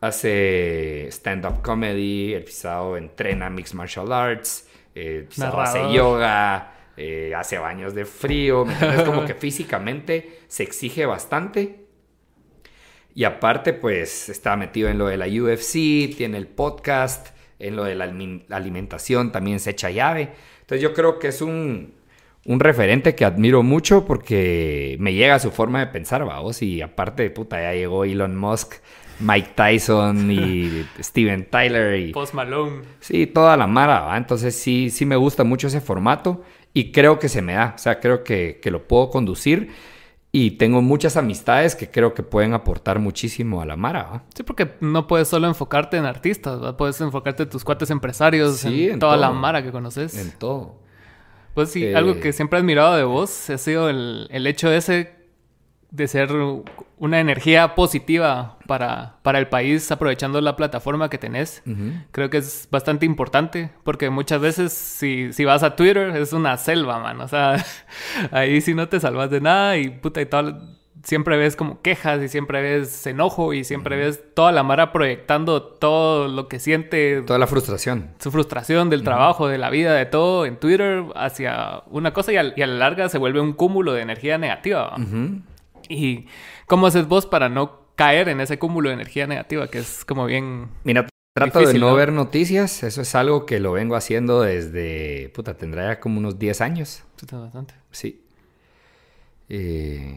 hace 0.00 1.08
stand-up 1.08 1.62
comedy, 1.62 2.34
el 2.34 2.44
pisado 2.44 2.96
entrena 2.96 3.50
mixed 3.50 3.74
martial 3.74 4.12
arts, 4.12 4.68
el 4.94 5.24
pisado 5.24 5.60
hace 5.60 5.92
yoga, 5.92 6.72
eh, 6.96 7.32
hace 7.34 7.58
baños 7.58 7.96
de 7.96 8.04
frío. 8.04 8.64
Es 8.70 9.02
como 9.02 9.24
que 9.24 9.34
físicamente 9.34 10.38
se 10.46 10.62
exige 10.62 11.04
bastante 11.04 11.79
y 13.14 13.24
aparte, 13.24 13.72
pues 13.72 14.28
está 14.28 14.56
metido 14.56 14.88
en 14.88 14.98
lo 14.98 15.06
de 15.06 15.16
la 15.16 15.26
UFC, 15.26 16.14
tiene 16.16 16.38
el 16.38 16.46
podcast, 16.46 17.28
en 17.58 17.76
lo 17.76 17.84
de 17.84 17.94
la 17.94 18.12
alimentación 18.50 19.32
también 19.32 19.60
se 19.60 19.70
echa 19.70 19.90
llave. 19.90 20.30
Entonces 20.60 20.82
yo 20.82 20.94
creo 20.94 21.18
que 21.18 21.28
es 21.28 21.42
un, 21.42 21.92
un 22.46 22.60
referente 22.60 23.14
que 23.14 23.24
admiro 23.24 23.62
mucho 23.62 24.06
porque 24.06 24.96
me 24.98 25.12
llega 25.12 25.38
su 25.38 25.50
forma 25.50 25.80
de 25.80 25.86
pensar, 25.88 26.24
vamos. 26.24 26.62
Y 26.62 26.80
aparte, 26.82 27.28
puta, 27.30 27.60
ya 27.60 27.74
llegó 27.74 28.04
Elon 28.04 28.36
Musk, 28.36 28.74
Mike 29.20 29.50
Tyson 29.54 30.30
y 30.30 30.86
Steven 31.00 31.44
Tyler 31.50 32.00
y... 32.00 32.12
Post 32.12 32.34
Malone. 32.34 32.82
Sí, 33.00 33.26
toda 33.26 33.56
la 33.56 33.66
mara, 33.66 34.00
¿va? 34.00 34.16
Entonces 34.16 34.54
sí, 34.54 34.90
sí 34.90 35.04
me 35.04 35.16
gusta 35.16 35.44
mucho 35.44 35.66
ese 35.66 35.80
formato 35.80 36.42
y 36.72 36.92
creo 36.92 37.18
que 37.18 37.28
se 37.28 37.42
me 37.42 37.54
da. 37.54 37.74
O 37.74 37.78
sea, 37.78 38.00
creo 38.00 38.24
que, 38.24 38.58
que 38.62 38.70
lo 38.70 38.86
puedo 38.88 39.10
conducir. 39.10 39.70
Y 40.32 40.52
tengo 40.52 40.80
muchas 40.80 41.16
amistades 41.16 41.74
que 41.74 41.90
creo 41.90 42.14
que 42.14 42.22
pueden 42.22 42.54
aportar 42.54 43.00
muchísimo 43.00 43.62
a 43.62 43.66
la 43.66 43.76
Mara. 43.76 44.24
Sí, 44.34 44.44
porque 44.44 44.76
no 44.80 45.08
puedes 45.08 45.26
solo 45.26 45.48
enfocarte 45.48 45.96
en 45.96 46.04
artistas, 46.04 46.74
puedes 46.78 47.00
enfocarte 47.00 47.42
en 47.42 47.48
tus 47.48 47.64
cuates 47.64 47.90
empresarios, 47.90 48.64
en, 48.64 48.98
toda 49.00 49.16
la 49.16 49.30
Mara 49.30 49.62
que 49.62 49.72
conoces. 49.72 50.16
En 50.16 50.30
todo. 50.38 50.76
Pues 51.54 51.70
sí, 51.70 51.92
algo 51.94 52.12
eh, 52.12 52.20
que 52.20 52.32
siempre 52.32 52.58
he 52.58 52.60
admirado 52.60 52.94
de 52.94 53.02
vos 53.02 53.50
ha 53.50 53.58
sido 53.58 53.90
el, 53.90 54.28
el 54.30 54.46
hecho 54.46 54.70
ese 54.70 55.19
de 55.90 56.06
ser 56.06 56.30
una 56.98 57.18
energía 57.18 57.74
positiva 57.74 58.58
para, 58.66 59.16
para 59.22 59.38
el 59.38 59.48
país 59.48 59.90
aprovechando 59.90 60.40
la 60.40 60.54
plataforma 60.54 61.10
que 61.10 61.18
tenés. 61.18 61.62
Creo 62.12 62.30
que 62.30 62.38
es 62.38 62.68
bastante 62.70 63.06
importante 63.06 63.70
porque 63.82 64.10
muchas 64.10 64.40
veces 64.40 64.72
si, 64.72 65.32
si, 65.32 65.44
vas 65.44 65.62
a 65.62 65.76
Twitter 65.76 66.16
es 66.16 66.32
una 66.32 66.56
selva, 66.56 66.98
man. 67.00 67.20
O 67.20 67.28
sea, 67.28 67.64
ahí 68.30 68.60
sí 68.60 68.74
no 68.74 68.88
te 68.88 69.00
salvas 69.00 69.30
de 69.30 69.40
nada 69.40 69.76
y 69.78 69.88
puta 69.88 70.20
y 70.20 70.26
tal. 70.26 70.76
Siempre 71.02 71.38
ves 71.38 71.56
como 71.56 71.80
quejas 71.80 72.22
y 72.22 72.28
siempre 72.28 72.60
ves 72.60 73.06
enojo 73.06 73.54
y 73.54 73.64
siempre 73.64 73.96
ves 73.96 74.22
toda 74.34 74.52
la 74.52 74.62
mara 74.62 74.92
proyectando 74.92 75.62
todo 75.62 76.28
lo 76.28 76.46
que 76.46 76.60
siente. 76.60 77.22
Toda 77.22 77.38
la 77.38 77.46
frustración. 77.46 78.10
Su 78.18 78.30
frustración 78.30 78.90
del 78.90 79.02
trabajo, 79.02 79.48
de 79.48 79.56
la 79.56 79.70
vida, 79.70 79.94
de 79.94 80.04
todo 80.04 80.44
en 80.44 80.58
Twitter 80.58 81.04
hacia 81.16 81.82
una 81.86 82.12
cosa 82.12 82.34
y 82.34 82.36
a, 82.36 82.42
la 82.42 82.66
larga 82.66 83.08
se 83.08 83.16
vuelve 83.16 83.40
un 83.40 83.54
cúmulo 83.54 83.94
de 83.94 84.02
energía 84.02 84.36
negativa. 84.36 84.94
¿Y 85.90 86.26
cómo 86.66 86.86
haces 86.86 87.06
vos 87.08 87.26
para 87.26 87.48
no 87.48 87.80
caer 87.96 88.28
en 88.28 88.40
ese 88.40 88.58
cúmulo 88.58 88.88
de 88.88 88.94
energía 88.94 89.26
negativa 89.26 89.68
que 89.68 89.80
es 89.80 90.04
como 90.04 90.24
bien... 90.24 90.68
Mira, 90.84 91.08
trato 91.34 91.60
de 91.60 91.78
no, 91.78 91.94
ver 91.94 92.12
noticias. 92.12 92.84
Eso 92.84 93.02
es 93.02 93.14
algo 93.14 93.44
que 93.44 93.58
lo 93.58 93.72
vengo 93.72 93.96
haciendo 93.96 94.40
desde... 94.40 95.30
Puta, 95.34 95.54
tendrá 95.54 95.88
ya 95.88 96.00
como 96.00 96.18
unos 96.18 96.38
10 96.38 96.60
años. 96.60 97.02
bastante. 97.30 97.74
Sí. 97.90 98.24
Eh, 99.48 100.16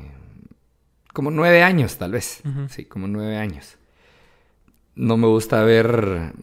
como 1.11 1.31
nueve 1.31 1.63
años, 1.63 1.97
tal 1.97 2.11
vez. 2.11 2.43
Sí, 2.69 2.85
como 2.85 3.07
nueve 3.07 3.37
años. 3.37 3.77
No 4.95 5.17
me 5.17 5.27
gusta 5.27 5.63
ver 5.63 6.33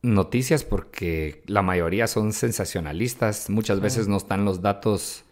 noticias 0.00 0.64
porque 0.64 1.42
la 1.46 1.60
mayoría 1.60 2.06
son 2.06 2.32
sensacionalistas. 2.32 3.50
Muchas 3.50 3.80
veces 3.80 4.08
no 4.08 4.16
están 4.16 4.46
los 4.46 4.62
datos 4.62 5.24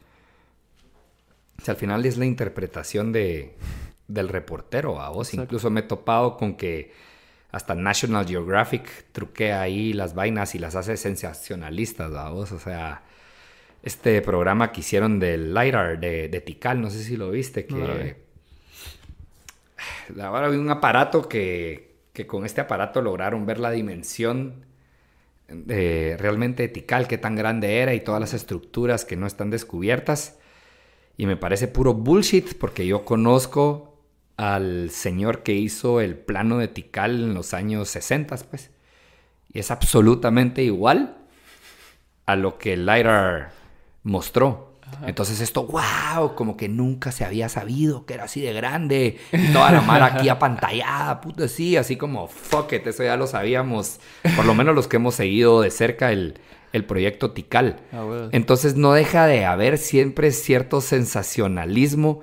al 1.67 1.77
final 1.77 2.05
es 2.07 2.17
la 2.17 2.25
interpretación 2.25 3.13
de, 3.13 3.57
del 4.07 4.29
reportero 4.29 5.01
a 5.01 5.11
vos. 5.11 5.35
Incluso 5.35 5.71
me 5.71 5.81
he 5.81 5.83
topado 5.83 6.37
con 6.37 6.57
que 6.57 6.93
hasta 7.51 7.75
National 7.75 8.27
Geographic 8.27 9.07
truquea 9.13 9.61
ahí 9.61 9.93
las 9.93 10.15
vainas 10.15 10.55
y 10.55 10.59
las 10.59 10.77
hace 10.77 10.97
sensacionalistas 10.97 12.13
a 12.15 12.31
vos. 12.31 12.53
O 12.53 12.59
sea, 12.59 13.03
este 13.83 14.21
programa 14.23 14.73
que 14.73 14.81
hicieron 14.81 15.19
del 15.19 15.55
LiDAR 15.55 15.99
de, 16.01 16.29
de 16.29 16.41
Tikal, 16.41 16.81
no 16.81 16.91
sé 16.91 17.03
si 17.03 17.17
lo 17.17 17.31
viste, 17.31 17.67
que... 17.67 18.29
Ahora 20.21 20.49
hay 20.49 20.57
un 20.57 20.71
aparato 20.71 21.29
que, 21.29 21.95
que 22.13 22.27
con 22.27 22.45
este 22.45 22.61
aparato 22.61 23.01
lograron 23.01 23.47
ver 23.47 23.61
la 23.61 23.71
dimensión 23.71 24.65
de, 25.49 26.17
realmente 26.19 26.65
de 26.65 26.69
Tikal, 26.69 27.07
qué 27.07 27.19
tan 27.19 27.37
grande 27.37 27.79
era 27.79 27.95
y 27.95 28.01
todas 28.01 28.21
las 28.21 28.35
estructuras 28.35 29.05
que 29.05 29.17
no 29.17 29.27
están 29.27 29.51
descubiertas. 29.51 30.39
Y 31.19 31.27
me 31.27 31.37
parece 31.37 31.67
puro 31.67 31.95
bullshit 31.95 32.55
porque 32.55 32.87
yo 32.87 33.05
conozco 33.05 33.99
al 34.37 34.91
señor 34.91 35.43
que 35.43 35.53
hizo 35.53 36.01
el 36.01 36.17
plano 36.17 36.59
de 36.59 36.69
Tikal 36.69 37.25
en 37.25 37.35
los 37.35 37.53
años 37.55 37.89
60, 37.89 38.37
pues. 38.49 38.71
Y 39.53 39.59
es 39.59 39.73
absolutamente 39.73 40.63
igual 40.63 41.17
a 42.25 42.37
lo 42.37 42.57
que 42.57 42.77
LiDAR 42.77 43.51
mostró. 44.05 44.79
Entonces 45.07 45.41
esto, 45.41 45.67
wow, 45.67 46.37
como 46.37 46.57
que 46.57 46.69
nunca 46.69 47.11
se 47.11 47.25
había 47.25 47.49
sabido 47.49 48.07
que 48.07 48.15
era 48.15 48.25
así 48.25 48.41
de 48.41 48.53
grande. 48.53 49.19
Y 49.33 49.53
toda 49.53 49.73
la 49.73 49.81
mar 49.81 50.03
aquí 50.05 50.29
apantallada, 50.29 51.21
puto, 51.21 51.49
sí, 51.49 51.77
así 51.77 51.97
como, 51.97 52.29
fuck 52.29 52.73
it, 52.75 52.87
eso 52.87 53.03
ya 53.03 53.17
lo 53.17 53.27
sabíamos. 53.27 53.99
Por 54.37 54.45
lo 54.45 54.55
menos 54.55 54.77
los 54.77 54.87
que 54.87 54.97
hemos 54.97 55.17
seguido 55.17 55.63
de 55.63 55.73
cerca 55.73 56.13
el, 56.13 56.41
el 56.73 56.85
proyecto 56.85 57.33
Tikal. 57.33 57.81
Ah, 57.93 58.29
Entonces 58.33 58.77
no 58.77 58.93
deja 58.93 59.27
de 59.27 59.45
haber 59.45 59.79
siempre 59.79 60.33
cierto 60.33 60.81
sensacionalismo, 60.81 62.23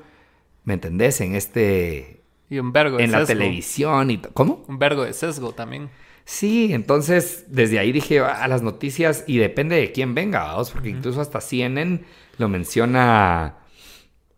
¿me 0.64 0.74
entendés? 0.76 1.22
En 1.22 1.36
este... 1.36 2.22
Y 2.50 2.60
un 2.60 2.72
vergo 2.72 2.98
de 2.98 3.06
En 3.06 3.12
la 3.12 3.26
televisión 3.26 4.12
y... 4.12 4.18
¿Cómo? 4.18 4.64
Un 4.68 4.78
vergo 4.78 5.04
de 5.04 5.14
sesgo 5.14 5.54
también. 5.54 5.90
Sí, 6.26 6.74
entonces 6.74 7.46
desde 7.50 7.78
ahí 7.78 7.92
dije 7.92 8.20
a 8.20 8.48
las 8.48 8.64
noticias 8.64 9.24
y 9.28 9.38
depende 9.38 9.76
de 9.76 9.92
quién 9.92 10.16
venga, 10.16 10.44
vamos, 10.44 10.72
porque 10.72 10.90
incluso 10.90 11.22
hasta 11.22 11.40
CNN 11.40 12.04
lo 12.38 12.50
menciona 12.50 13.60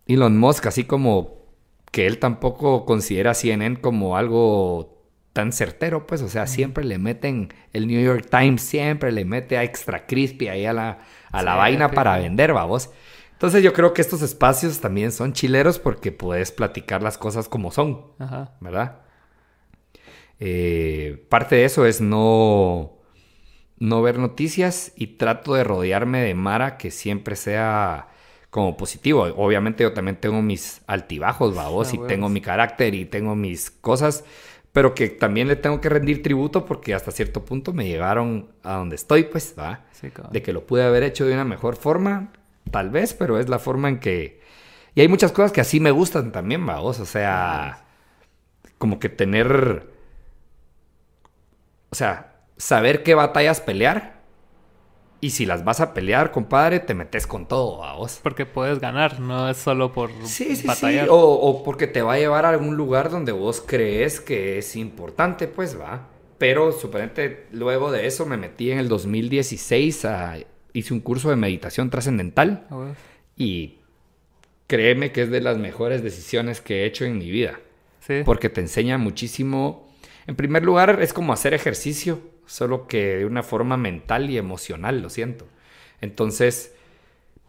Elon 0.05 0.37
Musk, 0.37 0.65
así 0.67 0.83
como 0.83 1.37
que 1.91 2.05
él 2.05 2.19
tampoco 2.19 2.85
considera 2.85 3.33
CNN 3.33 3.79
como 3.79 4.17
algo 4.17 4.96
tan 5.37 5.53
certero, 5.53 6.07
pues, 6.07 6.23
o 6.23 6.29
sea, 6.29 6.47
siempre 6.47 6.83
le 6.83 6.97
meten, 6.97 7.53
el 7.71 7.85
New 7.85 8.03
York 8.03 8.25
Times 8.27 8.59
siempre 8.59 9.11
le 9.11 9.23
mete 9.23 9.55
a 9.55 9.63
extra 9.63 10.07
crispy 10.07 10.47
ahí 10.47 10.65
a 10.65 10.73
la, 10.73 11.01
a 11.31 11.43
la 11.43 11.53
vaina 11.53 11.91
para 11.91 12.17
vender, 12.17 12.53
vamos. 12.53 12.89
Entonces 13.33 13.61
yo 13.61 13.71
creo 13.71 13.93
que 13.93 14.01
estos 14.01 14.23
espacios 14.23 14.79
también 14.79 15.11
son 15.11 15.33
chileros 15.33 15.77
porque 15.77 16.11
puedes 16.11 16.51
platicar 16.51 17.03
las 17.03 17.19
cosas 17.19 17.47
como 17.47 17.69
son, 17.69 18.07
¿verdad? 18.59 19.01
Eh, 20.39 21.23
parte 21.29 21.57
de 21.57 21.65
eso 21.65 21.85
es 21.85 22.01
no, 22.01 22.97
no 23.77 24.01
ver 24.01 24.17
noticias 24.17 24.91
y 24.95 25.05
trato 25.17 25.53
de 25.53 25.63
rodearme 25.63 26.19
de 26.19 26.33
Mara 26.33 26.77
que 26.77 26.89
siempre 26.89 27.35
sea 27.35 28.07
como 28.49 28.75
positivo. 28.75 29.27
Obviamente 29.35 29.83
yo 29.83 29.93
también 29.93 30.15
tengo 30.15 30.41
mis 30.41 30.81
altibajos, 30.87 31.53
vamos, 31.53 31.93
y 31.93 31.99
tengo 32.07 32.27
mi 32.27 32.41
carácter 32.41 32.95
y 32.95 33.05
tengo 33.05 33.35
mis 33.35 33.69
cosas, 33.69 34.25
pero 34.77 34.93
que 34.93 35.09
también 35.09 35.47
le 35.47 35.55
tengo 35.55 35.81
que 35.81 35.89
rendir 35.89 36.21
tributo 36.21 36.63
porque 36.67 36.93
hasta 36.93 37.09
cierto 37.09 37.43
punto 37.43 37.73
me 37.73 37.87
llevaron 37.87 38.51
a 38.61 38.75
donde 38.75 38.95
estoy, 38.95 39.23
pues, 39.23 39.55
¿va? 39.57 39.85
de 40.29 40.43
que 40.43 40.53
lo 40.53 40.67
pude 40.67 40.83
haber 40.83 41.01
hecho 41.01 41.25
de 41.25 41.33
una 41.33 41.45
mejor 41.45 41.77
forma, 41.77 42.31
tal 42.69 42.91
vez, 42.91 43.15
pero 43.15 43.39
es 43.39 43.49
la 43.49 43.57
forma 43.57 43.89
en 43.89 43.99
que... 43.99 44.39
Y 44.93 45.01
hay 45.01 45.07
muchas 45.07 45.31
cosas 45.31 45.51
que 45.51 45.61
así 45.61 45.79
me 45.79 45.89
gustan 45.89 46.31
también, 46.31 46.69
va, 46.69 46.79
o 46.81 46.93
sea, 46.93 47.85
como 48.77 48.99
que 48.99 49.09
tener... 49.09 49.89
O 51.89 51.95
sea, 51.95 52.35
saber 52.57 53.01
qué 53.01 53.15
batallas 53.15 53.61
pelear 53.61 54.16
y 55.19 55.31
si 55.31 55.45
las 55.45 55.63
vas 55.65 55.79
a 55.81 55.93
pelear, 55.93 56.31
compadre, 56.31 56.79
te 56.79 56.93
metes 56.93 57.25
con 57.25 57.47
todo, 57.47 57.83
a 57.83 57.95
vos. 57.95 58.19
Porque 58.21 58.45
puedes 58.45 58.79
ganar, 58.79 59.19
no 59.19 59.49
es 59.49 59.57
solo 59.57 59.91
por 59.91 60.11
sí, 60.23 60.55
sí, 60.55 60.67
Sí. 60.75 60.99
O, 61.09 61.63
porque 61.63 61.87
te 61.87 62.01
va 62.01 62.13
a 62.13 62.17
llevar 62.19 62.45
a 62.45 62.49
algún 62.49 62.75
lugar 62.77 63.09
donde 63.09 63.31
vos 63.31 63.63
crees 63.65 64.19
que 64.21 64.57
es 64.59 64.75
importante, 64.75 65.47
pues 65.47 65.79
va. 65.79 66.07
pero 66.37 66.71
suponente 66.71 67.47
luego 67.51 67.91
de 67.91 68.05
eso 68.05 68.25
me 68.27 68.37
metí 68.37 68.69
en 68.71 68.77
el 68.77 68.87
2016 68.89 70.05
a, 70.05 70.37
hice 70.73 70.93
un 70.93 70.99
curso 70.99 71.31
de 71.31 71.35
meditación 71.35 71.89
trascendental 71.89 72.67
y 73.35 73.79
créeme 74.67 75.11
que 75.11 75.23
es 75.23 75.31
de 75.31 75.41
las 75.41 75.57
mejores 75.57 76.03
decisiones 76.03 76.61
que 76.61 76.83
he 76.83 76.85
hecho 76.85 77.05
en 77.05 77.17
mi 77.17 77.31
vida 77.31 77.59
Sí. 78.01 78.21
porque 78.23 78.49
te 78.49 78.61
enseña 78.61 78.97
muchísimo. 78.99 79.89
En 80.27 80.35
primer 80.35 80.63
lugar, 80.63 80.99
es 81.01 81.11
como 81.11 81.33
hacer 81.33 81.53
ejercicio, 81.53 82.19
solo 82.47 82.87
que 82.87 83.17
de 83.17 83.25
una 83.25 83.43
forma 83.43 83.77
mental 83.77 84.29
y 84.29 84.37
emocional, 84.37 85.01
lo 85.01 85.09
siento. 85.09 85.45
Entonces, 86.01 86.73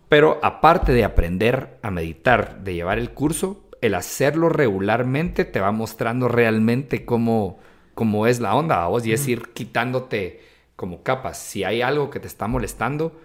pero 0.08 0.38
aparte 0.42 0.92
de 0.92 1.04
aprender 1.04 1.78
a 1.82 1.90
meditar, 1.90 2.60
de 2.60 2.74
llevar 2.74 2.98
el 2.98 3.10
curso, 3.10 3.68
el 3.80 3.94
hacerlo 3.94 4.48
regularmente 4.48 5.44
te 5.44 5.60
va 5.60 5.72
mostrando 5.72 6.28
realmente 6.28 7.04
cómo, 7.04 7.58
cómo 7.94 8.26
es 8.26 8.40
la 8.40 8.54
onda, 8.54 8.82
a 8.82 8.88
vos, 8.88 9.06
y 9.06 9.12
es 9.12 9.26
ir 9.28 9.52
quitándote 9.54 10.42
como 10.76 11.02
capas. 11.02 11.38
Si 11.38 11.64
hay 11.64 11.82
algo 11.82 12.10
que 12.10 12.20
te 12.20 12.26
está 12.26 12.46
molestando, 12.46 13.20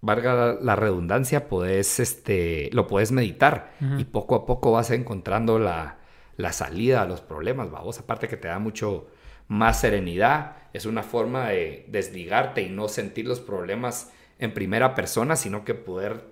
valga 0.00 0.58
la, 0.60 0.76
redundancia, 0.76 1.48
podés, 1.48 2.00
este, 2.00 2.70
lo 2.72 2.86
puedes 2.86 3.12
meditar 3.12 3.72
y 3.96 4.04
poco 4.04 4.34
a 4.34 4.46
poco 4.46 4.72
vas 4.72 4.90
encontrando 4.90 5.58
la, 5.58 5.98
la 6.36 6.52
salida 6.52 7.02
a 7.02 7.06
los 7.06 7.20
problemas, 7.20 7.70
vamos. 7.70 7.98
Aparte 7.98 8.28
que 8.28 8.36
te 8.36 8.48
da 8.48 8.58
mucho 8.58 9.08
más 9.48 9.80
serenidad, 9.80 10.56
es 10.72 10.86
una 10.86 11.02
forma 11.02 11.48
de 11.48 11.84
desligarte 11.88 12.62
y 12.62 12.68
no 12.68 12.88
sentir 12.88 13.26
los 13.26 13.40
problemas 13.40 14.10
en 14.38 14.52
primera 14.54 14.94
persona, 14.94 15.34
sino 15.36 15.64
que 15.64 15.74
poder, 15.74 16.24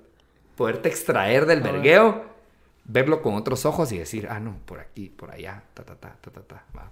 poderte 0.57 0.89
extraer 0.89 1.47
del 1.47 1.61
vergueo, 1.61 2.25
verlo 2.85 3.23
con 3.23 3.35
otros 3.35 3.67
ojos 3.67 3.91
y 3.93 3.99
decir, 3.99 4.29
ah, 4.31 4.39
no, 4.41 4.59
por 4.65 4.79
aquí, 4.81 5.09
por 5.09 5.31
allá, 5.33 5.63
ta, 5.75 5.83
ta, 5.85 5.97
ta, 5.97 6.17
ta, 6.21 6.31
ta, 6.31 6.41
ta, 6.43 6.65
va. 6.77 6.91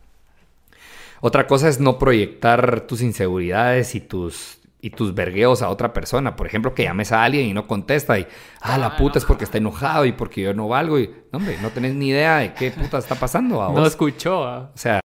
Otra 1.20 1.46
cosa 1.46 1.68
es 1.68 1.80
no 1.80 1.98
proyectar 1.98 2.82
tus 2.82 3.00
inseguridades 3.00 3.94
y 3.94 4.00
tus, 4.00 4.58
y 4.80 4.90
tus 4.90 5.14
vergueos 5.14 5.62
a 5.62 5.70
otra 5.70 5.92
persona. 5.92 6.36
Por 6.36 6.46
ejemplo, 6.46 6.74
que 6.74 6.82
llames 6.82 7.12
a 7.12 7.22
alguien 7.24 7.46
y 7.46 7.54
no 7.54 7.66
contesta 7.66 8.18
y, 8.18 8.26
ah, 8.60 8.76
la 8.76 8.86
Ah, 8.88 8.96
puta 8.96 9.14
no. 9.14 9.18
es 9.20 9.24
porque 9.24 9.44
está 9.44 9.58
enojado 9.58 10.04
y 10.04 10.12
porque 10.12 10.42
yo 10.42 10.52
no 10.52 10.68
valgo. 10.68 10.98
Y, 10.98 11.08
no, 11.32 11.38
hombre, 11.38 11.56
no 11.62 11.70
tenés 11.70 11.94
ni 11.94 12.08
idea 12.08 12.38
de 12.38 12.52
qué 12.54 12.72
puta 12.72 12.98
está 12.98 13.14
pasando 13.14 13.62
a 13.62 13.68
No 13.72 13.74
vos. 13.80 13.88
escuchó. 13.88 14.44
ah. 14.44 14.70
O 14.74 14.78
sea, 14.78 15.00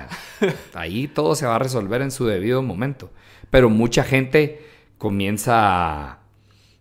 ahí 0.74 1.08
todo 1.08 1.34
se 1.34 1.46
va 1.46 1.56
a 1.56 1.58
resolver 1.58 2.02
en 2.02 2.10
su 2.10 2.26
debido 2.26 2.62
momento. 2.62 3.10
Pero 3.50 3.68
mucha 3.68 4.04
gente 4.04 4.64
comienza 4.98 6.18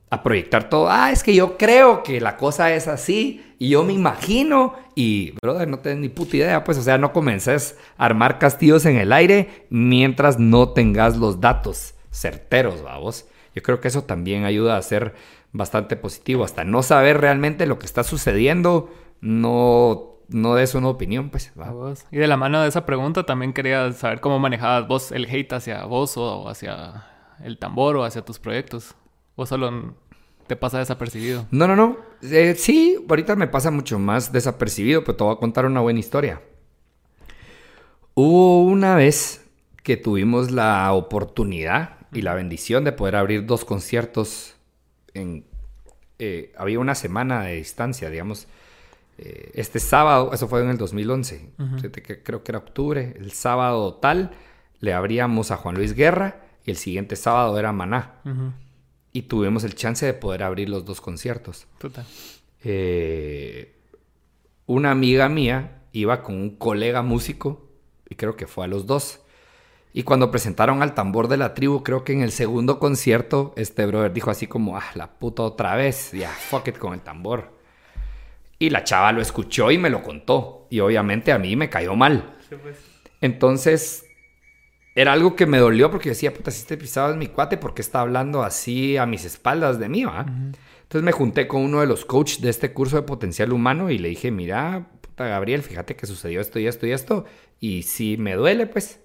a, 0.09 0.23
proyectar 0.23 0.69
todo. 0.69 0.89
Ah, 0.89 1.11
es 1.11 1.23
que 1.23 1.33
yo 1.33 1.57
creo 1.57 2.03
que 2.03 2.19
la 2.19 2.37
cosa 2.37 2.73
es 2.73 2.87
así 2.87 3.55
y 3.59 3.69
yo 3.69 3.83
me 3.83 3.93
imagino. 3.93 4.75
Y, 4.95 5.31
brother, 5.41 5.67
no 5.67 5.79
tenés 5.79 5.99
ni 5.99 6.09
puta 6.09 6.37
idea. 6.37 6.63
Pues, 6.63 6.77
o 6.77 6.81
sea, 6.81 6.97
no 6.97 7.13
comences 7.13 7.77
a 7.97 8.05
armar 8.05 8.37
castillos 8.39 8.85
en 8.85 8.97
el 8.97 9.13
aire 9.13 9.65
mientras 9.69 10.37
no 10.37 10.69
tengas 10.69 11.17
los 11.17 11.39
datos 11.39 11.95
certeros, 12.11 12.83
vamos. 12.83 13.25
Yo 13.55 13.61
creo 13.61 13.81
que 13.81 13.87
eso 13.87 14.03
también 14.03 14.43
ayuda 14.43 14.77
a 14.77 14.81
ser 14.81 15.13
bastante 15.53 15.95
positivo. 15.95 16.43
Hasta 16.43 16.63
no 16.63 16.83
saber 16.83 17.19
realmente 17.19 17.65
lo 17.65 17.79
que 17.79 17.85
está 17.85 18.03
sucediendo, 18.03 18.93
no, 19.21 20.10
no 20.31 20.55
des 20.55 20.75
una 20.75 20.87
opinión, 20.87 21.29
pues. 21.29 21.51
¿va? 21.59 21.67
A 21.67 21.71
vos. 21.71 22.05
Y 22.11 22.17
de 22.17 22.27
la 22.27 22.37
mano 22.37 22.61
de 22.61 22.69
esa 22.69 22.85
pregunta 22.85 23.25
también 23.25 23.53
quería 23.53 23.91
saber 23.93 24.19
cómo 24.21 24.39
manejabas 24.39 24.87
vos 24.87 25.11
el 25.11 25.25
hate 25.25 25.53
hacia 25.53 25.85
vos 25.85 26.17
o 26.17 26.49
hacia 26.49 27.05
el 27.43 27.57
tambor 27.57 27.97
o 27.97 28.03
hacia 28.03 28.23
tus 28.23 28.39
proyectos. 28.39 28.95
O 29.35 29.45
solo 29.45 29.95
te 30.47 30.55
pasa 30.55 30.79
desapercibido. 30.79 31.47
No, 31.51 31.67
no, 31.67 31.75
no. 31.75 31.97
Eh, 32.21 32.55
sí, 32.57 32.97
ahorita 33.09 33.35
me 33.35 33.47
pasa 33.47 33.71
mucho 33.71 33.99
más 33.99 34.31
desapercibido, 34.31 35.03
pero 35.03 35.15
te 35.15 35.23
voy 35.23 35.33
a 35.33 35.39
contar 35.39 35.65
una 35.65 35.81
buena 35.81 35.99
historia. 35.99 36.41
Hubo 38.13 38.63
una 38.63 38.95
vez 38.95 39.49
que 39.83 39.97
tuvimos 39.97 40.51
la 40.51 40.91
oportunidad 40.93 41.97
y 42.13 42.21
la 42.21 42.33
bendición 42.33 42.83
de 42.83 42.91
poder 42.91 43.15
abrir 43.15 43.45
dos 43.45 43.63
conciertos 43.65 44.55
en... 45.13 45.45
eh, 46.19 46.51
había 46.57 46.79
una 46.79 46.95
semana 46.95 47.43
de 47.43 47.55
distancia, 47.55 48.09
digamos. 48.09 48.47
Eh, 49.17 49.51
este 49.53 49.79
sábado, 49.79 50.31
eso 50.33 50.47
fue 50.47 50.61
en 50.61 50.69
el 50.69 50.77
2011, 50.77 51.51
fíjate 51.75 52.01
que 52.01 52.23
creo 52.23 52.43
que 52.43 52.51
era 52.51 52.59
octubre, 52.59 53.15
el 53.17 53.31
sábado 53.31 53.95
tal, 53.95 54.31
le 54.79 54.93
abríamos 54.93 55.51
a 55.51 55.57
Juan 55.57 55.75
Luis 55.75 55.93
Guerra 55.93 56.41
y 56.65 56.71
el 56.71 56.77
siguiente 56.77 57.15
sábado 57.15 57.57
era 57.57 57.71
Maná. 57.71 58.21
Y 59.13 59.23
tuvimos 59.23 59.63
el 59.63 59.75
chance 59.75 60.05
de 60.05 60.13
poder 60.13 60.43
abrir 60.43 60.69
los 60.69 60.85
dos 60.85 61.01
conciertos. 61.01 61.67
Puta. 61.77 62.05
Eh, 62.63 63.75
una 64.65 64.91
amiga 64.91 65.27
mía 65.27 65.81
iba 65.91 66.23
con 66.23 66.35
un 66.35 66.55
colega 66.55 67.01
músico 67.01 67.67
y 68.09 68.15
creo 68.15 68.35
que 68.35 68.47
fue 68.47 68.65
a 68.65 68.67
los 68.67 68.85
dos. 68.85 69.19
Y 69.93 70.03
cuando 70.03 70.31
presentaron 70.31 70.81
al 70.81 70.93
tambor 70.93 71.27
de 71.27 71.37
la 71.37 71.53
tribu, 71.53 71.83
creo 71.83 72.03
que 72.03 72.13
en 72.13 72.21
el 72.21 72.31
segundo 72.31 72.79
concierto, 72.79 73.53
este 73.57 73.85
brother 73.85 74.13
dijo 74.13 74.31
así 74.31 74.47
como, 74.47 74.77
ah, 74.77 74.85
la 74.95 75.11
puta 75.11 75.43
otra 75.43 75.75
vez, 75.75 76.11
ya, 76.13 76.29
fuck 76.29 76.69
it 76.69 76.77
con 76.77 76.93
el 76.93 77.01
tambor. 77.01 77.60
Y 78.61 78.69
la 78.69 78.83
chava 78.83 79.11
lo 79.11 79.23
escuchó 79.23 79.71
y 79.71 79.79
me 79.79 79.89
lo 79.89 80.03
contó. 80.03 80.67
Y 80.69 80.81
obviamente 80.81 81.31
a 81.31 81.39
mí 81.39 81.55
me 81.55 81.67
cayó 81.67 81.95
mal. 81.95 82.37
Entonces, 83.19 84.05
era 84.93 85.13
algo 85.13 85.35
que 85.35 85.47
me 85.47 85.57
dolió 85.57 85.89
porque 85.89 86.09
yo 86.09 86.11
decía, 86.11 86.31
puta, 86.31 86.51
si 86.51 86.59
este 86.59 86.77
pisado 86.77 87.09
es 87.09 87.17
mi 87.17 87.25
cuate, 87.25 87.57
¿por 87.57 87.73
qué 87.73 87.81
está 87.81 88.01
hablando 88.01 88.43
así 88.43 88.97
a 88.97 89.07
mis 89.07 89.25
espaldas 89.25 89.79
de 89.79 89.89
mí, 89.89 90.03
va? 90.03 90.27
Entonces 90.83 91.01
me 91.01 91.11
junté 91.11 91.47
con 91.47 91.63
uno 91.63 91.79
de 91.79 91.87
los 91.87 92.05
coaches 92.05 92.39
de 92.39 92.51
este 92.51 92.71
curso 92.71 92.97
de 92.97 93.01
potencial 93.01 93.51
humano 93.51 93.89
y 93.89 93.97
le 93.97 94.09
dije, 94.09 94.29
mira, 94.29 94.91
puta 95.01 95.25
Gabriel, 95.25 95.63
fíjate 95.63 95.95
que 95.95 96.05
sucedió 96.05 96.39
esto 96.39 96.59
y 96.59 96.67
esto 96.67 96.85
y 96.85 96.91
esto. 96.91 97.25
Y 97.59 97.81
si 97.81 98.17
me 98.17 98.35
duele, 98.35 98.67
pues. 98.67 98.99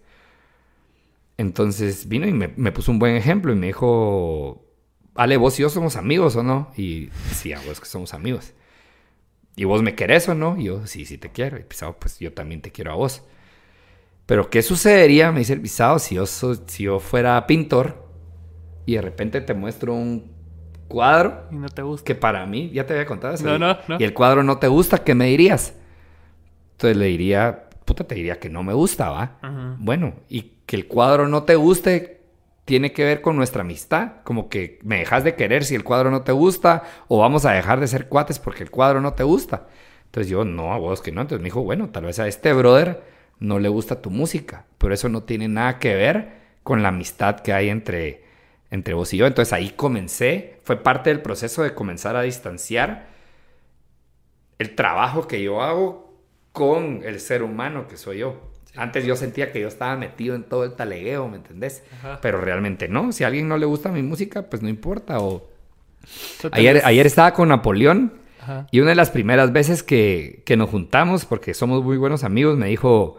Entonces 1.39 2.09
vino 2.09 2.29
y 2.29 2.33
me, 2.35 2.53
me 2.57 2.73
puso 2.73 2.93
un 2.93 2.99
buen 2.99 3.17
ejemplo 3.17 3.55
y 3.55 3.57
me 3.57 3.69
dijo, 3.69 4.67
Ale, 5.15 5.39
vos 5.39 5.59
y 5.59 5.63
yo 5.63 5.71
somos 5.71 5.97
amigos 5.97 6.37
o 6.37 6.43
no? 6.43 6.71
Y 6.77 7.09
sí, 7.33 7.55
a 7.55 7.61
vos 7.63 7.81
que 7.81 7.87
somos 7.87 8.13
amigos. 8.13 8.53
¿Y 9.57 9.65
vos 9.65 9.83
me 9.83 9.95
querés 9.95 10.29
o 10.29 10.35
no? 10.35 10.57
Y 10.59 10.65
yo, 10.65 10.87
sí, 10.87 11.05
sí 11.07 11.19
te 11.19 11.31
quiero. 11.31 11.59
Y 11.59 11.63
pisado, 11.63 11.97
pues 11.99 12.19
yo 12.19 12.33
también 12.33 12.61
te 12.61 12.71
quiero 12.71 12.93
a 12.93 12.95
vos. 12.97 13.23
Pero 14.27 14.51
¿qué 14.51 14.61
sucedería, 14.63 15.33
me 15.33 15.39
dice 15.41 15.53
el 15.55 15.61
pisado, 15.61 15.99
si 15.99 16.17
yo, 16.17 16.27
so- 16.27 16.55
si 16.67 16.85
yo 16.85 16.99
fuera 17.01 17.47
pintor 17.47 18.05
y 18.85 18.95
de 18.95 19.03
repente 19.03 19.41
te 19.41 19.55
muestro 19.55 19.95
un 19.95 20.33
cuadro 20.89 21.45
Y 21.51 21.57
no 21.57 21.69
te 21.69 21.83
gusta. 21.83 22.05
que 22.05 22.15
para 22.15 22.45
mí, 22.47 22.71
ya 22.73 22.87
te 22.87 22.93
había 22.93 23.07
contado 23.07 23.35
eso. 23.35 23.45
No, 23.47 23.59
no, 23.59 23.77
no. 23.89 23.99
Y 24.01 24.05
el 24.05 24.13
cuadro 24.15 24.43
no 24.43 24.59
te 24.59 24.69
gusta, 24.69 24.99
¿qué 25.05 25.15
me 25.15 25.27
dirías? 25.27 25.75
Entonces 26.73 26.97
le 26.97 27.07
diría, 27.07 27.69
puta, 27.85 28.05
te 28.05 28.15
diría 28.17 28.39
que 28.39 28.51
no 28.51 28.63
me 28.63 28.75
gusta, 28.75 29.11
¿va? 29.11 29.39
Bueno, 29.79 30.15
y 30.29 30.53
que 30.67 30.77
el 30.77 30.87
cuadro 30.89 31.29
no 31.29 31.45
te 31.45 31.55
guste 31.57 32.21
tiene 32.67 32.93
que 32.93 33.05
ver 33.05 33.23
con 33.23 33.37
nuestra 33.37 33.63
amistad. 33.63 34.23
Como 34.25 34.51
que 34.51 34.79
me 34.83 34.99
dejas 34.99 35.25
de 35.25 35.35
querer 35.35 35.65
si 35.65 35.75
el 35.75 35.85
cuadro 35.85 36.11
no 36.11 36.23
te 36.23 36.33
gusta, 36.33 36.83
o 37.09 37.19
vamos 37.19 37.47
a 37.47 37.53
dejar 37.53 37.81
de 37.81 37.87
ser 37.87 38.09
cuates 38.09 38.39
porque 38.39 38.63
el 38.63 38.71
cuadro 38.71 39.01
no 39.01 39.15
te 39.15 39.23
gusta. 39.23 39.69
Entonces 40.07 40.29
yo, 40.31 40.45
no, 40.45 40.75
a 40.75 40.79
vos 40.79 41.01
que 41.01 41.13
no. 41.13 41.23
Entonces 41.23 41.41
me 41.41 41.47
dijo, 41.47 41.63
bueno, 41.63 41.89
tal 41.89 42.05
vez 42.05 42.19
a 42.19 42.29
este 42.29 42.53
brother 42.53 43.03
no 43.39 43.59
le 43.59 43.69
gusta 43.69 44.03
tu 44.03 44.11
música, 44.11 44.67
pero 44.79 44.93
eso 44.93 45.09
no 45.09 45.23
tiene 45.23 45.49
nada 45.49 45.79
que 45.79 45.95
ver 45.95 46.33
con 46.63 46.83
la 46.83 46.89
amistad 46.89 47.41
que 47.41 47.53
hay 47.53 47.69
entre, 47.69 48.25
entre 48.71 48.95
vos 48.95 49.15
y 49.15 49.19
yo. 49.19 49.27
Entonces 49.27 49.53
ahí 49.53 49.71
comencé, 49.71 50.61
fue 50.65 50.77
parte 50.83 51.11
del 51.11 51.23
proceso 51.23 51.63
de 51.63 51.75
comenzar 51.75 52.17
a 52.17 52.23
distanciar 52.23 53.07
el 54.59 54.75
trabajo 54.75 55.29
que 55.29 55.43
yo 55.43 55.63
hago 55.63 56.15
con 56.53 57.03
el 57.05 57.21
ser 57.21 57.43
humano 57.43 57.87
que 57.87 57.97
soy 57.97 58.19
yo. 58.19 58.56
Antes 58.77 59.05
yo 59.05 59.17
sentía 59.17 59.53
que 59.53 59.61
yo 59.61 59.69
estaba 59.69 59.97
metido 59.97 60.35
en 60.35 60.45
todo 60.45 60.65
el 60.65 60.73
talegueo, 60.73 61.29
¿me 61.29 61.37
entendés? 61.37 61.83
Ajá. 61.99 62.19
Pero 62.21 62.41
realmente 62.41 62.89
no. 62.89 63.13
Si 63.13 63.25
a 63.25 63.29
alguien 63.29 63.49
no 63.49 63.59
le 63.59 63.67
gusta 63.67 63.91
mi 63.91 64.03
música, 64.03 64.43
pues 64.43 64.63
no 64.63 64.69
importa. 64.69 65.21
O... 65.21 65.49
Ayer, 66.53 66.83
ayer 66.85 67.07
estaba 67.07 67.33
con 67.33 67.49
Napoleón 67.49 68.15
Ajá. 68.43 68.67
y 68.71 68.81
una 68.81 68.91
de 68.91 68.97
las 68.97 69.11
primeras 69.11 69.53
veces 69.53 69.83
que, 69.83 70.43
que 70.45 70.57
nos 70.57 70.71
juntamos, 70.71 71.25
porque 71.25 71.55
somos 71.55 71.83
muy 71.83 71.97
buenos 71.97 72.25
amigos, 72.25 72.57
me 72.57 72.69
dijo, 72.69 73.19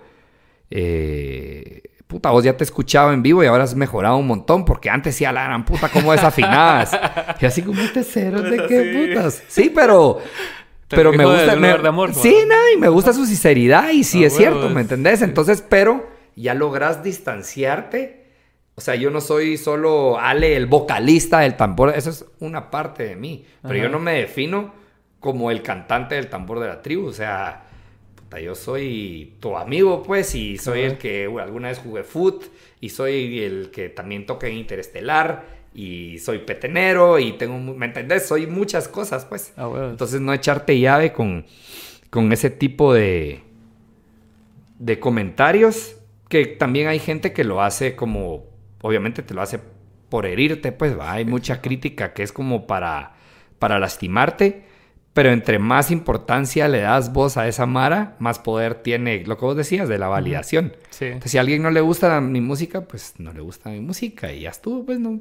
eh, 0.70 1.82
puta, 2.08 2.32
vos 2.32 2.44
ya 2.44 2.56
te 2.56 2.64
escuchaba 2.64 3.14
en 3.14 3.22
vivo 3.22 3.44
y 3.44 3.48
ahora 3.48 3.66
has 3.66 3.76
mejorado 3.76 4.18
un 4.18 4.28
montón, 4.28 4.66
porque 4.66 4.90
antes 4.90 5.16
sí 5.16 5.26
a 5.26 5.32
la 5.32 5.44
gran 5.44 5.66
puta, 5.66 5.90
como 5.90 6.12
desafinabas. 6.14 6.98
y 7.42 7.46
así 7.46 7.62
como 7.62 7.82
este 7.82 8.04
cero 8.04 8.42
de 8.42 8.66
qué 8.68 9.10
putas. 9.14 9.44
Sí, 9.48 9.72
pero... 9.74 10.20
Pero 10.90 11.12
me 11.12 11.18
de 11.20 11.26
gusta... 11.26 11.56
me- 11.56 11.78
de 11.78 11.88
amor, 11.88 12.14
sí, 12.14 12.36
¿no? 12.48 12.56
y 12.74 12.78
me 12.78 12.88
gusta 12.90 13.12
su 13.14 13.26
sinceridad 13.26 13.90
y 13.92 14.04
sí 14.04 14.24
Ah, 14.24 14.28
es 14.28 14.36
cierto. 14.38 14.70
¿me 14.70 14.82
entendés? 14.82 15.22
Entonces, 15.22 15.62
pero 15.68 16.08
ya 16.36 16.54
logras 16.54 17.04
distanciarte. 17.04 18.26
O 18.76 18.82
sea, 18.82 18.96
yo 18.96 19.10
no 19.10 19.22
soy 19.22 19.58
solo 19.58 20.20
Ale, 20.20 20.56
el 20.56 20.68
vocalista 20.68 21.40
del 21.40 21.56
tambor. 21.56 21.94
Eso 21.96 22.12
es 22.12 22.26
una 22.40 22.70
parte 22.70 23.04
de 23.04 23.16
mí. 23.16 23.44
Pero 23.64 23.74
Ajá. 23.74 23.84
yo 23.84 23.90
no 23.90 24.00
me 24.00 24.14
defino 24.14 24.74
como 25.20 25.50
el 25.52 25.62
cantante 25.64 26.16
del 26.16 26.30
tambor 26.30 26.60
de 26.60 26.68
la 26.68 26.82
tribu. 26.84 27.08
O 27.08 27.14
sea, 27.14 27.66
puta, 28.16 28.40
yo 28.40 28.54
soy 28.54 29.34
tu 29.40 29.58
amigo, 29.58 30.04
pues, 30.04 30.36
y 30.36 30.58
soy 30.60 30.82
Ajá. 30.84 30.92
el 30.92 30.98
que 31.00 31.26
bueno, 31.28 31.46
alguna 31.48 31.70
vez 31.70 31.80
jugué 31.80 32.04
foot, 32.04 32.46
y 32.80 32.90
soy 32.90 33.40
el 33.44 33.72
que 33.72 33.90
también 33.90 34.28
toca 34.28 34.46
en 34.48 34.54
Interestelar, 34.54 35.57
y 35.78 36.18
soy 36.18 36.40
petenero, 36.40 37.20
y 37.20 37.34
tengo, 37.34 37.60
¿me 37.60 37.86
entendés? 37.86 38.28
Soy 38.28 38.48
muchas 38.48 38.88
cosas, 38.88 39.26
pues. 39.26 39.54
Ah. 39.58 39.70
Entonces 39.92 40.20
no 40.20 40.34
echarte 40.34 40.80
llave 40.80 41.14
con, 41.14 41.46
con 42.10 42.34
ese 42.34 42.50
tipo 42.50 42.96
de, 42.96 43.44
de 44.80 45.00
comentarios 45.00 45.98
que 46.30 46.48
también 46.48 46.88
hay 46.88 46.98
gente 46.98 47.32
que 47.32 47.44
lo 47.44 47.62
hace 47.62 47.96
como, 47.96 48.46
obviamente 48.82 49.22
te 49.22 49.36
lo 49.36 49.44
hace 49.44 49.60
por 50.10 50.26
herirte, 50.26 50.72
pues 50.72 50.98
va, 50.98 51.12
hay 51.12 51.26
mucha 51.26 51.62
crítica 51.62 52.12
que 52.14 52.24
es 52.24 52.32
como 52.32 52.66
para, 52.66 53.14
para 53.60 53.78
lastimarte, 53.78 54.64
pero 55.14 55.30
entre 55.30 55.60
más 55.60 55.92
importancia 55.92 56.68
le 56.68 56.80
das 56.80 57.14
vos 57.14 57.38
a 57.38 57.48
esa 57.48 57.68
Mara, 57.68 58.16
más 58.18 58.40
poder 58.40 58.82
tiene 58.82 59.24
lo 59.28 59.38
que 59.38 59.46
vos 59.46 59.56
decías 59.56 59.88
de 59.88 60.00
la 60.00 60.08
validación. 60.08 60.76
Sí. 60.90 61.06
Entonces, 61.06 61.34
si 61.34 61.38
a 61.38 61.42
alguien 61.42 61.62
no 61.62 61.70
le 61.70 61.82
gusta 61.82 62.20
mi 62.20 62.42
música, 62.42 62.82
pues 62.82 63.14
no 63.20 63.32
le 63.32 63.42
gusta 63.42 63.70
mi 63.70 63.80
música 63.80 64.34
y 64.34 64.42
ya 64.42 64.50
estuvo, 64.50 64.84
pues 64.84 65.00
no, 65.00 65.20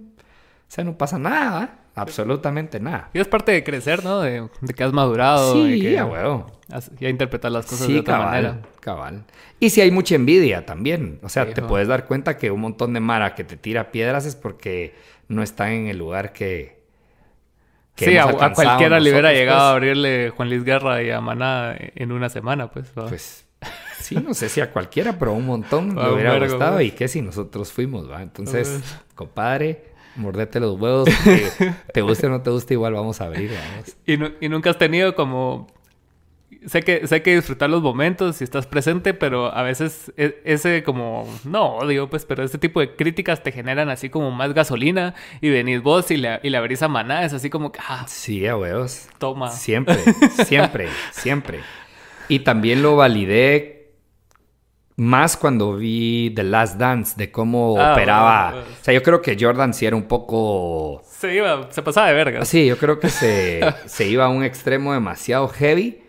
o 0.68 0.70
sea, 0.70 0.84
no 0.84 0.98
pasa 0.98 1.18
nada, 1.18 1.78
absolutamente 1.94 2.80
nada. 2.80 3.10
Y 3.14 3.20
es 3.20 3.28
parte 3.28 3.52
de 3.52 3.62
crecer, 3.64 4.04
¿no? 4.04 4.20
De, 4.20 4.48
de 4.60 4.74
que 4.74 4.84
has 4.84 4.92
madurado. 4.92 5.52
Sí, 5.54 5.74
y 5.74 5.80
que 5.80 5.98
a 5.98 6.04
huevo. 6.06 6.46
has- 6.70 6.90
ya 6.98 7.08
interpretar 7.08 7.52
las 7.52 7.66
cosas 7.66 7.86
de 7.88 7.94
Sí, 7.94 7.98
otra 8.00 8.14
cabal, 8.18 8.30
manera. 8.30 8.62
cabal. 8.80 9.24
Y 9.60 9.70
si 9.70 9.80
hay 9.80 9.90
mucha 9.90 10.14
envidia 10.16 10.66
también. 10.66 11.20
O 11.22 11.28
sea, 11.28 11.46
Sí, 11.46 11.54
te 11.54 11.62
puedes 11.62 11.88
dar 11.88 12.06
cuenta 12.06 12.36
que 12.36 12.50
un 12.50 12.60
montón 12.60 12.92
de 12.92 13.00
Mara 13.00 13.34
que 13.34 13.44
te 13.44 13.56
tira 13.56 13.90
piedras 13.92 14.26
es 14.26 14.34
porque 14.36 14.94
no 15.28 15.42
están 15.42 15.70
en 15.70 15.86
el 15.86 15.96
lugar 15.98 16.32
que. 16.32 16.82
que 17.94 18.04
Sí, 18.06 18.16
a, 18.18 18.24
hemos 18.24 18.42
a 18.42 18.52
cualquiera 18.52 19.00
le 19.00 19.10
hubiera 19.10 19.32
llegado 19.32 19.60
a 19.60 19.70
pues. 19.70 19.76
abrirle 19.76 20.30
Juan 20.30 20.48
Luis 20.50 20.64
Guerra 20.64 21.02
y 21.02 21.10
a 21.10 21.20
Maná 21.20 21.74
en 21.78 22.12
una 22.12 22.28
semana, 22.28 22.70
pues. 22.70 22.88
Pues 22.94 23.46
sí, 24.00 24.16
no 24.16 24.34
sé 24.34 24.48
si 24.50 24.60
a 24.60 24.70
cualquiera, 24.72 25.18
pero 25.18 25.30
a 25.30 25.34
un 25.34 25.46
montón 25.46 25.98
A 25.98 26.08
le 26.08 26.12
hubiera 26.14 26.38
gustado. 26.38 26.80
Y 26.82 26.90
qué 26.90 27.08
si 27.08 27.22
nosotros 27.22 27.72
fuimos, 27.72 28.10
¿va? 28.10 28.20
Entonces, 28.22 28.82
compadre, 29.14 29.94
mordete 30.16 30.60
los 30.60 30.78
huevos. 30.80 31.08
porque 31.24 31.72
te 31.92 32.02
guste 32.02 32.26
o 32.26 32.30
no 32.30 32.42
te 32.42 32.50
guste, 32.50 32.74
igual 32.74 32.94
vamos 32.94 33.20
a 33.20 33.24
abrir, 33.26 33.50
vamos. 33.50 33.96
Y, 34.06 34.16
nu- 34.16 34.32
y 34.40 34.48
nunca 34.48 34.70
has 34.70 34.78
tenido 34.78 35.14
como... 35.14 35.66
Sé 36.66 36.82
que, 36.82 37.06
sé 37.06 37.22
que 37.22 37.34
disfrutar 37.36 37.70
los 37.70 37.80
momentos 37.82 38.36
si 38.36 38.44
estás 38.44 38.66
presente, 38.66 39.14
pero 39.14 39.54
a 39.54 39.62
veces 39.62 40.12
e- 40.16 40.40
ese 40.44 40.82
como... 40.82 41.28
No 41.44 41.76
odio, 41.76 42.08
pues, 42.10 42.24
pero 42.24 42.42
ese 42.42 42.58
tipo 42.58 42.80
de 42.80 42.96
críticas 42.96 43.42
te 43.42 43.52
generan 43.52 43.88
así 43.88 44.08
como 44.10 44.30
más 44.32 44.52
gasolina 44.52 45.14
y 45.40 45.50
venís 45.50 45.80
vos 45.82 46.10
y 46.10 46.16
le, 46.16 46.40
y 46.42 46.50
le 46.50 46.56
abrís 46.56 46.82
a 46.82 46.88
Maná. 46.88 47.24
Es 47.24 47.32
así 47.32 47.50
como 47.50 47.70
que... 47.70 47.78
Ah, 47.86 48.04
Sí, 48.08 48.46
a 48.48 48.56
huevos. 48.56 49.08
toma. 49.18 49.50
Siempre, 49.50 49.96
siempre, 50.44 50.88
siempre. 51.12 51.60
Y 52.28 52.40
también 52.40 52.82
lo 52.82 52.96
validé 52.96 53.75
más 54.96 55.36
cuando 55.36 55.76
vi 55.76 56.32
The 56.34 56.42
Last 56.42 56.78
Dance, 56.78 57.14
de 57.16 57.30
cómo 57.30 57.76
Ah, 57.78 57.92
operaba. 57.92 58.50
bueno, 58.50 58.62
bueno. 58.64 58.76
O 58.80 58.84
sea, 58.84 58.94
yo 58.94 59.02
creo 59.02 59.20
que 59.22 59.36
Jordan 59.38 59.74
sí 59.74 59.84
era 59.86 59.94
un 59.96 60.04
poco... 60.04 61.02
Se 61.06 61.34
iba, 61.34 61.70
se 61.70 61.82
pasaba 61.82 62.08
de 62.08 62.14
verga. 62.14 62.44
Sí, 62.44 62.66
yo 62.66 62.78
creo 62.78 62.98
que 62.98 63.08
se, 63.10 63.60
se 63.86 64.06
iba 64.08 64.24
a 64.24 64.28
un 64.28 64.42
extremo 64.42 64.92
demasiado 64.94 65.48
heavy, 65.48 66.00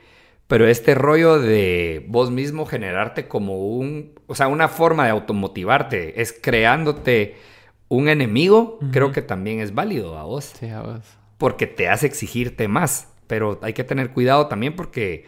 pero 0.48 0.68
este 0.68 0.96
rollo 0.96 1.40
de 1.40 2.06
vos 2.08 2.32
mismo 2.32 2.66
generarte 2.66 3.28
como 3.28 3.58
un... 3.68 4.14
O 4.28 4.36
sea, 4.36 4.48
una 4.48 4.68
forma 4.70 5.04
de 5.06 5.12
automotivarte 5.12 6.22
es 6.22 6.34
creándote 6.34 7.36
un 7.90 8.10
enemigo, 8.10 8.80
creo 8.92 9.12
que 9.14 9.22
también 9.22 9.60
es 9.62 9.74
válido 9.74 10.18
a 10.18 10.24
vos 10.24 10.54
Sí, 10.60 10.68
a 10.70 10.82
vos. 10.82 11.00
porque 11.38 11.68
te 11.68 11.88
hace 11.90 12.06
exigirte 12.06 12.68
más. 12.68 13.10
Pero 13.28 13.60
hay 13.62 13.74
que 13.74 13.84
tener 13.84 14.12
cuidado 14.12 14.48
también 14.48 14.76
porque 14.76 15.26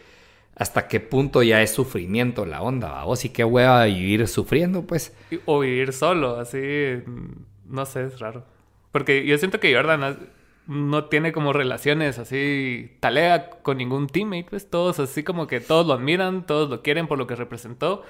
hasta 0.60 0.86
qué 0.88 1.00
punto 1.00 1.42
ya 1.42 1.60
es 1.62 1.72
sufrimiento 1.72 2.44
la 2.46 2.62
onda, 2.62 3.04
o 3.06 3.16
sí 3.16 3.30
qué 3.30 3.42
hueva 3.44 3.84
vivir 3.86 4.28
sufriendo, 4.28 4.82
pues. 4.86 5.16
Y- 5.30 5.40
O 5.46 5.60
vivir 5.60 5.92
solo, 5.92 6.36
así, 6.36 6.58
mm, 7.04 7.74
no 7.74 7.86
sé, 7.86 8.04
es 8.04 8.20
raro. 8.20 8.44
Porque 8.92 9.24
yo 9.26 9.36
siento 9.38 9.58
que 9.58 9.74
Jordan 9.74 10.18
no 10.66 11.04
tiene 11.06 11.32
como 11.32 11.52
relaciones 11.52 12.18
así 12.18 12.96
talega 13.00 13.50
con 13.62 13.78
ningún 13.78 14.06
teammate, 14.06 14.46
pues 14.50 14.68
todos 14.70 15.00
así 15.00 15.22
como 15.24 15.46
que 15.46 15.60
todos 15.60 15.86
lo 15.86 15.94
admiran, 15.94 16.46
todos 16.46 16.68
lo 16.70 16.82
quieren 16.82 17.06
por 17.08 17.18
lo 17.18 17.26
que 17.26 17.34
representó, 17.34 18.04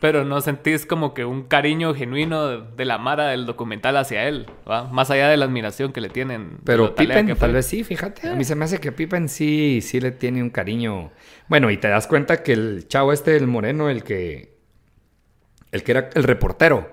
pero 0.00 0.24
no 0.24 0.40
sentís 0.40 0.84
como 0.84 1.14
que 1.14 1.24
un 1.24 1.44
cariño 1.44 1.94
genuino 1.94 2.46
de, 2.46 2.62
de 2.76 2.84
la 2.84 2.98
mara 2.98 3.28
del 3.28 3.46
documental 3.46 3.96
hacia 3.96 4.28
él, 4.28 4.46
¿va? 4.68 4.84
Más 4.84 5.10
allá 5.10 5.28
de 5.28 5.36
la 5.36 5.46
admiración 5.46 5.92
que 5.92 6.00
le 6.00 6.10
tienen. 6.10 6.58
Pero 6.64 6.94
Pippen 6.94 7.34
tal 7.36 7.52
vez 7.52 7.66
sí, 7.66 7.82
fíjate. 7.82 8.28
A 8.28 8.34
mí 8.34 8.44
se 8.44 8.54
me 8.54 8.64
hace 8.66 8.78
que 8.78 8.92
Pippen 8.92 9.28
sí, 9.28 9.80
sí 9.82 10.00
le 10.00 10.10
tiene 10.12 10.42
un 10.42 10.50
cariño. 10.50 11.10
Bueno, 11.48 11.70
y 11.70 11.78
te 11.78 11.88
das 11.88 12.06
cuenta 12.06 12.42
que 12.42 12.52
el 12.52 12.88
chavo 12.88 13.12
este, 13.12 13.36
el 13.36 13.46
moreno, 13.46 13.88
el 13.88 14.02
que... 14.02 14.54
El 15.72 15.82
que 15.82 15.92
era 15.92 16.10
el 16.14 16.24
reportero. 16.24 16.90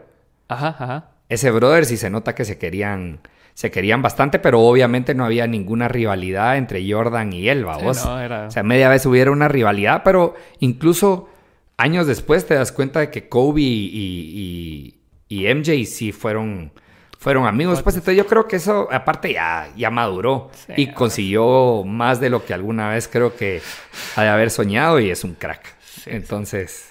Ajá, 0.47 0.69
ajá. 0.79 1.09
Ese 1.29 1.51
brother 1.51 1.85
sí 1.85 1.97
se 1.97 2.09
nota 2.09 2.35
que 2.35 2.45
se 2.45 2.57
querían... 2.57 3.19
Se 3.53 3.69
querían 3.69 4.01
bastante, 4.01 4.39
pero 4.39 4.61
obviamente 4.61 5.13
no 5.13 5.25
había 5.25 5.45
ninguna 5.45 5.87
rivalidad 5.87 6.57
entre 6.57 6.91
Jordan 6.91 7.33
y 7.33 7.49
él, 7.49 7.59
Sí, 7.59 7.63
vamos. 7.65 8.03
no, 8.03 8.19
era... 8.19 8.47
O 8.47 8.51
sea, 8.51 8.63
media 8.63 8.89
vez 8.89 9.05
hubiera 9.05 9.29
una 9.29 9.47
rivalidad, 9.47 10.01
pero 10.03 10.33
incluso 10.59 11.29
años 11.77 12.07
después 12.07 12.45
te 12.45 12.53
das 12.55 12.71
cuenta 12.71 12.99
de 12.99 13.09
que 13.11 13.27
Kobe 13.29 13.61
y, 13.61 14.95
y- 15.29 15.45
y 15.45 15.53
MJ 15.53 15.85
sí 15.85 16.11
fueron, 16.11 16.71
fueron 17.17 17.45
amigos. 17.47 17.81
Pues 17.81 17.95
entonces 17.95 18.17
yo 18.17 18.27
creo 18.27 18.47
que 18.47 18.57
eso, 18.57 18.87
aparte, 18.91 19.33
ya, 19.33 19.69
ya 19.75 19.89
maduró 19.89 20.49
Sí, 20.67 20.73
y 20.77 20.87
consiguió 20.93 21.83
más 21.85 22.19
de 22.19 22.29
lo 22.29 22.45
que 22.45 22.53
alguna 22.53 22.89
vez 22.89 23.07
creo 23.07 23.35
que 23.35 23.61
ha 24.15 24.23
de 24.23 24.29
haber 24.29 24.49
soñado 24.51 24.99
y 24.99 25.09
es 25.09 25.23
un 25.23 25.33
crack. 25.33 25.75
Sí, 25.83 26.09
entonces, 26.11 26.89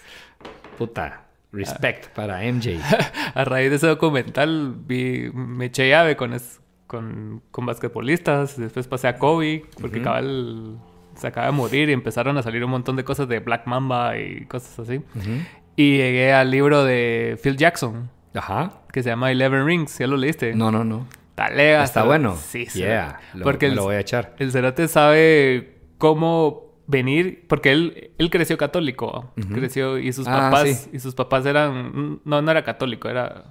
puta, 0.79 1.27
respect 1.53 2.09
para 2.15 2.43
MJ. 2.51 2.81
A 3.35 3.45
raíz 3.45 3.71
de 3.71 3.77
ese 3.77 3.87
documental 3.87 4.75
vi, 4.77 5.31
me 5.35 5.67
eché 5.67 5.89
llave 5.89 6.17
con, 6.17 6.33
es- 6.33 6.61
con, 6.87 7.43
con 7.51 7.65
basquetbolistas, 7.67 8.59
después 8.59 8.87
pasé 8.89 9.09
a 9.09 9.17
Kobe, 9.19 9.65
porque 9.81 9.97
Ujú. 9.99 10.05
cabal 10.05 10.79
se 11.15 11.27
acaba 11.27 11.47
de 11.47 11.53
morir 11.53 11.89
y 11.89 11.93
empezaron 11.93 12.37
a 12.39 12.43
salir 12.43 12.65
un 12.65 12.71
montón 12.71 12.97
de 12.97 13.05
cosas 13.05 13.29
de 13.29 13.39
Black 13.41 13.67
Mamba 13.67 14.19
y 14.19 14.47
cosas 14.47 14.79
así. 14.79 14.97
Ujú. 14.99 15.31
Y 15.77 15.97
llegué 15.97 16.33
al 16.33 16.51
libro 16.51 16.85
de 16.85 17.39
Phil 17.43 17.57
Jackson, 17.57 18.11
Ajá. 18.35 18.73
que 18.93 19.03
se 19.03 19.09
llama 19.11 19.31
Eleven 19.31 19.65
Rings, 19.67 19.99
¿ya 19.99 20.07
lo 20.07 20.17
leíste? 20.17 20.55
No, 20.55 20.71
no, 20.71 20.85
no. 20.85 21.07
Talega, 21.35 21.83
Está 21.83 22.03
bueno. 22.05 22.37
Sí, 22.37 22.67
sí. 22.67 22.81
Yeah. 22.81 23.19
Lo, 23.35 23.45
Porque 23.45 23.67
me 23.67 23.71
el, 23.71 23.77
lo 23.77 23.85
voy 23.85 23.95
a 23.95 24.01
echar. 24.01 24.35
el 24.39 24.53
cerote 24.53 24.87
sabe 24.89 25.79
cómo 25.99 26.73
venir, 26.87 27.47
porque 27.49 27.73
él, 27.73 28.11
él 28.19 28.29
creció 28.29 28.59
católico, 28.59 29.33
Ujú. 29.39 29.55
creció 29.55 29.99
y 29.99 30.13
sus 30.13 30.27
Ah, 30.29 30.51
papás, 30.51 30.69
sí. 30.69 30.91
y 30.93 30.99
sus 30.99 31.15
papás 31.15 31.47
eran, 31.47 32.21
no, 32.25 32.43
no 32.43 32.51
era 32.51 32.65
católico, 32.65 33.09
era 33.09 33.45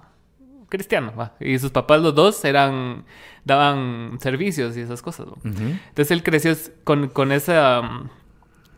cristiano, 0.72 1.14
va. 1.16 1.36
y 1.40 1.60
sus 1.60 1.70
papás 1.70 2.02
los 2.02 2.16
dos 2.16 2.44
eran, 2.46 3.06
daban 3.46 4.18
servicios 4.20 4.76
y 4.76 4.80
esas 4.82 5.04
cosas. 5.04 5.28
Entonces 5.44 6.10
él 6.10 6.24
creció 6.24 6.56
con, 6.84 7.10
con 7.10 7.32
esa, 7.32 7.82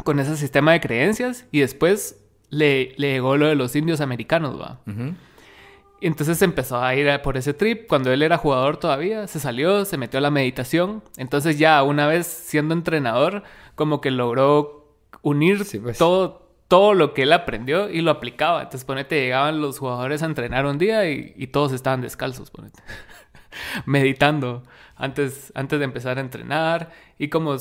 con 0.04 0.20
ese 0.20 0.36
sistema 0.36 0.74
de 0.74 0.82
creencias 0.82 1.46
y 1.52 1.62
después 1.62 2.20
le, 2.50 2.94
le 2.98 3.14
llegó 3.14 3.38
lo 3.38 3.48
de 3.48 3.56
los 3.56 3.74
indios 3.78 4.02
americanos, 4.02 4.60
va. 4.60 4.80
Y 6.02 6.08
entonces 6.08 6.42
empezó 6.42 6.84
a 6.84 6.94
ir 6.96 7.08
por 7.22 7.38
ese 7.38 7.54
trip. 7.54 7.88
Cuando 7.88 8.12
él 8.12 8.22
era 8.24 8.38
jugador 8.38 8.76
todavía, 8.76 9.26
se 9.28 9.40
salió, 9.40 9.86
se 9.86 9.98
metió 9.98 10.18
a 10.18 10.22
la 10.22 10.32
meditación. 10.32 11.02
Entonces 11.16 11.58
ya 11.58 11.82
una 11.84 12.08
vez 12.08 12.28
siendo 12.28 12.74
entrenador, 12.74 13.44
como 13.76 14.02
que 14.02 14.12
logró 14.12 14.94
unir 15.22 15.64
Sí, 15.64 15.80
pues. 15.80 15.98
todo, 15.98 16.43
todo 16.74 16.96
lo 16.96 17.14
que 17.14 17.22
él 17.22 17.34
aprendió 17.34 17.88
y 17.88 18.02
lo 18.02 18.10
aplicaba. 18.10 18.60
Entonces 18.64 18.84
ponete, 18.84 19.20
llegaban 19.22 19.62
los 19.62 19.78
jugadores 19.78 20.24
a 20.24 20.26
entrenar 20.26 20.66
un 20.66 20.80
día 20.80 21.08
y, 21.08 21.34
y 21.38 21.46
todos 21.48 21.72
estaban 21.72 22.02
descalzos, 22.02 22.50
ponete. 22.50 22.82
Meditando 23.86 24.64
antes, 24.96 25.52
antes 25.56 25.78
de 25.80 25.86
empezar 25.86 26.18
a 26.18 26.22
entrenar. 26.22 26.92
Y 27.20 27.28
como... 27.30 27.56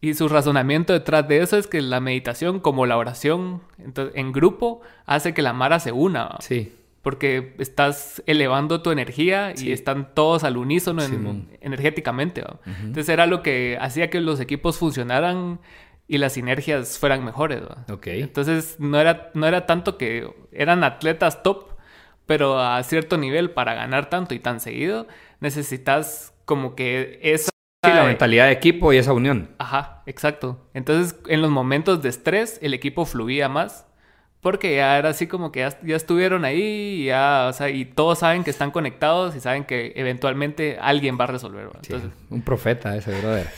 Y 0.00 0.12
su 0.14 0.28
razonamiento 0.28 0.92
detrás 0.92 1.26
de 1.28 1.38
eso 1.40 1.56
es 1.56 1.66
que 1.66 1.80
la 1.80 1.98
meditación, 1.98 2.60
como 2.60 2.84
la 2.84 2.98
oración 2.98 3.62
ento- 3.78 4.10
en 4.14 4.32
grupo, 4.32 4.82
hace 5.06 5.32
que 5.32 5.40
la 5.40 5.54
Mara 5.54 5.80
se 5.80 5.92
una. 5.92 6.36
Sí. 6.40 6.74
Porque 7.00 7.54
estás 7.58 8.22
elevando 8.26 8.82
tu 8.82 8.90
energía 8.90 9.54
y 9.56 9.72
están 9.72 10.14
todos 10.14 10.44
al 10.44 10.56
unísono 10.58 11.02
en- 11.02 11.48
energéticamente. 11.62 12.42
¿va? 12.42 12.60
Entonces 12.66 13.08
era 13.08 13.26
lo 13.26 13.42
que 13.42 13.78
hacía 13.80 14.10
que 14.10 14.20
los 14.20 14.40
equipos 14.40 14.76
funcionaran 14.78 15.58
y 16.06 16.18
las 16.18 16.34
sinergias 16.34 16.98
fueran 16.98 17.24
mejores. 17.24 17.62
¿va? 17.62 17.84
Ok. 17.92 18.08
Entonces 18.08 18.76
no 18.78 18.98
era, 19.00 19.30
no 19.34 19.46
era 19.46 19.66
tanto 19.66 19.96
que 19.96 20.28
eran 20.52 20.84
atletas 20.84 21.42
top, 21.42 21.74
pero 22.26 22.58
a 22.60 22.82
cierto 22.82 23.16
nivel 23.18 23.50
para 23.50 23.74
ganar 23.74 24.10
tanto 24.10 24.34
y 24.34 24.38
tan 24.38 24.60
seguido 24.60 25.06
necesitas 25.40 26.34
como 26.44 26.74
que 26.74 27.18
esa... 27.22 27.50
Sí, 27.84 27.92
la 27.92 28.04
mentalidad 28.04 28.46
de 28.46 28.52
equipo 28.52 28.92
y 28.92 28.96
esa 28.96 29.12
unión. 29.12 29.54
Ajá, 29.58 30.02
exacto. 30.06 30.70
Entonces, 30.72 31.20
en 31.28 31.42
los 31.42 31.50
momentos 31.50 32.00
de 32.00 32.08
estrés, 32.08 32.58
el 32.62 32.72
equipo 32.72 33.04
fluía 33.04 33.50
más. 33.50 33.86
Porque 34.44 34.76
ya 34.76 34.98
era 34.98 35.08
así 35.08 35.26
como 35.26 35.50
que 35.50 35.60
ya, 35.60 35.80
ya 35.80 35.96
estuvieron 35.96 36.44
ahí, 36.44 36.60
y 37.00 37.04
ya, 37.06 37.46
o 37.48 37.52
sea, 37.54 37.70
y 37.70 37.86
todos 37.86 38.18
saben 38.18 38.44
que 38.44 38.50
están 38.50 38.72
conectados 38.72 39.34
y 39.34 39.40
saben 39.40 39.64
que 39.64 39.94
eventualmente 39.96 40.76
alguien 40.78 41.16
va 41.18 41.24
a 41.24 41.28
resolver. 41.28 41.68
¿va? 41.68 41.80
Sí, 41.80 41.94
Entonces, 41.94 42.10
un 42.28 42.42
profeta 42.42 42.94
ese 42.94 43.18
brother. 43.18 43.48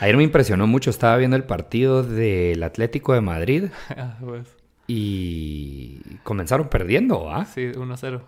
Ayer 0.00 0.16
me 0.16 0.22
impresionó 0.22 0.66
mucho, 0.66 0.88
estaba 0.88 1.18
viendo 1.18 1.36
el 1.36 1.44
partido 1.44 2.02
del 2.02 2.62
Atlético 2.62 3.12
de 3.12 3.20
Madrid 3.20 3.64
ah, 3.90 4.16
pues, 4.24 4.48
y 4.86 6.00
comenzaron 6.22 6.68
perdiendo, 6.68 7.30
¿ah? 7.30 7.44
sí, 7.44 7.66
1-0. 7.66 8.22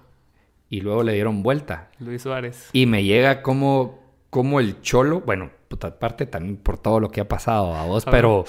Y 0.69 0.83
luego 0.83 1.05
le 1.05 1.15
dieron 1.15 1.43
vuelta. 1.43 1.89
Luis 1.99 2.21
Suárez. 2.21 2.69
Y 2.75 2.85
me 2.85 3.05
llega 3.05 3.41
como, 3.41 4.01
como 4.29 4.61
el 4.61 4.83
cholo, 4.83 5.23
bueno, 5.23 5.51
puta, 5.69 5.87
aparte 5.87 6.27
también 6.27 6.59
por 6.59 6.77
todo 6.77 7.01
lo 7.01 7.11
que 7.11 7.23
ha 7.23 7.29
pasado 7.29 7.75
a 7.75 7.87
vos, 7.87 8.07
A 8.07 8.11
pero, 8.11 8.45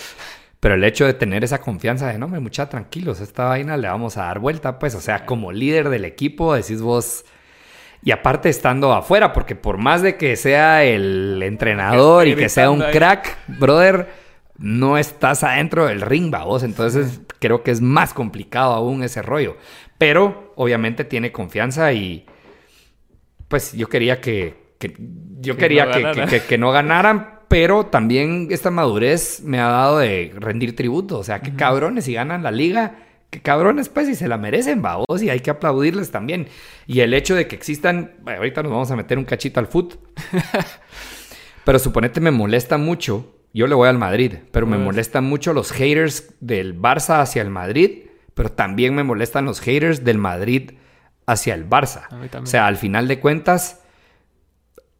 Pero 0.64 0.76
el 0.76 0.84
hecho 0.86 1.06
de 1.06 1.14
tener 1.14 1.44
esa 1.44 1.60
confianza 1.60 2.08
de, 2.08 2.18
no, 2.18 2.30
me 2.30 2.40
mucha 2.40 2.70
tranquilos, 2.70 3.20
esta 3.20 3.50
vaina 3.50 3.76
le 3.76 3.90
vamos 3.90 4.16
a 4.16 4.28
dar 4.28 4.40
vuelta, 4.40 4.80
pues, 4.80 4.96
o 4.96 5.02
sea, 5.02 5.26
como 5.26 5.52
líder 5.52 5.90
del 5.90 6.06
equipo, 6.06 6.54
decís 6.54 6.82
vos, 6.82 7.26
y 8.02 8.12
aparte 8.12 8.48
estando 8.48 8.94
afuera, 8.94 9.34
porque 9.34 9.58
por 9.58 9.78
más 9.78 10.02
de 10.02 10.16
que 10.16 10.38
sea 10.38 10.86
el 10.86 11.44
entrenador 11.44 12.28
y 12.30 12.38
que 12.38 12.48
sea 12.48 12.72
un 12.72 12.80
crack, 12.80 13.40
brother, 13.60 14.08
no 14.58 14.98
estás 14.98 15.44
adentro 15.44 15.86
del 15.86 16.00
ring, 16.00 16.32
vos. 16.32 16.64
Entonces 16.64 17.20
creo 17.40 17.62
que 17.62 17.72
es 17.72 17.82
más 17.82 18.14
complicado 18.14 18.72
aún 18.72 19.04
ese 19.04 19.22
rollo. 19.22 19.58
Pero 19.98 20.54
obviamente 20.56 21.04
tiene 21.04 21.34
confianza 21.34 21.92
y 21.92 22.26
pues 23.50 23.74
yo 23.74 23.90
quería 23.90 24.22
que, 24.22 24.56
yo 25.42 25.58
quería 25.58 25.92
que, 25.92 26.42
que, 26.48 26.58
no 26.58 26.72
ganaran, 26.72 27.33
pero 27.54 27.86
también 27.86 28.48
esta 28.50 28.72
madurez 28.72 29.44
me 29.44 29.60
ha 29.60 29.68
dado 29.68 30.00
de 30.00 30.34
rendir 30.36 30.76
tributo. 30.76 31.20
O 31.20 31.24
sea, 31.24 31.44
qué 31.44 31.54
cabrones 31.54 32.06
si 32.06 32.14
ganan 32.14 32.42
la 32.42 32.50
liga 32.50 32.96
que 33.30 33.42
cabrones, 33.42 33.90
pues, 33.90 34.10
y 34.10 34.16
se 34.16 34.28
la 34.28 34.40
merecen, 34.40 34.82
vos, 34.82 35.22
y 35.22 35.30
hay 35.30 35.40
que 35.40 35.52
aplaudirles 35.52 36.10
también. 36.10 36.48
Y 36.88 37.02
el 37.02 37.14
hecho 37.14 37.36
de 37.36 37.48
que 37.48 37.56
existan, 37.56 38.14
ahorita 38.26 38.64
nos 38.64 38.72
vamos 38.72 38.90
a 38.90 38.96
meter 38.96 39.20
un 39.20 39.26
cachito 39.26 39.60
al 39.60 39.68
foot, 39.68 40.00
pero 41.64 41.78
suponete 41.78 42.22
me 42.22 42.32
molesta 42.32 42.80
mucho, 42.80 43.36
yo 43.54 43.68
le 43.68 43.76
voy 43.76 43.88
al 43.88 44.00
Madrid, 44.00 44.38
pero 44.52 44.66
me 44.66 44.80
molestan 44.80 45.24
mucho 45.24 45.54
los 45.54 45.72
haters 45.72 46.34
del 46.40 46.80
Barça 46.82 47.22
hacia 47.22 47.44
el 47.44 47.52
Madrid, 47.52 48.08
pero 48.34 48.52
también 48.52 48.96
me 48.96 49.04
molestan 49.04 49.46
los 49.46 49.60
haters 49.62 50.04
del 50.04 50.18
Madrid 50.18 50.72
hacia 51.28 51.54
el 51.54 51.70
Barça. 51.70 52.08
O 52.42 52.48
sea, 52.48 52.66
al 52.66 52.78
final 52.78 53.08
de 53.08 53.20
cuentas, 53.20 53.83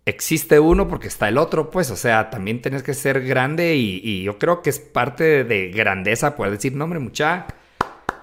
existe 0.06 0.60
uno 0.60 0.88
porque 0.88 1.08
está 1.08 1.30
el 1.30 1.38
otro, 1.38 1.72
pues, 1.72 1.92
o 1.92 1.96
sea, 1.96 2.30
también 2.30 2.62
tienes 2.62 2.84
que 2.84 2.94
ser 2.94 3.24
grande 3.26 3.76
y, 3.76 4.02
y 4.04 4.24
yo 4.24 4.38
creo 4.38 4.62
que 4.62 4.70
es 4.70 4.80
parte 4.80 5.44
de 5.44 5.70
grandeza 5.70 6.36
poder 6.36 6.54
decir, 6.54 6.74
no, 6.76 6.84
hombre, 6.84 7.00
mucha 7.00 7.48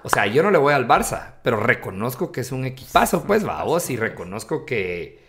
o 0.03 0.09
sea, 0.09 0.25
yo 0.27 0.41
no 0.43 0.51
le 0.51 0.57
voy 0.57 0.73
al 0.73 0.87
Barça, 0.87 1.35
pero 1.43 1.57
reconozco 1.57 2.31
que 2.31 2.41
es 2.41 2.51
un 2.51 2.65
equipazo, 2.65 3.23
pues, 3.23 3.43
vamos, 3.43 3.89
y 3.89 3.97
reconozco 3.97 4.65
que, 4.65 5.19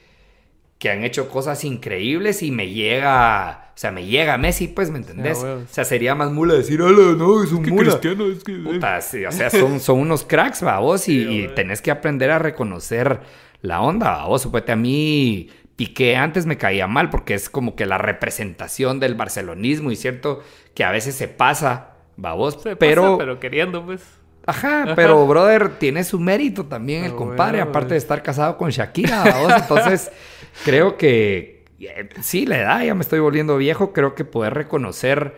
que 0.78 0.90
han 0.90 1.04
hecho 1.04 1.28
cosas 1.28 1.64
increíbles 1.64 2.42
y 2.42 2.50
me 2.50 2.70
llega, 2.70 3.72
o 3.74 3.78
sea, 3.78 3.90
me 3.90 4.06
llega 4.06 4.38
Messi, 4.38 4.68
pues, 4.68 4.90
¿me 4.90 4.98
entendés? 4.98 5.38
o 5.38 5.66
sea, 5.68 5.84
sería 5.84 6.14
más 6.14 6.30
mula 6.30 6.54
decir, 6.54 6.80
hola, 6.80 7.14
no, 7.16 7.42
es 7.42 7.52
un 7.52 7.68
mula. 7.68 7.90
Cristiano, 7.90 8.26
es 8.30 8.42
que... 8.42 8.54
Puta, 8.54 9.00
sí, 9.02 9.24
o 9.26 9.32
sea, 9.32 9.50
son, 9.50 9.78
son 9.78 9.98
unos 9.98 10.24
cracks, 10.24 10.62
vamos, 10.62 11.06
y, 11.08 11.20
y 11.20 11.48
tenés 11.48 11.82
que 11.82 11.90
aprender 11.90 12.30
a 12.30 12.38
reconocer 12.38 13.20
la 13.60 13.82
onda, 13.82 14.24
vos, 14.24 14.42
suponete 14.42 14.72
a 14.72 14.76
mí... 14.76 15.50
Piqué 15.76 16.16
antes 16.16 16.46
me 16.46 16.58
caía 16.58 16.86
mal 16.86 17.10
porque 17.10 17.34
es 17.34 17.48
como 17.48 17.74
que 17.74 17.86
la 17.86 17.98
representación 17.98 19.00
del 19.00 19.14
barcelonismo 19.14 19.90
y 19.90 19.96
cierto 19.96 20.42
que 20.74 20.84
a 20.84 20.90
veces 20.90 21.14
se 21.14 21.28
pasa, 21.28 21.94
vamos, 22.16 22.58
pero... 22.78 23.18
pero 23.18 23.40
queriendo, 23.40 23.84
pues. 23.84 24.02
Ajá, 24.44 24.94
pero 24.96 25.24
brother, 25.26 25.78
tiene 25.78 26.02
su 26.02 26.18
mérito 26.18 26.66
también 26.66 27.04
el 27.04 27.14
compadre, 27.14 27.60
aparte 27.60 27.94
de 27.94 27.98
estar 27.98 28.22
casado 28.22 28.56
con 28.56 28.70
Shakira, 28.70 29.24
entonces 29.56 30.10
creo 30.64 30.96
que 30.96 31.64
eh, 31.78 32.08
sí, 32.20 32.46
la 32.46 32.58
edad, 32.58 32.82
ya 32.82 32.94
me 32.94 33.02
estoy 33.02 33.20
volviendo 33.20 33.56
viejo, 33.56 33.92
creo 33.92 34.14
que 34.14 34.24
poder 34.24 34.54
reconocer 34.54 35.36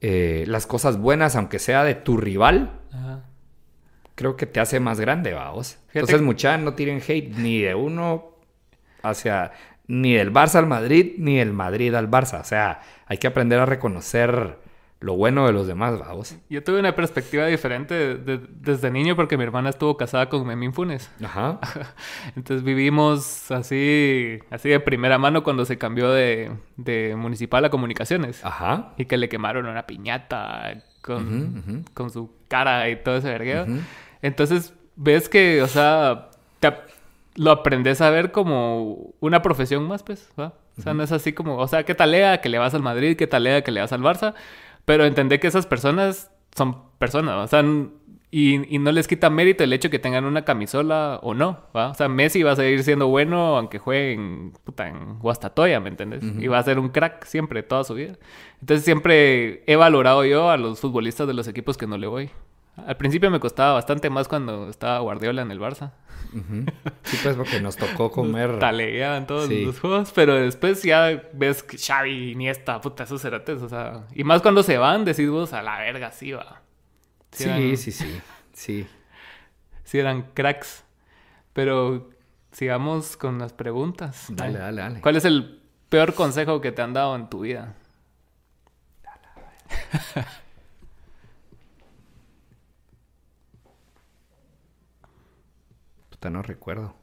eh, 0.00 0.44
las 0.46 0.66
cosas 0.66 0.98
buenas, 0.98 1.36
aunque 1.36 1.58
sea 1.58 1.84
de 1.84 1.94
tu 1.94 2.16
rival, 2.16 2.80
creo 4.14 4.36
que 4.36 4.46
te 4.46 4.60
hace 4.60 4.80
más 4.80 5.00
grande, 5.00 5.32
vamos. 5.32 5.78
Entonces, 5.92 6.22
mucha 6.22 6.56
no 6.58 6.74
tiren 6.74 7.02
hate 7.06 7.36
ni 7.36 7.60
de 7.60 7.74
uno 7.74 8.35
hacia, 9.02 9.52
ni 9.86 10.14
del 10.14 10.32
Barça 10.32 10.56
al 10.56 10.66
Madrid, 10.66 11.14
ni 11.18 11.36
del 11.36 11.52
Madrid 11.52 11.94
al 11.94 12.10
Barça, 12.10 12.40
o 12.40 12.44
sea, 12.44 12.80
hay 13.06 13.18
que 13.18 13.26
aprender 13.26 13.58
a 13.58 13.66
reconocer 13.66 14.58
lo 14.98 15.14
bueno 15.14 15.46
de 15.46 15.52
los 15.52 15.66
demás, 15.66 15.98
vamos. 15.98 16.36
Yo 16.48 16.64
tuve 16.64 16.80
una 16.80 16.94
perspectiva 16.94 17.46
diferente 17.46 18.16
desde 18.16 18.90
niño 18.90 19.14
porque 19.14 19.36
mi 19.36 19.44
hermana 19.44 19.68
estuvo 19.68 19.96
casada 19.96 20.28
con 20.28 20.46
Memín 20.46 20.72
Funes. 20.72 21.10
Ajá. 21.22 21.60
Entonces 22.36 22.64
vivimos 22.64 23.50
así, 23.50 24.38
así 24.50 24.70
de 24.70 24.80
primera 24.80 25.18
mano 25.18 25.44
cuando 25.44 25.66
se 25.66 25.76
cambió 25.76 26.10
de, 26.10 26.50
municipal 27.16 27.64
a 27.64 27.70
comunicaciones. 27.70 28.42
Ajá. 28.44 28.94
Y 28.96 29.04
que 29.04 29.18
le 29.18 29.28
quemaron 29.28 29.66
una 29.66 29.86
piñata 29.86 30.82
con, 31.02 31.84
con 31.92 32.10
su 32.10 32.30
cara 32.48 32.88
y 32.88 32.96
todo 32.96 33.18
ese 33.18 33.28
vergueo. 33.28 33.66
Entonces 34.22 34.72
ves 34.96 35.28
que, 35.28 35.62
o 35.62 35.68
sea, 35.68 36.30
lo 37.36 37.50
aprendes 37.50 38.00
a 38.00 38.10
ver 38.10 38.32
como 38.32 39.14
una 39.20 39.42
profesión 39.42 39.86
más, 39.86 40.02
pues, 40.02 40.30
¿va? 40.38 40.54
O 40.78 40.82
sea, 40.82 40.92
no 40.92 41.02
es 41.02 41.12
así 41.12 41.32
como, 41.32 41.56
o 41.56 41.68
sea, 41.68 41.84
¿qué 41.84 41.94
talea 41.94 42.40
que 42.40 42.48
le 42.48 42.58
vas 42.58 42.74
al 42.74 42.82
Madrid? 42.82 43.16
¿Qué 43.16 43.26
talea 43.26 43.62
que 43.62 43.70
le 43.70 43.80
vas 43.80 43.92
al 43.92 44.02
Barça? 44.02 44.34
Pero 44.84 45.04
entender 45.04 45.40
que 45.40 45.46
esas 45.46 45.66
personas 45.66 46.30
son 46.54 46.82
personas, 46.98 47.36
o 47.36 47.46
sea, 47.46 47.62
y, 48.30 48.78
no 48.78 48.92
les 48.92 49.08
quita 49.08 49.30
mérito 49.30 49.64
el 49.64 49.72
hecho 49.72 49.88
que 49.88 49.98
tengan 49.98 50.24
una 50.24 50.44
camisola 50.44 51.20
o 51.22 51.32
no, 51.32 51.60
¿va? 51.74 51.90
O 51.90 51.94
sea, 51.94 52.08
Messi 52.08 52.42
va 52.42 52.52
a 52.52 52.56
seguir 52.56 52.82
siendo 52.82 53.06
bueno 53.06 53.56
aunque 53.56 53.78
juegue 53.78 54.12
en, 54.12 54.52
puta, 54.64 54.88
en 54.88 55.18
Guastatoya, 55.20 55.80
¿me 55.80 55.88
entiendes? 55.88 56.22
Y 56.22 56.46
va 56.48 56.58
a 56.58 56.62
ser 56.62 56.78
un 56.78 56.90
crack 56.90 57.24
siempre, 57.24 57.62
toda 57.62 57.84
su 57.84 57.94
vida. 57.94 58.18
Entonces 58.60 58.84
siempre 58.84 59.62
he 59.66 59.76
valorado 59.76 60.24
yo 60.24 60.50
a 60.50 60.56
los 60.56 60.80
futbolistas 60.80 61.26
de 61.26 61.34
los 61.34 61.48
equipos 61.48 61.78
que 61.78 61.86
no 61.86 61.96
le 61.96 62.08
voy. 62.08 62.30
Al 62.76 62.96
principio 62.96 63.30
me 63.30 63.40
costaba 63.40 63.74
bastante 63.74 64.10
más 64.10 64.28
cuando 64.28 64.68
estaba 64.68 64.98
Guardiola 64.98 65.40
en 65.40 65.50
el 65.50 65.60
Barça. 65.60 65.92
Sí, 67.04 67.16
pues 67.22 67.36
porque 67.36 67.60
nos 67.60 67.76
tocó 67.76 68.10
comer. 68.10 68.58
Taleaban 68.58 69.26
todos 69.26 69.48
los 69.48 69.80
juegos, 69.80 70.12
pero 70.14 70.34
después 70.34 70.82
ya 70.82 71.22
ves 71.32 71.62
que 71.62 71.78
Xavi, 71.78 72.32
Iniesta, 72.32 72.80
puta, 72.80 73.04
esos 73.04 73.22
cerates, 73.22 73.62
o 73.62 73.68
sea. 73.68 74.06
Y 74.14 74.24
más 74.24 74.42
cuando 74.42 74.62
se 74.62 74.78
van, 74.78 75.04
decís 75.04 75.28
vos, 75.30 75.52
a 75.52 75.62
la 75.62 75.78
verga, 75.78 76.12
sí 76.12 76.32
va. 76.32 76.62
Sí, 77.32 77.76
sí, 77.76 77.92
sí, 77.92 78.20
sí, 78.52 78.86
sí. 79.84 79.98
eran 79.98 80.22
cracks. 80.34 80.84
Pero 81.52 82.10
sigamos 82.52 83.16
con 83.16 83.38
las 83.38 83.52
preguntas. 83.52 84.26
Dale, 84.28 84.58
dale, 84.58 84.82
dale. 84.82 85.00
¿Cuál 85.00 85.16
es 85.16 85.24
el 85.24 85.62
peor 85.88 86.14
consejo 86.14 86.60
que 86.60 86.72
te 86.72 86.82
han 86.82 86.92
dado 86.92 87.16
en 87.16 87.28
tu 87.28 87.40
vida? 87.40 87.74
Dale, 89.02 90.26
no 96.30 96.42
recuerdo. 96.42 96.94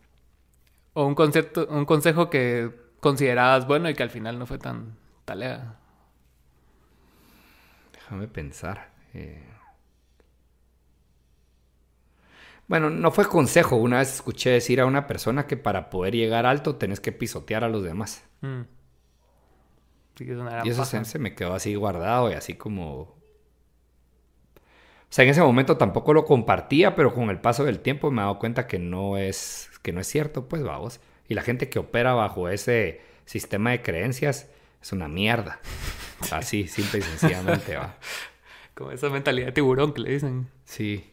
O 0.93 1.05
un, 1.05 1.15
concepto, 1.15 1.67
un 1.69 1.85
consejo 1.85 2.29
que 2.29 2.71
considerabas 2.99 3.67
bueno 3.67 3.89
y 3.89 3.93
que 3.93 4.03
al 4.03 4.09
final 4.09 4.37
no 4.37 4.45
fue 4.45 4.57
tan 4.57 4.97
talea. 5.25 5.77
Déjame 7.93 8.27
pensar. 8.27 8.91
Eh. 9.13 9.43
Bueno, 12.67 12.89
no 12.89 13.11
fue 13.11 13.25
consejo. 13.27 13.75
Una 13.75 13.99
vez 13.99 14.13
escuché 14.15 14.51
decir 14.51 14.79
a 14.81 14.85
una 14.85 15.07
persona 15.07 15.47
que 15.47 15.57
para 15.57 15.89
poder 15.89 16.15
llegar 16.15 16.45
alto 16.45 16.75
tenés 16.75 16.99
que 16.99 17.11
pisotear 17.11 17.63
a 17.63 17.69
los 17.69 17.83
demás. 17.83 18.23
Mm. 18.41 18.61
y 20.63 20.69
eso 20.69 20.85
se, 20.85 21.17
me 21.17 21.33
quedó 21.33 21.53
así 21.53 21.75
guardado 21.75 22.29
y 22.29 22.33
así 22.33 22.55
como 22.55 23.22
sea, 25.13 25.25
en 25.25 25.29
ese 25.29 25.41
momento 25.41 25.77
tampoco 25.77 26.13
lo 26.13 26.25
compartía, 26.25 26.95
pero 26.95 27.13
con 27.13 27.29
el 27.29 27.39
paso 27.39 27.63
del 27.65 27.79
tiempo 27.79 28.09
me 28.09 28.21
he 28.21 28.25
dado 28.25 28.39
cuenta 28.39 28.65
que 28.65 28.79
no 28.79 29.17
es, 29.17 29.69
que 29.83 29.93
no 29.93 30.01
es 30.01 30.07
cierto, 30.07 30.49
pues 30.49 30.63
vamos. 30.63 31.01
Y 31.27 31.35
la 31.35 31.43
gente 31.43 31.69
que 31.69 31.77
opera 31.77 32.13
bajo 32.13 32.49
ese 32.49 33.01
sistema 33.25 33.69
de 33.69 33.83
creencias 33.83 34.49
es 34.81 34.91
una 34.91 35.07
mierda. 35.07 35.59
Así, 36.31 36.67
simple 36.67 36.99
y 36.99 37.01
sencillamente 37.03 37.75
va. 37.75 37.97
Como 38.73 38.89
esa 38.89 39.09
mentalidad 39.09 39.47
de 39.47 39.51
tiburón 39.51 39.93
que 39.93 40.01
le 40.01 40.11
dicen. 40.13 40.49
Sí, 40.65 41.11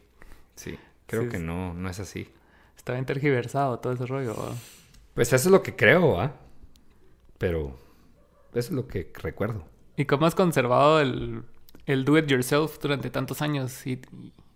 sí. 0.55 0.79
Creo 1.07 1.29
que 1.29 1.39
no, 1.39 1.75
no 1.75 1.91
es 1.91 1.99
así. 1.99 2.33
Está 2.77 2.93
bien 2.93 3.05
tergiversado 3.05 3.81
todo 3.81 3.93
ese 3.93 4.07
rollo. 4.07 4.35
Pues 5.13 5.33
eso 5.33 5.49
es 5.49 5.53
lo 5.53 5.63
que 5.63 5.75
creo, 5.75 6.13
¿va? 6.13 6.37
Pero 7.37 7.77
eso 8.55 8.69
es 8.69 8.71
lo 8.71 8.87
que 8.87 9.13
recuerdo. 9.15 9.65
¿Y 9.97 10.05
cómo 10.07 10.25
has 10.25 10.35
conservado 10.35 11.01
el 11.01 11.43
el 11.93 12.05
do 12.05 12.19
it 12.19 12.29
yourself 12.31 12.79
durante 12.81 13.11
tantos 13.11 13.43
años 13.43 13.87
y, 13.87 14.01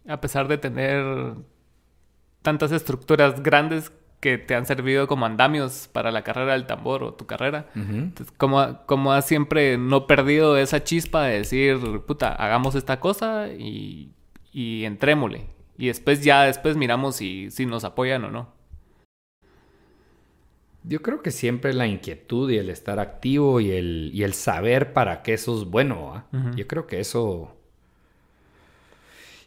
a 0.07 0.21
pesar 0.21 0.49
de 0.49 0.59
tener 0.59 1.35
tantas 2.43 2.73
estructuras 2.73 3.43
grandes 3.43 3.91
que 4.21 4.39
te 4.39 4.55
han 4.55 4.65
servido 4.65 5.07
como 5.07 5.27
andamios 5.27 5.89
para 5.93 6.11
la 6.11 6.23
carrera 6.23 6.53
del 6.53 6.67
tambor 6.67 7.03
o 7.03 7.13
tu 7.13 7.27
carrera, 7.27 7.67
como, 8.39 8.81
como 8.87 9.13
has 9.13 9.27
siempre 9.27 9.77
no 9.77 10.07
perdido 10.07 10.57
esa 10.57 10.83
chispa 10.83 11.25
de 11.25 11.39
decir, 11.39 11.79
puta, 12.07 12.33
hagamos 12.33 12.75
esta 12.75 13.01
cosa 13.01 13.49
y, 13.49 14.13
y 14.51 14.85
entrémosle. 14.85 15.47
Y 15.77 15.89
después 15.89 16.25
ya 16.25 16.45
después 16.45 16.77
miramos 16.77 17.17
si, 17.17 17.51
si 17.51 17.67
nos 17.67 17.85
apoyan 17.85 18.25
o 18.25 18.31
no. 18.31 18.54
Yo 20.87 21.01
creo 21.01 21.23
que 21.23 21.31
siempre 21.31 21.73
la 21.73 21.87
inquietud 21.87 22.51
y 22.51 22.59
el 22.59 22.69
estar 22.69 23.01
activo 23.01 23.59
y 23.59 23.71
el, 23.71 24.11
y 24.13 24.23
el 24.23 24.35
saber 24.35 24.93
para 24.93 25.23
qué 25.23 25.33
eso 25.33 25.59
es 25.59 25.65
bueno. 25.65 26.25
Yo 26.55 26.67
creo 26.67 26.87
que 26.87 27.01
eso... 27.01 27.57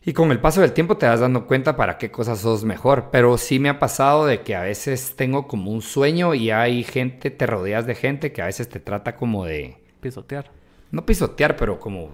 Y 0.04 0.14
con 0.14 0.32
el 0.32 0.40
paso 0.40 0.62
del 0.62 0.72
tiempo 0.72 0.98
te 0.98 1.06
vas 1.06 1.20
dando 1.20 1.46
cuenta 1.46 1.76
para 1.76 1.98
qué 1.98 2.10
cosas 2.10 2.40
sos 2.40 2.64
mejor. 2.64 3.10
Pero 3.12 3.38
sí 3.38 3.60
me 3.60 3.70
ha 3.70 3.78
pasado 3.78 4.26
de 4.26 4.42
que 4.42 4.56
a 4.56 4.62
veces 4.62 5.16
tengo 5.16 5.48
como 5.48 5.70
un 5.70 5.84
sueño 5.84 6.34
y 6.34 6.50
hay 6.50 6.84
gente, 6.84 7.30
te 7.30 7.46
rodeas 7.46 7.86
de 7.86 7.94
gente 7.94 8.32
que 8.32 8.42
a 8.42 8.48
veces 8.48 8.68
te 8.68 8.80
trata 8.80 9.16
como 9.16 9.46
de... 9.46 9.78
Pisotear. 10.00 10.50
No 10.92 11.06
pisotear, 11.06 11.56
pero 11.56 11.80
como 11.80 12.12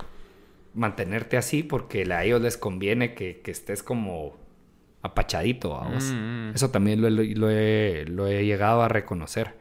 mantenerte 0.74 1.38
así 1.38 1.64
porque 1.64 2.12
a 2.12 2.26
ellos 2.26 2.42
les 2.42 2.58
conviene 2.58 3.14
que, 3.14 3.40
que 3.42 3.52
estés 3.52 3.84
como 3.84 4.43
apachadito, 5.04 5.70
vamos. 5.72 6.06
Mm, 6.06 6.49
mm. 6.49 6.56
Eso 6.56 6.70
también 6.72 7.01
lo, 7.01 7.08
he- 7.08 7.36
lo 7.36 7.49
he, 7.51 8.06
lo 8.08 8.26
he 8.28 8.45
llegado 8.45 8.82
a 8.82 8.88
reconocer. 8.88 9.54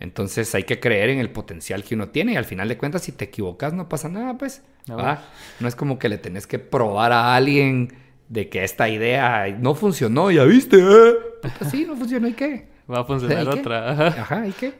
Entonces 0.00 0.52
hay 0.56 0.64
que 0.64 0.80
creer 0.80 1.10
en 1.10 1.20
el 1.20 1.30
potencial 1.30 1.84
que 1.84 1.94
uno 1.94 2.08
tiene 2.08 2.32
y 2.32 2.36
al 2.36 2.44
final 2.44 2.68
de 2.68 2.76
cuentas 2.76 3.02
si 3.02 3.12
te 3.12 3.26
equivocas 3.26 3.72
no 3.72 3.88
pasa 3.88 4.08
nada, 4.08 4.36
pues. 4.36 4.62
Ah, 4.88 4.94
¿va? 4.94 5.02
bueno. 5.02 5.20
No 5.60 5.68
es 5.68 5.76
como 5.76 5.98
que 6.00 6.08
le 6.08 6.18
tenés 6.18 6.46
que 6.48 6.58
probar 6.58 7.12
a 7.12 7.36
alguien 7.36 7.92
de 8.28 8.48
que 8.48 8.64
esta 8.64 8.88
idea 8.88 9.46
no 9.60 9.74
funcionó, 9.76 10.30
ya 10.32 10.42
viste, 10.44 10.78
¿eh? 10.78 11.14
Puta, 11.42 11.70
sí, 11.70 11.84
no 11.86 11.94
funcionó, 11.94 12.26
¿y 12.26 12.32
qué? 12.32 12.66
Va 12.90 13.00
a 13.00 13.04
funcionar 13.04 13.46
otra. 13.48 13.90
Ajá. 13.92 14.06
Ajá, 14.22 14.46
¿y 14.48 14.52
qué? 14.52 14.72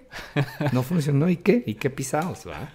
No 0.72 0.82
funcionó, 0.82 1.28
¿y 1.28 1.36
qué? 1.36 1.62
¿Y 1.66 1.74
qué 1.74 1.88
pisados, 1.90 2.45
va? 2.49 2.68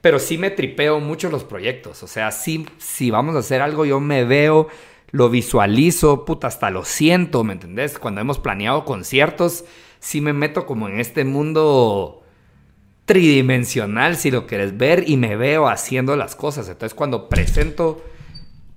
Pero 0.00 0.18
sí 0.18 0.38
me 0.38 0.50
tripeo 0.50 1.00
mucho 1.00 1.30
los 1.30 1.44
proyectos. 1.44 2.02
O 2.02 2.06
sea, 2.06 2.30
sí, 2.32 2.66
si 2.78 3.10
vamos 3.10 3.34
a 3.34 3.38
hacer 3.38 3.62
algo, 3.62 3.86
yo 3.86 3.98
me 3.98 4.24
veo, 4.24 4.68
lo 5.10 5.30
visualizo, 5.30 6.24
puta, 6.24 6.46
hasta 6.46 6.70
lo 6.70 6.84
siento, 6.84 7.44
¿me 7.44 7.54
entendés? 7.54 7.98
Cuando 7.98 8.20
hemos 8.20 8.38
planeado 8.38 8.84
conciertos, 8.84 9.64
sí 9.98 10.20
me 10.20 10.32
meto 10.32 10.66
como 10.66 10.88
en 10.88 11.00
este 11.00 11.24
mundo 11.24 12.22
tridimensional, 13.04 14.16
si 14.16 14.30
lo 14.30 14.46
quieres 14.46 14.76
ver, 14.76 15.04
y 15.08 15.16
me 15.16 15.36
veo 15.36 15.68
haciendo 15.68 16.16
las 16.16 16.34
cosas. 16.34 16.68
Entonces, 16.68 16.94
cuando 16.94 17.28
presento 17.28 18.04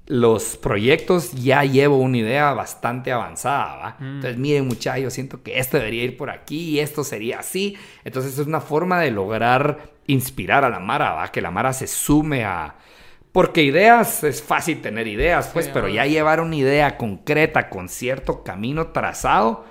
los 0.06 0.58
proyectos, 0.58 1.34
ya 1.34 1.64
llevo 1.64 1.98
una 1.98 2.18
idea 2.18 2.54
bastante 2.54 3.12
avanzada, 3.12 3.76
¿va? 3.76 3.98
Entonces, 4.00 4.38
miren, 4.38 4.68
muchachos, 4.68 5.04
yo 5.04 5.10
siento 5.10 5.44
que 5.44 5.60
esto 5.60 5.78
debería 5.78 6.04
ir 6.04 6.16
por 6.16 6.30
aquí 6.30 6.70
y 6.70 6.80
esto 6.80 7.04
sería 7.04 7.40
así. 7.40 7.76
Entonces, 8.04 8.38
es 8.38 8.46
una 8.46 8.62
forma 8.62 9.00
de 9.00 9.12
lograr 9.12 9.92
inspirar 10.08 10.64
a 10.64 10.70
la 10.70 10.80
Mara, 10.80 11.14
¿va? 11.14 11.32
Que 11.32 11.42
la 11.42 11.52
Mara 11.52 11.74
se 11.74 11.88
sume 11.88 12.44
a... 12.44 12.76
Porque 13.40 13.64
ideas, 13.64 14.22
es 14.26 14.44
fácil 14.44 14.82
tener 14.82 15.08
ideas, 15.08 15.50
pues, 15.54 15.68
Sí, 15.68 15.72
pero 15.74 15.88
ya 15.88 16.06
llevar 16.06 16.42
una 16.42 16.58
idea 16.58 16.98
concreta 16.98 17.70
con 17.70 17.88
cierto 17.88 18.44
camino 18.44 18.88
trazado 18.88 19.64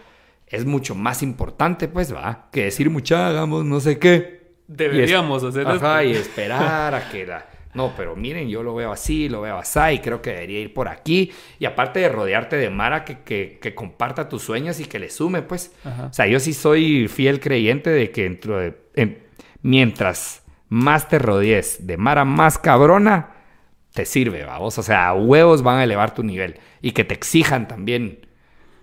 es 0.46 0.64
mucho 0.64 0.94
más 0.94 1.22
importante, 1.22 1.86
pues, 1.86 2.14
va, 2.14 2.48
que 2.50 2.64
decir 2.64 2.88
mucha, 2.88 3.28
hagamos 3.28 3.66
no 3.66 3.78
sé 3.80 3.98
qué. 3.98 4.52
Deberíamos 4.66 5.44
hacer 5.44 5.66
Ajá, 5.66 6.02
esto. 6.02 6.14
y 6.14 6.20
esperar 6.20 6.94
a 6.94 7.10
que 7.10 7.26
la... 7.26 7.44
No, 7.74 7.92
pero 7.94 8.16
miren, 8.16 8.48
yo 8.48 8.62
lo 8.62 8.74
veo 8.74 8.90
así, 8.90 9.28
lo 9.28 9.42
veo 9.42 9.58
así, 9.58 9.78
y 9.92 9.98
creo 9.98 10.22
que 10.22 10.30
debería 10.30 10.60
ir 10.60 10.72
por 10.72 10.88
aquí. 10.88 11.30
Y 11.58 11.66
aparte 11.66 12.00
de 12.00 12.08
rodearte 12.08 12.56
de 12.56 12.70
Mara 12.70 13.04
que, 13.04 13.18
que, 13.20 13.58
que 13.60 13.74
comparta 13.74 14.30
tus 14.30 14.42
sueños 14.42 14.80
y 14.80 14.86
que 14.86 14.98
le 14.98 15.10
sume, 15.10 15.42
pues. 15.42 15.72
Ajá. 15.84 16.06
O 16.06 16.12
sea, 16.14 16.26
yo 16.26 16.40
sí 16.40 16.54
soy 16.54 17.06
fiel 17.08 17.38
creyente 17.40 17.90
de 17.90 18.10
que 18.10 18.22
dentro 18.22 18.58
de- 18.58 18.74
en- 18.94 19.18
mientras 19.60 20.42
más 20.70 21.08
te 21.08 21.18
rodees 21.18 21.86
de 21.86 21.98
Mara 21.98 22.24
más 22.24 22.56
cabrona, 22.58 23.34
te 23.98 24.04
sirve, 24.04 24.44
vamos. 24.44 24.78
O 24.78 24.82
sea, 24.84 25.12
huevos 25.12 25.62
van 25.62 25.78
a 25.78 25.84
elevar 25.84 26.14
tu 26.14 26.22
nivel. 26.22 26.60
Y 26.80 26.92
que 26.92 27.02
te 27.02 27.14
exijan 27.14 27.66
también. 27.66 28.20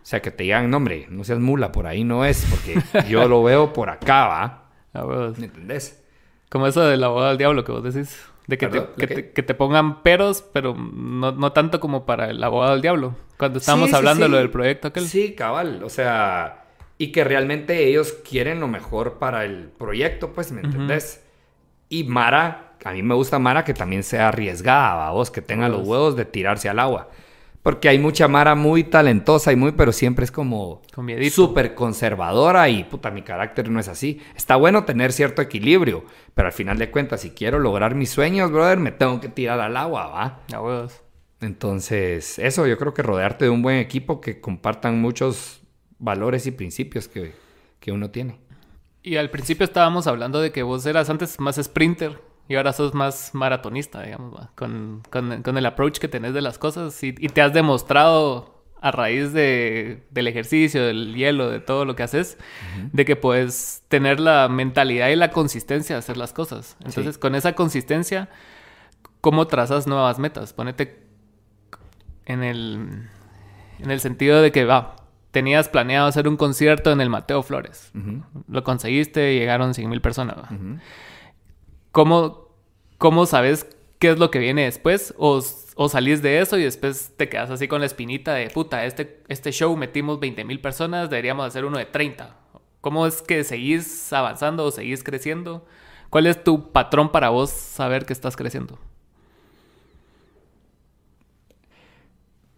O 0.03 0.05
sea, 0.05 0.21
que 0.21 0.29
te 0.29 0.43
digan, 0.43 0.69
no, 0.69 0.75
hombre, 0.75 1.07
no 1.09 1.23
seas 1.23 1.39
mula, 1.39 1.71
por 1.71 1.87
ahí 1.87 2.03
no 2.03 2.25
es, 2.25 2.45
porque 2.49 2.81
yo 3.09 3.25
lo 3.29 3.41
veo 3.41 3.71
por 3.71 3.89
acá, 3.89 4.27
¿va? 4.27 4.69
Ah, 4.93 5.05
huevos. 5.05 5.39
¿Me 5.39 5.45
entendés? 5.45 6.03
Como 6.49 6.67
eso 6.67 6.81
del 6.81 7.01
abogado 7.01 7.29
del 7.29 7.37
diablo 7.37 7.63
que 7.63 7.71
vos 7.71 7.81
decís. 7.81 8.25
De 8.47 8.57
que, 8.57 8.67
te, 8.67 8.85
que, 8.97 9.07
te, 9.07 9.31
que 9.31 9.41
te 9.41 9.53
pongan 9.53 10.03
peros, 10.03 10.43
pero 10.51 10.75
no, 10.75 11.31
no 11.31 11.53
tanto 11.53 11.79
como 11.79 12.05
para 12.05 12.29
el 12.29 12.43
abogado 12.43 12.73
del 12.73 12.81
diablo. 12.81 13.15
Cuando 13.37 13.59
estábamos 13.59 13.87
Sí, 13.87 13.91
sí, 13.91 13.97
hablando 13.97 14.25
de 14.25 14.29
lo 14.29 14.35
sí. 14.35 14.41
del 14.41 14.51
proyecto 14.51 14.89
aquel. 14.89 15.07
Sí, 15.07 15.33
cabal. 15.33 15.81
O 15.81 15.89
sea, 15.89 16.65
y 16.97 17.13
que 17.13 17.23
realmente 17.23 17.87
ellos 17.87 18.11
quieren 18.29 18.59
lo 18.59 18.67
mejor 18.67 19.17
para 19.17 19.45
el 19.45 19.69
proyecto, 19.77 20.33
pues, 20.33 20.51
¿me 20.51 20.59
entendés? 20.59 21.23
Y 21.87 22.03
Mara, 22.03 22.64
a 22.83 22.91
mí 22.91 23.01
me 23.01 23.15
gusta 23.15 23.39
Mara 23.39 23.63
que 23.63 23.73
también 23.73 24.03
sea 24.03 24.29
arriesgada, 24.29 25.11
vos, 25.11 25.31
que 25.31 25.41
tenga 25.41 25.69
los 25.69 25.87
Huevos. 25.87 26.15
de 26.15 26.25
tirarse 26.25 26.69
al 26.69 26.79
agua. 26.79 27.09
Porque 27.63 27.89
hay 27.89 27.97
mucha 27.97 28.27
Mara 28.27 28.53
muy 28.53 28.83
talentosa 28.83 29.51
y 29.51 29.55
muy, 29.55 29.71
pero 29.71 29.91
siempre 29.91 30.23
es 30.23 30.31
como 30.31 30.83
súper 31.31 31.73
conservadora 31.73 32.69
y 32.69 32.83
puta, 32.83 33.09
mi 33.09 33.23
carácter 33.23 33.71
no 33.71 33.79
es 33.79 33.87
así. 33.87 34.21
Está 34.35 34.55
bueno 34.55 34.83
tener 34.85 35.11
cierto 35.11 35.41
equilibrio, 35.41 36.05
pero 36.35 36.47
al 36.47 36.53
final 36.53 36.77
de 36.77 36.91
cuentas, 36.91 37.21
si 37.21 37.31
quiero 37.31 37.57
lograr 37.57 37.95
mis 37.95 38.11
sueños, 38.11 38.51
brother, 38.51 38.77
me 38.77 38.91
tengo 38.91 39.19
que 39.19 39.29
tirar 39.29 39.59
al 39.59 39.77
agua, 39.77 40.07
¿va? 40.07 40.39
Ah, 40.53 40.61
huevos. 40.61 41.01
Entonces, 41.41 42.37
eso, 42.37 42.67
yo 42.67 42.77
creo 42.77 42.93
que 42.93 43.01
rodearte 43.01 43.45
de 43.45 43.51
un 43.51 43.63
buen 43.63 43.77
equipo 43.77 44.21
que 44.21 44.39
compartan 44.39 45.01
muchos 45.01 45.61
valores 45.97 46.45
y 46.45 46.51
principios 46.51 47.07
que, 47.07 47.33
que 47.79 47.91
uno 47.91 48.11
tiene. 48.11 48.37
Y 49.01 49.17
al 49.17 49.29
principio 49.29 49.63
estábamos 49.63 50.05
hablando 50.07 50.39
de 50.39 50.51
que 50.51 50.63
vos 50.63 50.85
eras 50.85 51.09
antes 51.09 51.39
más 51.39 51.55
sprinter 51.55 52.19
y 52.47 52.55
ahora 52.55 52.73
sos 52.73 52.93
más 52.93 53.31
maratonista, 53.33 54.01
digamos, 54.03 54.33
¿va? 54.35 54.51
Con, 54.55 55.01
con- 55.09 55.41
con 55.41 55.57
el 55.57 55.65
approach 55.65 55.97
que 55.99 56.07
tenés 56.07 56.33
de 56.33 56.41
las 56.41 56.57
cosas 56.57 57.01
y, 57.03 57.15
y 57.17 57.29
te 57.29 57.41
has 57.41 57.53
demostrado 57.53 58.53
a 58.81 58.91
raíz 58.91 59.33
de, 59.33 60.03
del 60.11 60.27
ejercicio, 60.27 60.85
del 60.85 61.15
hielo, 61.15 61.49
de 61.49 61.59
todo 61.59 61.85
lo 61.85 61.95
que 61.95 62.03
haces, 62.03 62.37
de 62.93 63.03
que 63.05 63.15
puedes 63.15 63.81
tener 63.87 64.19
la 64.19 64.47
mentalidad 64.47 65.09
y 65.09 65.15
la 65.15 65.31
consistencia 65.31 65.95
de 65.95 65.99
hacer 65.99 66.17
las 66.17 66.33
cosas. 66.33 66.77
Entonces, 66.85 67.17
con 67.17 67.33
esa 67.33 67.53
consistencia, 67.53 68.29
¿cómo 69.21 69.47
trazas 69.47 69.87
nuevas 69.87 70.19
metas? 70.19 70.53
Ponete 70.53 70.99
en 72.25 72.43
el, 72.43 73.07
en 73.79 73.89
el 73.91 73.99
sentido 73.99 74.41
de 74.43 74.51
que, 74.51 74.65
va, 74.65 74.95
tenías 75.31 75.67
planeado 75.67 76.07
hacer 76.07 76.27
un 76.27 76.37
concierto 76.37 76.91
en 76.91 77.01
el 77.01 77.09
Mateo 77.09 77.41
Flores. 77.41 77.91
Lo 78.47 78.63
conseguiste, 78.63 79.33
llegaron 79.33 79.73
100 79.73 79.89
mil 79.89 80.01
personas. 80.01 80.37
¿Cómo, 81.95 82.49
¿Cómo 82.97 83.25
sabes 83.25 83.65
qué 83.99 84.09
es 84.09 84.19
lo 84.19 84.29
que 84.29 84.39
viene 84.39 84.65
después? 84.65 85.13
O, 85.17 85.41
o 85.75 85.87
salís 85.87 86.21
de 86.21 86.41
eso 86.41 86.57
y 86.57 86.63
después 86.63 87.13
te 87.15 87.29
quedas 87.29 87.49
así 87.51 87.69
con 87.69 87.79
la 87.79 87.85
espinita 87.85 88.33
de 88.33 88.49
puta, 88.49 88.83
este, 88.83 89.23
este 89.29 89.53
show 89.53 89.73
metimos 89.77 90.19
20 90.19 90.43
mil 90.43 90.59
personas, 90.59 91.09
deberíamos 91.09 91.47
hacer 91.47 91.63
uno 91.63 91.77
de 91.77 91.85
30. 91.85 92.35
¿Cómo 92.81 93.07
es 93.07 93.21
que 93.21 93.45
seguís 93.45 94.11
avanzando 94.11 94.65
o 94.65 94.71
seguís 94.71 95.05
creciendo? 95.05 95.65
¿Cuál 96.09 96.27
es 96.27 96.43
tu 96.43 96.73
patrón 96.73 97.13
para 97.13 97.29
vos 97.29 97.49
saber 97.49 98.05
que 98.05 98.11
estás 98.11 98.35
creciendo? 98.35 98.77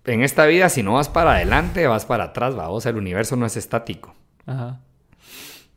En 0.06 0.24
esta 0.24 0.48
vida, 0.48 0.68
si 0.70 0.82
no 0.82 0.94
vas 0.94 1.10
para 1.10 1.34
adelante, 1.34 1.86
vas 1.86 2.08
para 2.08 2.24
atrás, 2.24 2.58
va. 2.58 2.70
O 2.70 2.82
sea, 2.82 2.90
el 2.90 2.98
universo 2.98 3.36
no 3.36 3.46
es 3.46 3.56
estático. 3.56 4.16
Ajá. 4.48 4.82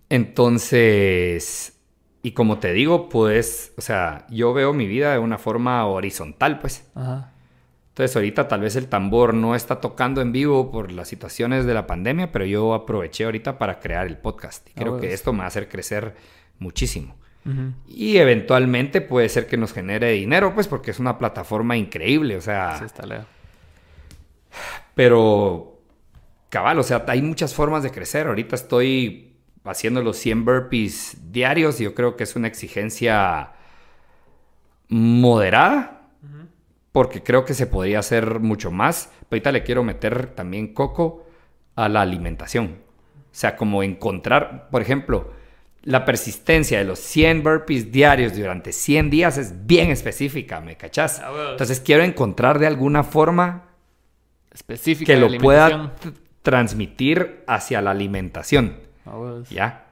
Entonces, 0.09 1.77
y 2.23 2.33
como 2.33 2.59
te 2.59 2.73
digo, 2.73 3.09
pues, 3.09 3.73
o 3.79 3.81
sea, 3.81 4.27
yo 4.31 4.53
veo 4.53 4.73
mi 4.73 4.87
vida 4.87 5.13
de 5.13 5.19
una 5.19 5.39
forma 5.39 5.85
horizontal, 5.87 6.59
pues. 6.59 6.91
Ajá. 6.95 7.33
Entonces, 7.89 8.15
ahorita 8.17 8.47
tal 8.49 8.61
vez 8.61 8.77
el 8.77 8.89
tambor 8.89 9.35
no 9.35 9.55
está 9.55 9.81
tocando 9.81 10.21
en 10.21 10.33
vivo 10.33 10.71
por 10.71 10.93
las 10.93 11.09
situaciones 11.09 11.67
de 11.67 11.75
la 11.75 11.87
pandemia, 11.87 12.31
pero 12.33 12.45
yo 12.45 12.73
aproveché 12.73 13.25
ahorita 13.25 13.59
para 13.59 13.79
crear 13.81 14.07
el 14.07 14.17
podcast. 14.17 14.69
Y 14.69 14.73
Ah, 14.73 14.75
creo 14.77 15.01
que 15.01 15.13
esto 15.13 15.33
me 15.33 15.41
va 15.41 15.45
a 15.47 15.49
hacer 15.49 15.69
crecer 15.69 16.15
muchísimo. 16.59 17.17
Ujú. 17.45 17.73
Y 17.89 18.19
eventualmente 18.19 19.01
puede 19.01 19.29
ser 19.29 19.47
que 19.47 19.57
nos 19.57 19.73
genere 19.73 20.13
dinero, 20.13 20.55
pues, 20.55 20.69
porque 20.69 20.91
es 20.93 20.99
una 20.99 21.19
plataforma 21.19 21.77
increíble, 21.77 22.37
o 22.37 22.41
sea. 22.41 22.79
Sí, 22.79 22.85
está 22.85 23.07
leo. 23.07 23.25
Pero, 24.95 25.81
cabal, 26.49 26.79
o 26.79 26.83
sea, 26.83 27.05
hay 27.09 27.23
muchas 27.23 27.55
formas 27.55 27.83
de 27.83 27.91
crecer. 27.91 28.27
Ahorita 28.27 28.55
estoy 28.57 29.30
haciendo 29.65 30.03
los 30.03 30.17
100 30.17 30.45
burpees 30.45 31.19
diarios 31.31 31.79
yo 31.79 31.95
creo 31.95 32.17
que 32.17 32.25
es 32.25 32.37
una 32.37 32.49
exigencia 32.49 33.53
moderada, 34.89 36.09
porque 36.93 37.23
creo 37.23 37.45
que 37.45 37.55
se 37.55 37.67
podría 37.67 38.01
hacer 38.01 38.41
mucho 38.41 38.71
más. 38.71 39.11
Pero 39.29 39.39
ahorita 39.39 39.53
le 39.53 39.63
quiero 39.63 39.85
meter 39.85 40.35
también 40.35 40.75
coco 40.75 41.27
a 41.77 41.89
la 41.89 42.01
alimentación. 42.01 42.79
O 43.27 43.35
sea, 43.35 43.57
como 43.57 43.83
encontrar, 43.85 44.69
por 44.71 44.83
ejemplo, 44.83 45.33
la 45.83 46.05
persistencia 46.05 46.79
de 46.79 46.85
los 46.85 46.99
100 46.99 47.43
burpees 47.43 47.93
diarios 47.93 48.37
durante 48.37 48.73
100 48.73 49.11
días 49.11 49.39
es 49.39 49.67
bien 49.67 49.91
específica, 49.91 50.61
¿me 50.61 50.77
cachás? 50.77 51.21
Ah, 51.21 51.31
bueno. 51.31 51.51
Entonces 51.53 51.81
quiero 51.81 52.03
encontrar 52.03 52.59
de 52.59 52.67
alguna 52.67 53.05
forma 53.05 53.71
Específica 54.53 55.15
que 55.15 55.21
lo 55.21 55.39
pueda 55.39 55.95
transmitir 56.43 57.45
hacia 57.47 57.81
la 57.81 57.93
alimentación, 57.93 58.79
Huevos. 59.05 59.51
¿ya? 59.51 59.87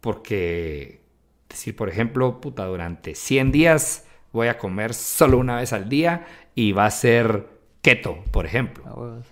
Porque, 0.00 1.00
decir, 1.48 1.76
por 1.76 1.88
ejemplo, 1.88 2.40
puta, 2.40 2.64
durante 2.66 3.14
100 3.14 3.52
días 3.52 4.06
voy 4.32 4.48
a 4.48 4.58
comer 4.58 4.94
solo 4.94 5.38
una 5.38 5.56
vez 5.56 5.72
al 5.72 5.88
día 5.88 6.26
y 6.54 6.72
va 6.72 6.86
a 6.86 6.90
ser 6.90 7.48
keto, 7.82 8.22
por 8.30 8.46
ejemplo, 8.46 8.84
huevos. 8.84 9.26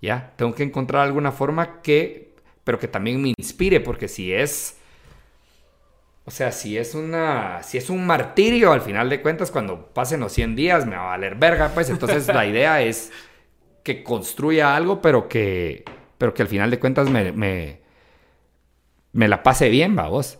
¿ya? 0.00 0.32
Tengo 0.36 0.54
que 0.54 0.62
encontrar 0.62 1.02
alguna 1.02 1.32
forma 1.32 1.80
que, 1.82 2.34
pero 2.64 2.78
que 2.78 2.88
también 2.88 3.20
me 3.22 3.32
inspire, 3.36 3.80
porque 3.80 4.08
si 4.08 4.32
es... 4.32 4.76
O 6.24 6.30
sea, 6.30 6.52
si 6.52 6.76
es 6.76 6.94
una, 6.94 7.62
si 7.62 7.78
es 7.78 7.88
un 7.88 8.06
martirio, 8.06 8.72
al 8.72 8.82
final 8.82 9.08
de 9.08 9.22
cuentas, 9.22 9.50
cuando 9.50 9.86
pasen 9.86 10.20
los 10.20 10.30
100 10.32 10.56
días 10.56 10.84
me 10.84 10.94
va 10.94 11.04
a 11.04 11.06
valer 11.06 11.36
verga, 11.36 11.70
pues 11.72 11.88
entonces 11.88 12.26
la 12.28 12.44
idea 12.46 12.82
es 12.82 13.10
que 13.82 14.02
construya 14.02 14.76
algo, 14.76 15.00
pero 15.00 15.26
que, 15.26 15.84
pero 16.18 16.34
que 16.34 16.42
al 16.42 16.48
final 16.48 16.70
de 16.70 16.78
cuentas 16.78 17.08
me, 17.08 17.32
me, 17.32 17.80
me 19.12 19.28
la 19.28 19.42
pase 19.42 19.68
bien, 19.68 19.96
va 19.96 20.08
vos. 20.08 20.38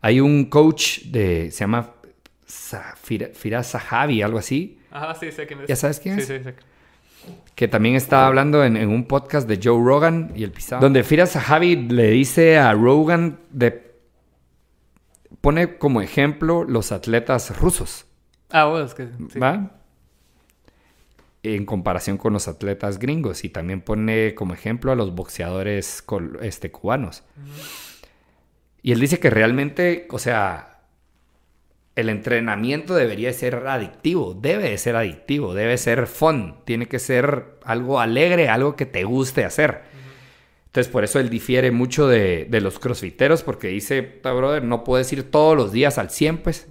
Hay 0.00 0.20
un 0.20 0.46
coach 0.46 1.02
de, 1.04 1.50
se 1.50 1.60
llama 1.60 1.92
Firas 2.44 3.66
Sahabi, 3.66 4.22
algo 4.22 4.38
así. 4.38 4.80
Ajá, 4.90 5.14
sí, 5.14 5.30
sé 5.30 5.46
quién 5.46 5.60
es. 5.60 5.68
¿Ya 5.68 5.76
sabes 5.76 6.00
quién 6.00 6.18
es? 6.18 6.26
Sí, 6.26 6.38
sí, 6.38 6.44
sé. 6.44 6.54
Que 7.54 7.68
también 7.68 7.96
estaba 7.96 8.26
hablando 8.26 8.64
en, 8.64 8.76
en 8.76 8.88
un 8.88 9.04
podcast 9.06 9.46
de 9.46 9.60
Joe 9.62 9.84
Rogan 9.84 10.32
y 10.34 10.42
el 10.42 10.52
pisado. 10.52 10.80
Donde 10.80 11.04
Firas 11.04 11.32
Sahabi 11.32 11.76
le 11.76 12.10
dice 12.10 12.58
a 12.58 12.72
Rogan 12.72 13.40
de... 13.50 13.90
Pone 15.42 15.76
como 15.76 16.00
ejemplo 16.00 16.64
los 16.64 16.92
atletas 16.92 17.58
rusos. 17.58 18.06
Ah, 18.50 18.64
bueno, 18.64 18.86
es 18.86 18.94
que... 18.94 19.08
Sí. 19.30 19.38
¿Va? 19.38 19.79
En 21.42 21.64
comparación 21.64 22.18
con 22.18 22.32
los 22.32 22.48
atletas 22.48 22.98
gringos. 22.98 23.44
Y 23.44 23.48
también 23.48 23.80
pone 23.80 24.34
como 24.34 24.54
ejemplo 24.54 24.92
a 24.92 24.96
los 24.96 25.14
boxeadores 25.14 26.04
este, 26.42 26.70
cubanos. 26.70 27.22
Y 28.82 28.92
él 28.92 29.00
dice 29.00 29.18
que 29.18 29.30
realmente, 29.30 30.06
o 30.10 30.18
sea, 30.18 30.80
el 31.96 32.08
entrenamiento 32.08 32.94
debería 32.94 33.32
ser 33.32 33.66
adictivo, 33.66 34.34
debe 34.34 34.70
de 34.70 34.78
ser 34.78 34.96
adictivo, 34.96 35.54
debe 35.54 35.76
ser 35.76 36.06
fun, 36.06 36.56
tiene 36.64 36.86
que 36.86 36.98
ser 36.98 37.58
algo 37.64 38.00
alegre, 38.00 38.48
algo 38.48 38.76
que 38.76 38.86
te 38.86 39.04
guste 39.04 39.44
hacer. 39.44 39.82
Entonces, 40.66 40.90
por 40.90 41.02
eso 41.02 41.18
él 41.18 41.30
difiere 41.30 41.72
mucho 41.72 42.06
de, 42.06 42.46
de 42.48 42.60
los 42.60 42.78
crossfiteros, 42.78 43.42
porque 43.42 43.68
dice, 43.68 44.02
"Ta, 44.02 44.32
brother, 44.32 44.62
no 44.62 44.84
puedes 44.84 45.12
ir 45.12 45.28
todos 45.28 45.56
los 45.56 45.72
días 45.72 45.98
al 45.98 46.10
100, 46.10 46.38
pues, 46.38 46.68
No. 46.68 46.69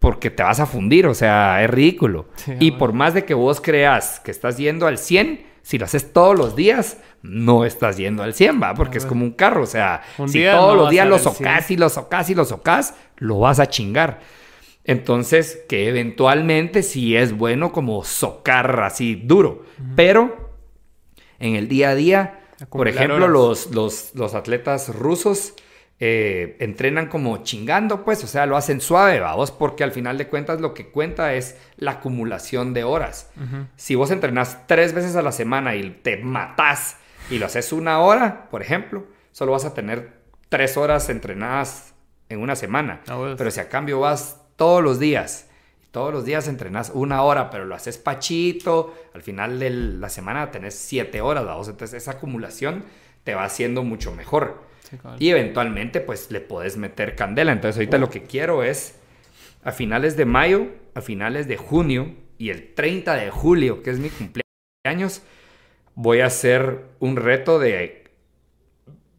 Porque 0.00 0.30
te 0.30 0.42
vas 0.42 0.58
a 0.58 0.66
fundir, 0.66 1.06
o 1.06 1.14
sea, 1.14 1.62
es 1.62 1.70
ridículo. 1.70 2.26
Sí, 2.34 2.52
y 2.58 2.70
bueno. 2.70 2.78
por 2.78 2.92
más 2.94 3.14
de 3.14 3.24
que 3.24 3.34
vos 3.34 3.60
creas 3.60 4.18
que 4.18 4.30
estás 4.30 4.56
yendo 4.56 4.86
al 4.86 4.98
100, 4.98 5.46
si 5.62 5.78
lo 5.78 5.84
haces 5.84 6.12
todos 6.12 6.36
los 6.36 6.56
días, 6.56 6.96
no 7.22 7.66
estás 7.66 7.98
yendo 7.98 8.22
al 8.22 8.32
100, 8.32 8.62
va, 8.62 8.74
porque 8.74 8.96
es 8.96 9.04
como 9.04 9.24
un 9.24 9.32
carro, 9.32 9.62
o 9.62 9.66
sea, 9.66 10.00
Un 10.16 10.30
si 10.30 10.42
todos 10.42 10.74
no 10.74 10.82
los 10.82 10.90
días 10.90 11.06
lo 11.06 11.16
dar 11.16 11.20
el 11.20 11.22
100. 11.22 11.34
socas 11.34 11.70
y 11.70 11.76
lo 11.76 11.88
socas 11.90 12.30
y 12.30 12.34
lo 12.34 12.44
socas, 12.46 12.94
lo 13.18 13.38
vas 13.40 13.60
a 13.60 13.66
chingar. 13.66 14.20
Entonces, 14.84 15.62
que 15.68 15.88
eventualmente 15.88 16.82
sí 16.82 17.14
es 17.14 17.36
bueno 17.36 17.70
como 17.70 18.02
socar 18.02 18.82
así 18.82 19.14
duro, 19.14 19.64
pero 19.94 20.50
en 21.38 21.56
el 21.56 21.68
día 21.68 21.90
a 21.90 21.94
día, 21.94 22.40
por 22.70 22.88
ejemplo, 22.88 23.28
los, 23.28 23.70
los, 23.72 24.14
los 24.14 24.34
atletas 24.34 24.94
rusos 24.94 25.54
eh, 26.02 26.56
entrenan 26.60 27.08
como 27.08 27.42
chingando, 27.42 28.06
pues, 28.06 28.24
o 28.24 28.26
sea, 28.26 28.46
lo 28.46 28.56
hacen 28.56 28.80
suave, 28.80 29.20
vamos, 29.20 29.50
porque 29.50 29.84
al 29.84 29.92
final 29.92 30.16
de 30.16 30.28
cuentas 30.28 30.58
lo 30.58 30.72
que 30.72 30.88
cuenta 30.88 31.34
es 31.34 31.58
la 31.76 31.92
acumulación 31.92 32.72
de 32.72 32.84
horas. 32.84 33.30
Si 33.76 33.94
vos 33.94 34.10
entrenás 34.10 34.66
tres 34.66 34.94
veces 34.94 35.14
a 35.16 35.22
la 35.22 35.30
semana 35.30 35.76
y 35.76 35.90
te 35.90 36.16
matás 36.16 36.96
y 37.30 37.38
lo 37.38 37.44
haces 37.44 37.74
una 37.74 38.00
hora, 38.00 38.48
por 38.50 38.62
ejemplo, 38.62 39.04
solo 39.30 39.52
vas 39.52 39.66
a 39.66 39.74
tener 39.74 40.20
tres 40.48 40.78
horas 40.78 41.10
entrenadas 41.10 41.92
en 42.30 42.40
una 42.40 42.56
semana. 42.56 43.02
Ah. 43.06 43.34
Pero 43.36 43.50
si 43.50 43.60
a 43.60 43.68
cambio 43.68 44.00
vas 44.00 44.40
todos 44.56 44.82
los 44.82 44.98
días, 44.98 45.50
todos 45.90 46.14
los 46.14 46.24
días 46.24 46.48
entrenás 46.48 46.92
una 46.94 47.22
hora, 47.22 47.50
pero 47.50 47.66
lo 47.66 47.74
haces 47.74 47.98
pachito, 47.98 48.94
al 49.12 49.22
final 49.22 49.58
de 49.58 49.68
la 49.68 50.08
semana 50.08 50.50
tenés 50.50 50.76
siete 50.76 51.20
horas, 51.20 51.44
vamos. 51.44 51.68
Entonces 51.68 52.02
esa 52.02 52.12
acumulación 52.12 52.84
te 53.22 53.34
va 53.34 53.44
haciendo 53.44 53.82
mucho 53.82 54.14
mejor. 54.14 54.69
Sí. 54.90 54.98
Y 55.18 55.30
eventualmente, 55.30 56.00
pues 56.00 56.30
le 56.30 56.40
podés 56.40 56.76
meter 56.76 57.14
candela. 57.16 57.52
Entonces, 57.52 57.76
ahorita 57.78 57.98
lo 57.98 58.10
que 58.10 58.22
quiero 58.24 58.62
es 58.62 58.98
a 59.62 59.72
finales 59.72 60.16
de 60.16 60.24
mayo, 60.24 60.66
a 60.94 61.00
finales 61.00 61.46
de 61.48 61.56
junio 61.56 62.14
y 62.38 62.50
el 62.50 62.74
30 62.74 63.14
de 63.14 63.30
julio, 63.30 63.82
que 63.82 63.90
es 63.90 63.98
mi 63.98 64.10
cumpleaños, 64.10 65.22
voy 65.94 66.20
a 66.20 66.26
hacer 66.26 66.86
un 66.98 67.16
reto 67.16 67.58
de 67.58 68.10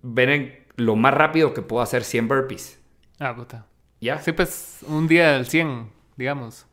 ver 0.02 0.66
lo 0.76 0.96
más 0.96 1.14
rápido 1.14 1.54
que 1.54 1.62
puedo 1.62 1.82
hacer 1.84 2.04
100 2.04 2.28
burpees. 2.28 2.80
Ah, 3.20 3.36
puta. 3.36 3.68
¿Ya? 4.00 4.20
Sí, 4.20 4.32
pues 4.32 4.80
un 4.88 5.08
día 5.08 5.36
al 5.36 5.46
100, 5.46 5.90
digamos. 6.18 6.66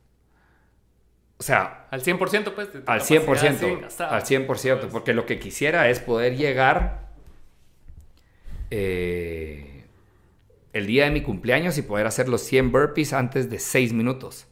O 1.41 1.43
sea, 1.43 1.87
Al 1.91 2.03
100%, 2.03 2.53
pues. 2.55 2.69
al 2.75 2.83
capacidad, 2.83 3.23
100%. 3.23 3.59
sí, 3.59 3.81
gastado. 3.81 4.11
al 4.15 4.23
100%. 4.25 4.89
Porque 4.91 5.13
lo 5.15 5.25
que 5.27 5.39
quisiera 5.39 5.89
es 5.89 6.01
poder 6.01 6.37
llegar 6.37 7.08
eh, 8.71 9.85
el 10.73 10.87
día 10.87 11.05
de 11.05 11.11
mi 11.11 11.23
cumpleaños 11.23 11.79
y 11.79 11.83
poder 11.83 12.07
hacer 12.07 12.29
los 12.29 12.43
100 12.43 12.73
burpees 12.73 13.13
antes 13.13 13.51
de 13.51 13.59
6 13.59 13.93
minutos. 13.93 14.47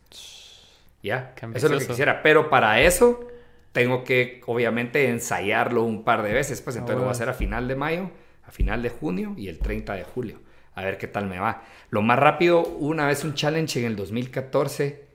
¿Ya? 1.02 1.34
Eso 1.54 1.66
es 1.66 1.72
lo 1.72 1.78
que 1.78 1.86
quisiera. 1.86 2.22
Pero 2.22 2.50
para 2.50 2.80
eso 2.80 3.28
tengo 3.72 4.02
que, 4.04 4.40
obviamente, 4.46 5.08
ensayarlo 5.08 5.84
un 5.84 6.02
par 6.02 6.22
de 6.22 6.32
veces. 6.32 6.60
Pues 6.62 6.76
Ah, 6.76 6.80
entonces 6.80 6.96
lo 6.96 7.02
voy 7.02 7.10
a 7.10 7.12
hacer 7.12 7.28
a 7.28 7.34
final 7.34 7.68
de 7.68 7.76
mayo, 7.76 8.10
a 8.44 8.50
final 8.50 8.82
de 8.82 8.88
junio 8.88 9.34
y 9.36 9.48
el 9.48 9.58
30 9.58 9.94
de 9.94 10.02
julio. 10.02 10.40
A 10.74 10.82
ver 10.82 10.98
qué 10.98 11.06
tal 11.06 11.26
me 11.26 11.38
va. 11.38 11.62
Lo 11.90 12.02
más 12.02 12.18
rápido, 12.18 12.62
una 12.62 13.06
vez 13.06 13.24
un 13.24 13.34
challenge 13.34 13.78
en 13.80 13.86
el 13.86 13.96
2014 13.96 15.06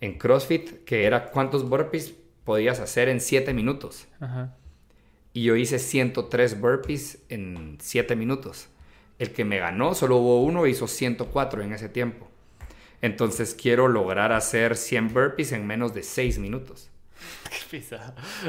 en 0.00 0.18
CrossFit, 0.18 0.84
que 0.84 1.04
era 1.04 1.26
cuántos 1.30 1.68
burpees 1.68 2.14
podías 2.44 2.80
hacer 2.80 3.08
en 3.08 3.20
7 3.20 3.52
minutos. 3.54 4.08
Ajá. 4.20 4.56
Y 5.38 5.44
yo 5.44 5.54
hice 5.54 5.78
103 5.78 6.60
burpees 6.60 7.18
en 7.28 7.78
7 7.80 8.16
minutos. 8.16 8.66
El 9.20 9.30
que 9.32 9.44
me 9.44 9.58
ganó, 9.58 9.94
solo 9.94 10.16
hubo 10.16 10.42
uno, 10.42 10.66
hizo 10.66 10.88
104 10.88 11.62
en 11.62 11.72
ese 11.72 11.88
tiempo. 11.88 12.26
Entonces 13.02 13.54
quiero 13.54 13.86
lograr 13.86 14.32
hacer 14.32 14.76
100 14.76 15.14
burpees 15.14 15.52
en 15.52 15.64
menos 15.64 15.94
de 15.94 16.02
6 16.02 16.40
minutos. 16.40 16.90
Qué. 17.70 17.84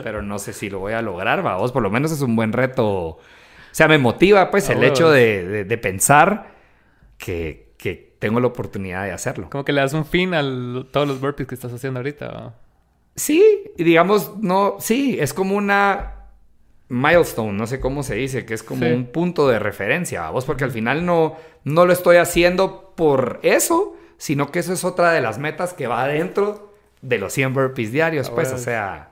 Pero 0.04 0.24
no 0.24 0.40
sé 0.40 0.52
si 0.52 0.68
lo 0.68 0.80
voy 0.80 0.94
a 0.94 1.04
lograr, 1.04 1.44
vamos. 1.44 1.72
Por 1.72 1.84
lo 1.84 1.92
menos 1.92 2.12
es 2.12 2.22
un 2.22 2.36
buen 2.36 2.54
reto. 2.54 2.88
O 2.88 3.20
sea, 3.72 3.88
me 3.88 4.00
motiva 4.00 4.50
pues 4.50 4.68
el 4.72 4.84
hecho 4.84 5.12
de, 5.12 5.48
de- 5.48 5.66
de 5.66 5.78
pensar 5.78 6.56
que, 7.20 7.74
que 7.78 8.16
tengo 8.18 8.40
la 8.40 8.48
oportunidad 8.48 9.04
de 9.04 9.12
hacerlo. 9.12 9.48
Como 9.52 9.64
que 9.64 9.74
le 9.74 9.82
das 9.82 9.94
un 9.94 10.06
fin 10.08 10.34
a 10.34 10.42
todos 10.92 11.08
los 11.08 11.22
burpees 11.22 11.48
que 11.48 11.54
estás 11.54 11.72
haciendo 11.72 12.00
ahorita. 12.00 12.28
¿va? 12.30 12.56
Sí, 13.16 13.44
y 13.78 13.84
digamos, 13.84 14.38
no, 14.40 14.78
sí, 14.80 15.18
es 15.20 15.36
como 15.36 15.56
una 15.56 16.16
milestone, 16.90 17.54
no 17.54 17.68
sé 17.68 17.80
cómo 17.80 18.04
se 18.04 18.16
dice, 18.16 18.46
que 18.46 18.54
es 18.56 18.64
como 18.64 18.86
Sí. 18.86 18.92
un 18.92 19.06
punto 19.06 19.48
de 19.48 19.60
referencia, 19.60 20.30
vos, 20.32 20.46
porque 20.46 20.64
al 20.64 20.72
final 20.72 21.06
no, 21.06 21.38
no 21.64 21.86
lo 21.86 21.94
estoy 21.94 22.18
haciendo 22.18 22.94
por 22.96 23.40
eso, 23.44 23.96
sino 24.18 24.52
que 24.52 24.60
eso 24.60 24.74
es 24.74 24.84
otra 24.84 25.12
de 25.12 25.22
las 25.22 25.38
metas 25.38 25.74
que 25.74 25.88
va 25.88 26.08
dentro 26.08 26.74
de 27.02 27.18
los 27.20 27.32
100 27.34 27.54
burpees 27.54 27.92
diarios, 27.92 28.30
pues, 28.30 28.52
o 28.52 28.58
sea, 28.58 29.12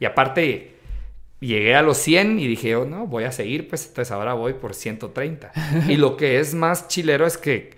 y 0.00 0.06
aparte 0.06 0.74
llegué 1.40 1.76
a 1.76 1.82
los 1.82 1.98
100 1.98 2.40
y 2.40 2.48
dije, 2.48 2.74
oh, 2.74 2.84
no, 2.84 3.06
voy 3.06 3.24
a 3.24 3.30
seguir, 3.32 3.68
pues, 3.68 3.86
entonces 3.86 4.10
ahora 4.10 4.32
voy 4.34 4.54
por 4.54 4.74
130. 4.74 5.52
y 5.88 5.96
lo 5.96 6.16
que 6.16 6.40
es 6.40 6.54
más 6.54 6.88
chilero 6.88 7.26
es 7.26 7.38
que 7.38 7.77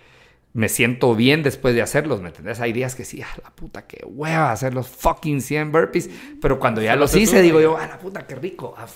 me 0.53 0.69
siento 0.69 1.15
bien 1.15 1.43
después 1.43 1.75
de 1.75 1.83
hacerlos, 1.83 2.21
¿me 2.21 2.29
entendés? 2.29 2.61
Hay 2.61 2.73
días 2.73 2.95
que 2.95 3.05
sí, 3.05 3.23
ah, 3.23 3.29
la 3.43 3.51
puta, 3.51 3.87
qué 3.87 4.05
hueva 4.07 4.51
hacer 4.51 4.75
los 4.75 4.89
fucking 4.89 5.41
100 5.41 5.71
burpees, 5.73 6.11
pero 6.41 6.59
cuando 6.59 6.83
ya 6.83 6.97
los 6.97 7.15
hice, 7.15 7.41
digo 7.43 7.61
yo, 7.61 7.77
ah, 7.77 7.87
la 7.87 7.99
puta, 7.99 8.27
qué 8.27 8.35
rico, 8.35 8.75
ah, 8.77 8.87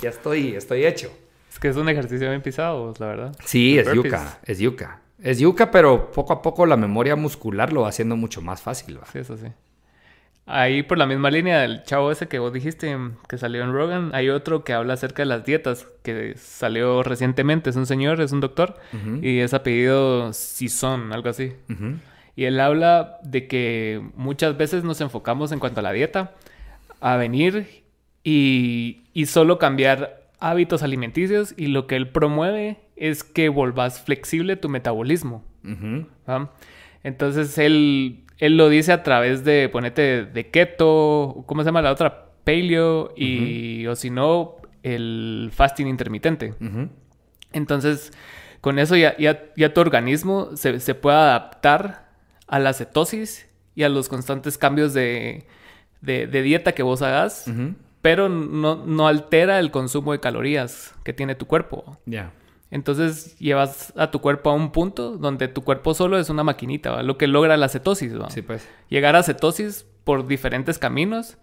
ya 0.00 0.10
estoy, 0.10 0.54
estoy 0.54 0.84
hecho. 0.84 1.10
Es 1.50 1.58
que 1.58 1.68
es 1.68 1.76
un 1.76 1.88
ejercicio 1.88 2.28
bien 2.28 2.42
pisado, 2.42 2.92
la 2.98 3.06
verdad. 3.06 3.36
Sí, 3.44 3.76
Los 3.76 3.86
es 3.86 3.94
burpees. 3.94 4.12
yuca, 4.12 4.38
es 4.44 4.58
yuca. 4.58 5.00
Es 5.22 5.38
yuca, 5.38 5.70
pero 5.70 6.10
poco 6.10 6.32
a 6.34 6.42
poco 6.42 6.66
la 6.66 6.76
memoria 6.76 7.16
muscular 7.16 7.72
lo 7.72 7.82
va 7.82 7.88
haciendo 7.88 8.16
mucho 8.16 8.42
más 8.42 8.60
fácil, 8.60 8.98
¿va? 8.98 9.06
Sí, 9.10 9.20
eso 9.20 9.36
sí. 9.38 9.46
Ahí 10.46 10.82
por 10.82 10.98
la 10.98 11.06
misma 11.06 11.30
línea 11.30 11.60
del 11.60 11.84
chavo 11.84 12.10
ese 12.10 12.28
que 12.28 12.38
vos 12.38 12.52
dijiste 12.52 12.94
que 13.28 13.38
salió 13.38 13.62
en 13.64 13.72
Rogan, 13.72 14.10
hay 14.12 14.28
otro 14.28 14.62
que 14.62 14.74
habla 14.74 14.92
acerca 14.94 15.22
de 15.22 15.26
las 15.26 15.44
dietas 15.46 15.86
que 16.02 16.34
salió 16.36 17.02
recientemente. 17.02 17.70
Es 17.70 17.76
un 17.76 17.86
señor, 17.86 18.20
es 18.20 18.30
un 18.32 18.40
doctor 18.40 18.74
Ujú. 18.92 19.20
y 19.22 19.38
es 19.38 19.54
apellido 19.54 20.32
Sison, 20.34 21.12
algo 21.14 21.30
así. 21.30 21.54
Ujú. 21.70 21.94
Y 22.36 22.44
él 22.44 22.60
habla 22.60 23.18
de 23.22 23.46
que 23.46 24.02
muchas 24.16 24.56
veces 24.58 24.84
nos 24.84 25.00
enfocamos 25.00 25.50
en 25.52 25.60
cuanto 25.60 25.80
a 25.80 25.82
la 25.82 25.92
dieta 25.92 26.32
a 27.00 27.16
venir 27.16 27.84
y, 28.22 29.04
y 29.14 29.26
solo 29.26 29.58
cambiar 29.58 30.24
hábitos 30.40 30.82
alimenticios 30.82 31.54
y 31.56 31.68
lo 31.68 31.86
que 31.86 31.96
él 31.96 32.08
promueve 32.10 32.78
es 32.96 33.24
que 33.24 33.48
volvás 33.48 34.00
flexible 34.02 34.56
tu 34.56 34.68
metabolismo. 34.68 35.42
Ujú. 35.64 36.06
¿va? 36.28 36.50
Entonces 37.02 37.56
él, 37.58 38.23
él 38.38 38.56
lo 38.56 38.68
dice 38.68 38.92
a 38.92 39.02
través 39.02 39.44
de 39.44 39.68
ponete 39.68 40.24
de 40.24 40.50
keto, 40.50 41.44
¿cómo 41.46 41.62
se 41.62 41.66
llama 41.66 41.82
la 41.82 41.92
otra? 41.92 42.26
Paleo 42.44 43.12
y 43.16 43.86
o 43.86 43.96
si 43.96 44.10
no 44.10 44.56
el 44.82 45.50
fasting 45.52 45.86
intermitente. 45.86 46.54
Entonces 47.52 48.12
con 48.60 48.78
eso 48.78 48.96
ya, 48.96 49.16
ya, 49.18 49.44
ya 49.56 49.74
tu 49.74 49.80
organismo 49.80 50.50
se, 50.56 50.80
se 50.80 50.94
puede 50.94 51.16
adaptar 51.18 52.08
a 52.46 52.58
la 52.58 52.72
cetosis 52.72 53.48
y 53.74 53.82
a 53.82 53.88
los 53.88 54.08
constantes 54.08 54.56
cambios 54.58 54.94
de, 54.94 55.46
de- 56.00 56.26
de 56.26 56.42
dieta 56.42 56.72
que 56.72 56.82
vos 56.82 57.02
hagas, 57.02 57.46
pero 58.00 58.28
no, 58.28 58.76
no 58.86 59.06
altera 59.08 59.58
el 59.58 59.70
consumo 59.70 60.12
de 60.12 60.20
calorías 60.20 60.94
que 61.04 61.12
tiene 61.12 61.34
tu 61.34 61.46
cuerpo. 61.46 61.98
Ya. 62.06 62.32
Entonces 62.70 63.38
llevas 63.38 63.92
a 63.96 64.10
tu 64.10 64.20
cuerpo 64.20 64.50
a 64.50 64.54
un 64.54 64.72
punto 64.72 65.16
donde 65.16 65.48
tu 65.48 65.62
cuerpo 65.62 65.94
solo 65.94 66.18
es 66.18 66.28
una 66.30 66.42
maquinita, 66.42 66.90
¿va? 66.90 67.02
lo 67.02 67.16
que 67.18 67.26
logra 67.26 67.56
la 67.56 67.68
cetosis. 67.68 68.18
¿va? 68.20 68.30
Sí, 68.30 68.42
pues. 68.42 68.68
Llegar 68.88 69.14
a 69.16 69.22
cetosis 69.22 69.86
por 70.02 70.26
diferentes 70.26 70.78
caminos, 70.78 71.38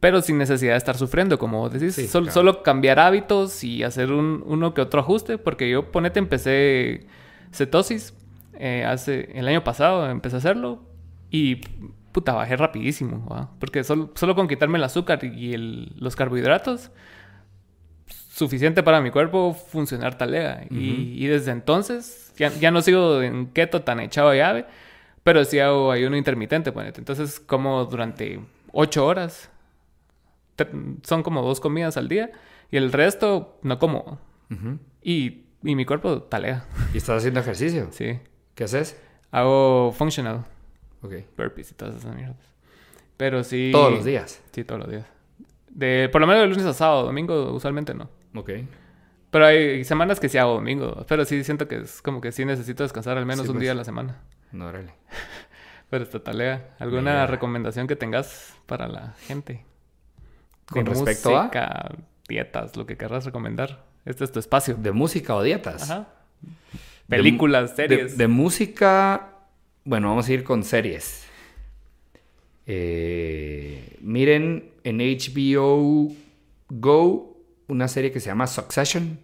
pero 0.00 0.22
sin 0.22 0.38
necesidad 0.38 0.72
de 0.72 0.78
estar 0.78 0.96
sufriendo, 0.96 1.38
como 1.38 1.58
vos 1.60 1.72
decís. 1.72 1.94
Sí, 1.94 2.08
Sol- 2.08 2.24
claro. 2.24 2.34
Solo 2.34 2.62
cambiar 2.62 2.98
hábitos 2.98 3.62
y 3.64 3.82
hacer 3.84 4.12
un, 4.12 4.42
uno 4.46 4.72
que 4.74 4.80
otro 4.80 5.00
ajuste, 5.00 5.36
porque 5.38 5.68
yo, 5.70 5.92
ponete, 5.92 6.18
empecé 6.18 7.06
cetosis 7.52 8.14
eh, 8.54 8.84
hace 8.86 9.30
el 9.34 9.46
año 9.48 9.62
pasado, 9.64 10.08
empecé 10.10 10.36
a 10.36 10.38
hacerlo 10.38 10.82
Y 11.30 11.56
puta, 12.12 12.32
bajé 12.34 12.56
rapidísimo, 12.56 13.26
¿va? 13.26 13.50
Porque 13.58 13.84
solo, 13.84 14.10
solo 14.14 14.34
con 14.34 14.46
quitarme 14.48 14.76
el 14.78 14.84
azúcar 14.84 15.24
y 15.24 15.54
el- 15.54 15.92
los 15.98 16.14
carbohidratos, 16.16 16.90
suficiente 18.42 18.82
para 18.82 19.00
mi 19.00 19.10
cuerpo 19.10 19.54
funcionar 19.54 20.16
talega. 20.18 20.64
y, 20.70 21.14
y 21.22 21.26
desde 21.26 21.50
entonces, 21.52 22.32
ya, 22.36 22.48
ya 22.50 22.70
no 22.70 22.82
sigo 22.82 23.22
en 23.22 23.46
keto 23.46 23.82
tan 23.82 24.00
echado 24.00 24.28
a 24.30 24.34
llave, 24.36 24.66
pero 25.22 25.44
sí 25.44 25.58
hago 25.58 25.90
ayuno 25.92 26.16
intermitente, 26.16 26.72
ponete. 26.72 27.00
Entonces, 27.00 27.38
como 27.40 27.84
durante 27.86 28.40
ocho 28.72 29.06
horas, 29.06 29.50
te- 30.56 30.68
son 31.02 31.22
como 31.22 31.42
dos 31.42 31.60
comidas 31.60 31.96
al 31.96 32.08
día, 32.08 32.30
y 32.70 32.76
el 32.76 32.92
resto 32.92 33.58
no 33.62 33.78
como. 33.78 34.18
Y, 35.02 35.44
y 35.62 35.74
mi 35.76 35.84
cuerpo 35.84 36.22
talega, 36.22 36.64
¿Y 36.92 36.98
estás 36.98 37.18
haciendo 37.18 37.40
ejercicio? 37.40 37.88
sí. 37.90 38.18
¿Qué 38.54 38.64
haces? 38.64 39.00
Hago 39.30 39.92
functional, 39.96 40.44
Ok. 41.02 41.14
burpees 41.38 41.70
y 41.70 41.74
todas 41.74 41.96
esas 41.96 42.14
mierdas. 42.14 42.36
Pero 43.16 43.44
sí... 43.44 43.70
Todos 43.72 43.92
los 43.92 44.04
días. 44.04 44.42
Sí, 44.52 44.62
todos 44.64 44.80
los 44.80 44.90
días. 44.90 45.06
De, 45.70 46.08
por 46.12 46.20
lo 46.20 46.26
menos 46.26 46.42
de 46.42 46.48
lunes 46.48 46.66
a 46.66 46.74
sábado, 46.74 47.04
domingo 47.04 47.52
usualmente 47.54 47.94
no. 47.94 48.10
Ok. 48.34 48.50
Pero 49.30 49.46
hay 49.46 49.84
semanas 49.84 50.20
que 50.20 50.28
sí 50.28 50.38
hago 50.38 50.54
domingo. 50.54 51.04
Pero 51.08 51.24
sí 51.24 51.42
siento 51.44 51.66
que 51.68 51.76
es 51.80 52.02
como 52.02 52.20
que 52.20 52.32
sí 52.32 52.44
necesito 52.44 52.82
descansar 52.82 53.16
al 53.18 53.26
menos 53.26 53.44
Sí, 53.44 53.50
un 53.50 53.54
pues. 53.56 53.62
día 53.62 53.72
a 53.72 53.74
la 53.74 53.84
semana. 53.84 54.20
No, 54.52 54.66
órale. 54.66 54.92
Pero 55.90 56.04
está 56.04 56.22
talea. 56.22 56.74
¿Alguna 56.78 57.00
Mira. 57.12 57.26
recomendación 57.26 57.86
que 57.86 57.96
tengas 57.96 58.54
para 58.66 58.88
la 58.88 59.14
gente? 59.26 59.64
Con 60.66 60.86
respecto 60.86 61.36
a- 61.36 61.42
música, 61.44 61.90
dietas, 62.28 62.76
lo 62.76 62.86
que 62.86 62.96
querrás 62.96 63.24
recomendar. 63.24 63.84
Este 64.04 64.24
es 64.24 64.32
tu 64.32 64.38
espacio. 64.38 64.74
¿De 64.74 64.92
música 64.92 65.34
o 65.34 65.42
dietas? 65.42 65.90
Ajá. 65.90 66.08
Películas, 67.08 67.76
de- 67.76 67.88
series. 67.88 68.18
De, 68.18 68.26
música, 68.28 69.28
bueno, 69.84 70.08
vamos 70.08 70.28
a 70.28 70.32
ir 70.32 70.44
con 70.44 70.62
series. 70.64 71.26
Eh, 72.66 73.96
miren 74.00 74.70
en 74.84 74.98
HBO 74.98 76.12
Go 76.68 77.31
una 77.72 77.88
serie 77.88 78.12
que 78.12 78.20
se 78.20 78.26
llama 78.26 78.46
Succession. 78.46 79.18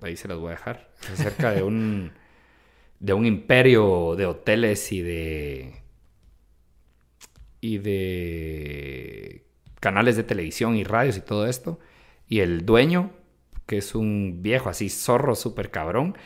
Ahí 0.00 0.16
se 0.16 0.28
las 0.28 0.38
voy 0.38 0.48
a 0.48 0.50
dejar. 0.52 0.90
Es 1.02 1.10
acerca 1.20 1.50
de 1.52 1.62
un 1.62 2.12
de 3.00 3.12
un 3.12 3.26
imperio 3.26 4.14
de 4.16 4.24
hoteles 4.26 4.90
y 4.92 5.02
de 5.02 5.74
y 7.60 7.78
de 7.78 9.44
canales 9.80 10.16
de 10.16 10.22
televisión 10.22 10.76
y 10.76 10.84
radios 10.84 11.16
y 11.16 11.20
todo 11.20 11.46
esto. 11.46 11.78
Y 12.28 12.40
el 12.40 12.64
dueño, 12.64 13.10
que 13.66 13.78
es 13.78 13.94
un 13.94 14.38
viejo 14.42 14.68
así 14.68 14.88
zorro 14.88 15.34
súper 15.34 15.70
cabrón, 15.70 16.16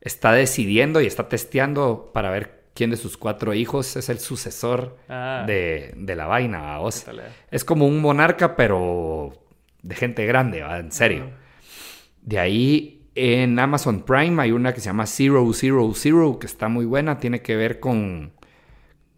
está 0.00 0.32
decidiendo 0.32 1.00
y 1.00 1.06
está 1.06 1.28
testeando 1.28 2.10
para 2.12 2.30
ver 2.30 2.64
quién 2.74 2.90
de 2.90 2.96
sus 2.96 3.16
cuatro 3.16 3.54
hijos 3.54 3.96
es 3.96 4.08
el 4.08 4.18
sucesor 4.18 4.98
Ah. 5.08 5.44
de, 5.46 5.94
de 5.96 6.16
la 6.16 6.26
vaina. 6.26 6.78
Talea. 7.04 7.32
Es 7.50 7.64
como 7.64 7.86
un 7.86 8.00
monarca, 8.00 8.56
pero 8.56 9.32
de 9.84 9.94
gente 9.94 10.26
grande, 10.26 10.62
¿va? 10.62 10.78
En 10.78 10.90
serio. 10.90 11.30
De 12.22 12.38
ahí 12.38 13.06
en 13.14 13.58
Amazon 13.58 14.02
Prime 14.02 14.42
hay 14.42 14.50
una 14.50 14.72
que 14.72 14.80
se 14.80 14.86
llama 14.86 15.06
Zero 15.06 15.48
Zero 15.52 15.92
Zero, 15.94 16.38
que 16.38 16.46
está 16.46 16.68
muy 16.68 16.86
buena, 16.86 17.18
tiene 17.18 17.42
que 17.42 17.54
ver 17.54 17.78
con, 17.78 18.32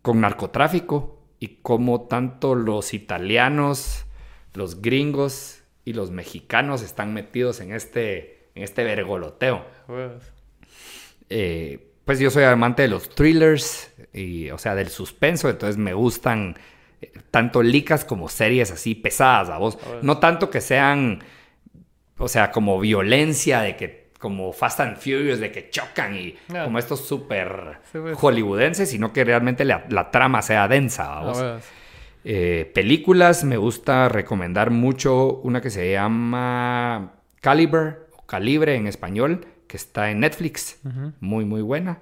con 0.03 0.21
narcotráfico 0.21 1.23
y 1.39 1.61
cómo 1.63 2.03
tanto 2.03 2.55
los 2.55 2.93
italianos, 2.93 4.07
los 4.55 4.83
gringos 4.83 5.63
y 5.85 5.93
los 5.93 6.11
mexicanos 6.11 6.83
están 6.83 7.15
metidos 7.15 7.61
en 7.61 7.73
este, 7.73 8.49
en 8.55 8.65
este 8.65 8.83
vergoloteo. 8.85 9.65
Huevos. 9.89 10.33
Eh, 11.31 11.93
pues 12.05 12.19
yo 12.19 12.31
soy 12.31 12.45
amante 12.45 12.83
de 12.83 12.89
los 12.89 13.09
thrillers, 13.11 13.93
y, 14.13 14.51
o 14.51 14.59
sea, 14.59 14.75
del 14.75 14.89
suspenso, 14.89 15.49
entonces 15.49 15.77
me 15.77 15.95
gustan 15.95 16.57
tanto 17.31 17.63
licas 17.63 18.05
como 18.05 18.29
series 18.29 18.71
así 18.71 18.95
pesadas, 18.95 19.51
a 19.51 19.59
vos. 19.59 19.79
No 20.03 20.19
tanto 20.19 20.51
que 20.51 20.61
sean, 20.61 21.21
o 22.19 22.29
sea, 22.29 22.51
como 22.51 22.79
violencia, 22.81 23.61
de 23.61 23.77
que, 23.77 24.11
como 24.19 24.53
Fast 24.53 24.81
and 24.81 24.97
Furious, 24.97 25.39
de 25.41 25.53
que 25.53 25.69
chocan 25.71 26.17
y 26.17 26.35
como 26.65 26.79
estos 26.79 27.07
súper 27.07 27.79
Sí, 27.93 27.99
pues. 28.01 28.17
hollywoodenses, 28.17 28.89
sino 28.91 29.13
que 29.13 29.25
realmente 29.25 29.65
la, 29.65 29.85
la 29.91 30.11
trama 30.11 30.41
sea 30.43 30.69
densa, 30.69 31.19
a 31.19 31.23
vos. 31.23 31.45
Eh, 32.25 32.71
películas, 32.75 33.45
me 33.45 33.57
gusta 33.57 34.09
recomendar 34.09 34.71
mucho 34.71 35.35
una 35.45 35.61
que 35.61 35.71
se 35.71 35.93
llama 35.93 37.13
Caliber, 37.41 38.09
o 38.17 38.27
Calibre 38.27 38.75
en 38.75 38.87
español, 38.89 39.47
que 39.69 39.77
está 39.77 40.11
en 40.11 40.21
Netflix. 40.21 40.81
Muy, 41.21 41.45
muy 41.45 41.63
buena. 41.63 42.01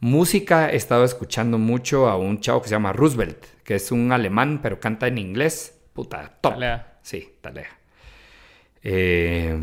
Música, 0.00 0.70
he 0.70 0.76
estado 0.76 1.04
escuchando 1.04 1.58
mucho 1.58 2.08
a 2.08 2.16
un 2.16 2.40
chavo 2.40 2.60
que 2.62 2.68
se 2.68 2.74
llama 2.74 2.92
Roosevelt, 2.92 3.46
que 3.68 3.74
es 3.74 3.92
un 3.92 4.12
alemán, 4.12 4.60
pero 4.62 4.80
canta 4.80 5.08
en 5.08 5.18
inglés. 5.18 5.78
Puta, 5.92 6.38
top. 6.40 6.54
Talea. 6.54 6.98
Sí, 7.02 7.34
talea. 7.42 7.68
Eh, 8.82 9.54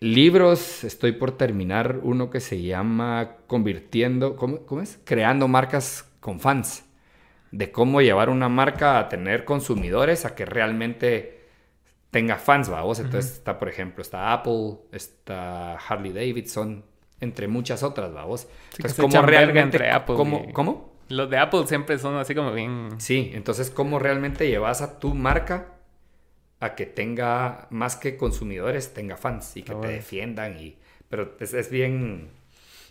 libros, 0.00 0.84
estoy 0.84 1.12
por 1.12 1.38
terminar 1.38 2.00
uno 2.02 2.28
que 2.28 2.40
se 2.40 2.60
llama 2.60 3.36
Convirtiendo, 3.46 4.36
¿cómo, 4.36 4.66
cómo 4.66 4.82
es? 4.82 5.00
Creando 5.04 5.48
marcas 5.48 6.06
con 6.20 6.40
fans. 6.40 6.84
De 7.52 7.72
cómo 7.72 8.02
llevar 8.02 8.28
una 8.28 8.50
marca 8.50 8.98
a 8.98 9.08
tener 9.08 9.46
consumidores, 9.46 10.26
a 10.26 10.34
que 10.34 10.44
realmente 10.44 11.40
tenga 12.10 12.36
fans, 12.36 12.68
vamos. 12.68 13.00
Entonces 13.00 13.32
está, 13.32 13.58
por 13.58 13.70
ejemplo, 13.70 14.02
está 14.02 14.34
Apple, 14.34 14.74
está 14.92 15.76
Harley 15.78 16.12
Davidson, 16.12 16.84
entre 17.20 17.48
muchas 17.48 17.82
otras, 17.82 18.12
vamos. 18.12 18.42
Sí, 18.42 18.48
que 18.82 18.88
Entonces, 18.88 18.98
cómo 18.98 19.22
realmente... 19.26 19.78
entre 19.78 19.90
Apple 19.90 20.16
¿cómo, 20.16 20.44
y- 20.50 20.52
¿Cómo? 20.52 20.93
Los 21.08 21.28
de 21.30 21.38
Apple 21.38 21.66
siempre 21.66 21.98
son 21.98 22.16
así 22.16 22.34
como 22.34 22.52
bien... 22.52 22.90
Sí, 22.98 23.30
entonces 23.34 23.70
cómo 23.70 23.98
realmente 23.98 24.48
llevas 24.48 24.80
a 24.82 24.98
tu 24.98 25.14
marca 25.14 25.68
a 26.60 26.74
que 26.74 26.86
tenga 26.86 27.66
más 27.70 27.96
que 27.96 28.16
consumidores, 28.16 28.94
tenga 28.94 29.16
fans 29.16 29.56
y 29.56 29.62
que 29.62 29.72
Ah, 29.72 29.80
te 29.80 29.88
defiendan 29.88 30.58
y 30.58 30.76
pero 31.10 31.36
es, 31.40 31.52
es 31.54 31.70
bien 31.70 32.28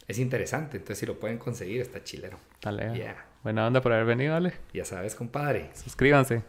es 0.07 0.19
interesante, 0.19 0.77
entonces 0.77 0.99
si 0.99 1.05
lo 1.05 1.19
pueden 1.19 1.37
conseguir 1.37 1.81
está 1.81 2.03
chilero. 2.03 2.37
Talea. 2.59 2.93
Yeah. 2.93 3.25
Buena 3.43 3.65
onda 3.67 3.81
por 3.81 3.91
haber 3.93 4.05
venido, 4.05 4.35
Ale. 4.35 4.53
Ya 4.73 4.85
sabes, 4.85 5.15
compadre. 5.15 5.69
Suscríbanse. 5.73 6.43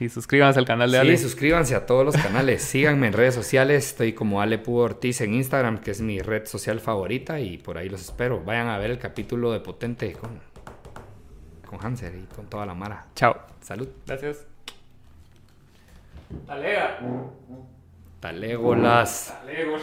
Y 0.00 0.08
suscríbanse 0.08 0.58
al 0.58 0.64
canal 0.66 0.90
de 0.90 0.98
Sí, 0.98 1.00
Ale. 1.00 1.18
suscríbanse 1.18 1.74
a 1.74 1.86
todos 1.86 2.04
los 2.04 2.16
canales, 2.16 2.62
síganme 2.62 3.08
en 3.08 3.12
redes 3.12 3.34
sociales, 3.34 3.86
estoy 3.88 4.12
como 4.14 4.40
Ale 4.40 4.58
Púa 4.58 4.84
Ortiz 4.84 5.20
en 5.20 5.34
Instagram, 5.34 5.78
que 5.78 5.90
es 5.90 6.00
mi 6.00 6.20
red 6.20 6.46
social 6.46 6.80
favorita 6.80 7.40
y 7.40 7.58
por 7.58 7.76
ahí 7.78 7.88
los 7.88 8.00
espero. 8.02 8.40
Vayan 8.44 8.68
a 8.68 8.78
ver 8.78 8.90
el 8.90 8.98
capítulo 8.98 9.52
de 9.52 9.60
Potente 9.60 10.12
con 10.12 10.40
con 11.72 11.86
Hanser 11.86 12.14
y 12.14 12.26
con 12.34 12.46
toda 12.46 12.66
la 12.66 12.74
mara. 12.74 13.06
Chao. 13.14 13.34
Salud. 13.62 13.88
Gracias. 14.06 14.44
Talega. 16.46 17.00
Talégolas. 18.20 19.34
Talega. 19.40 19.78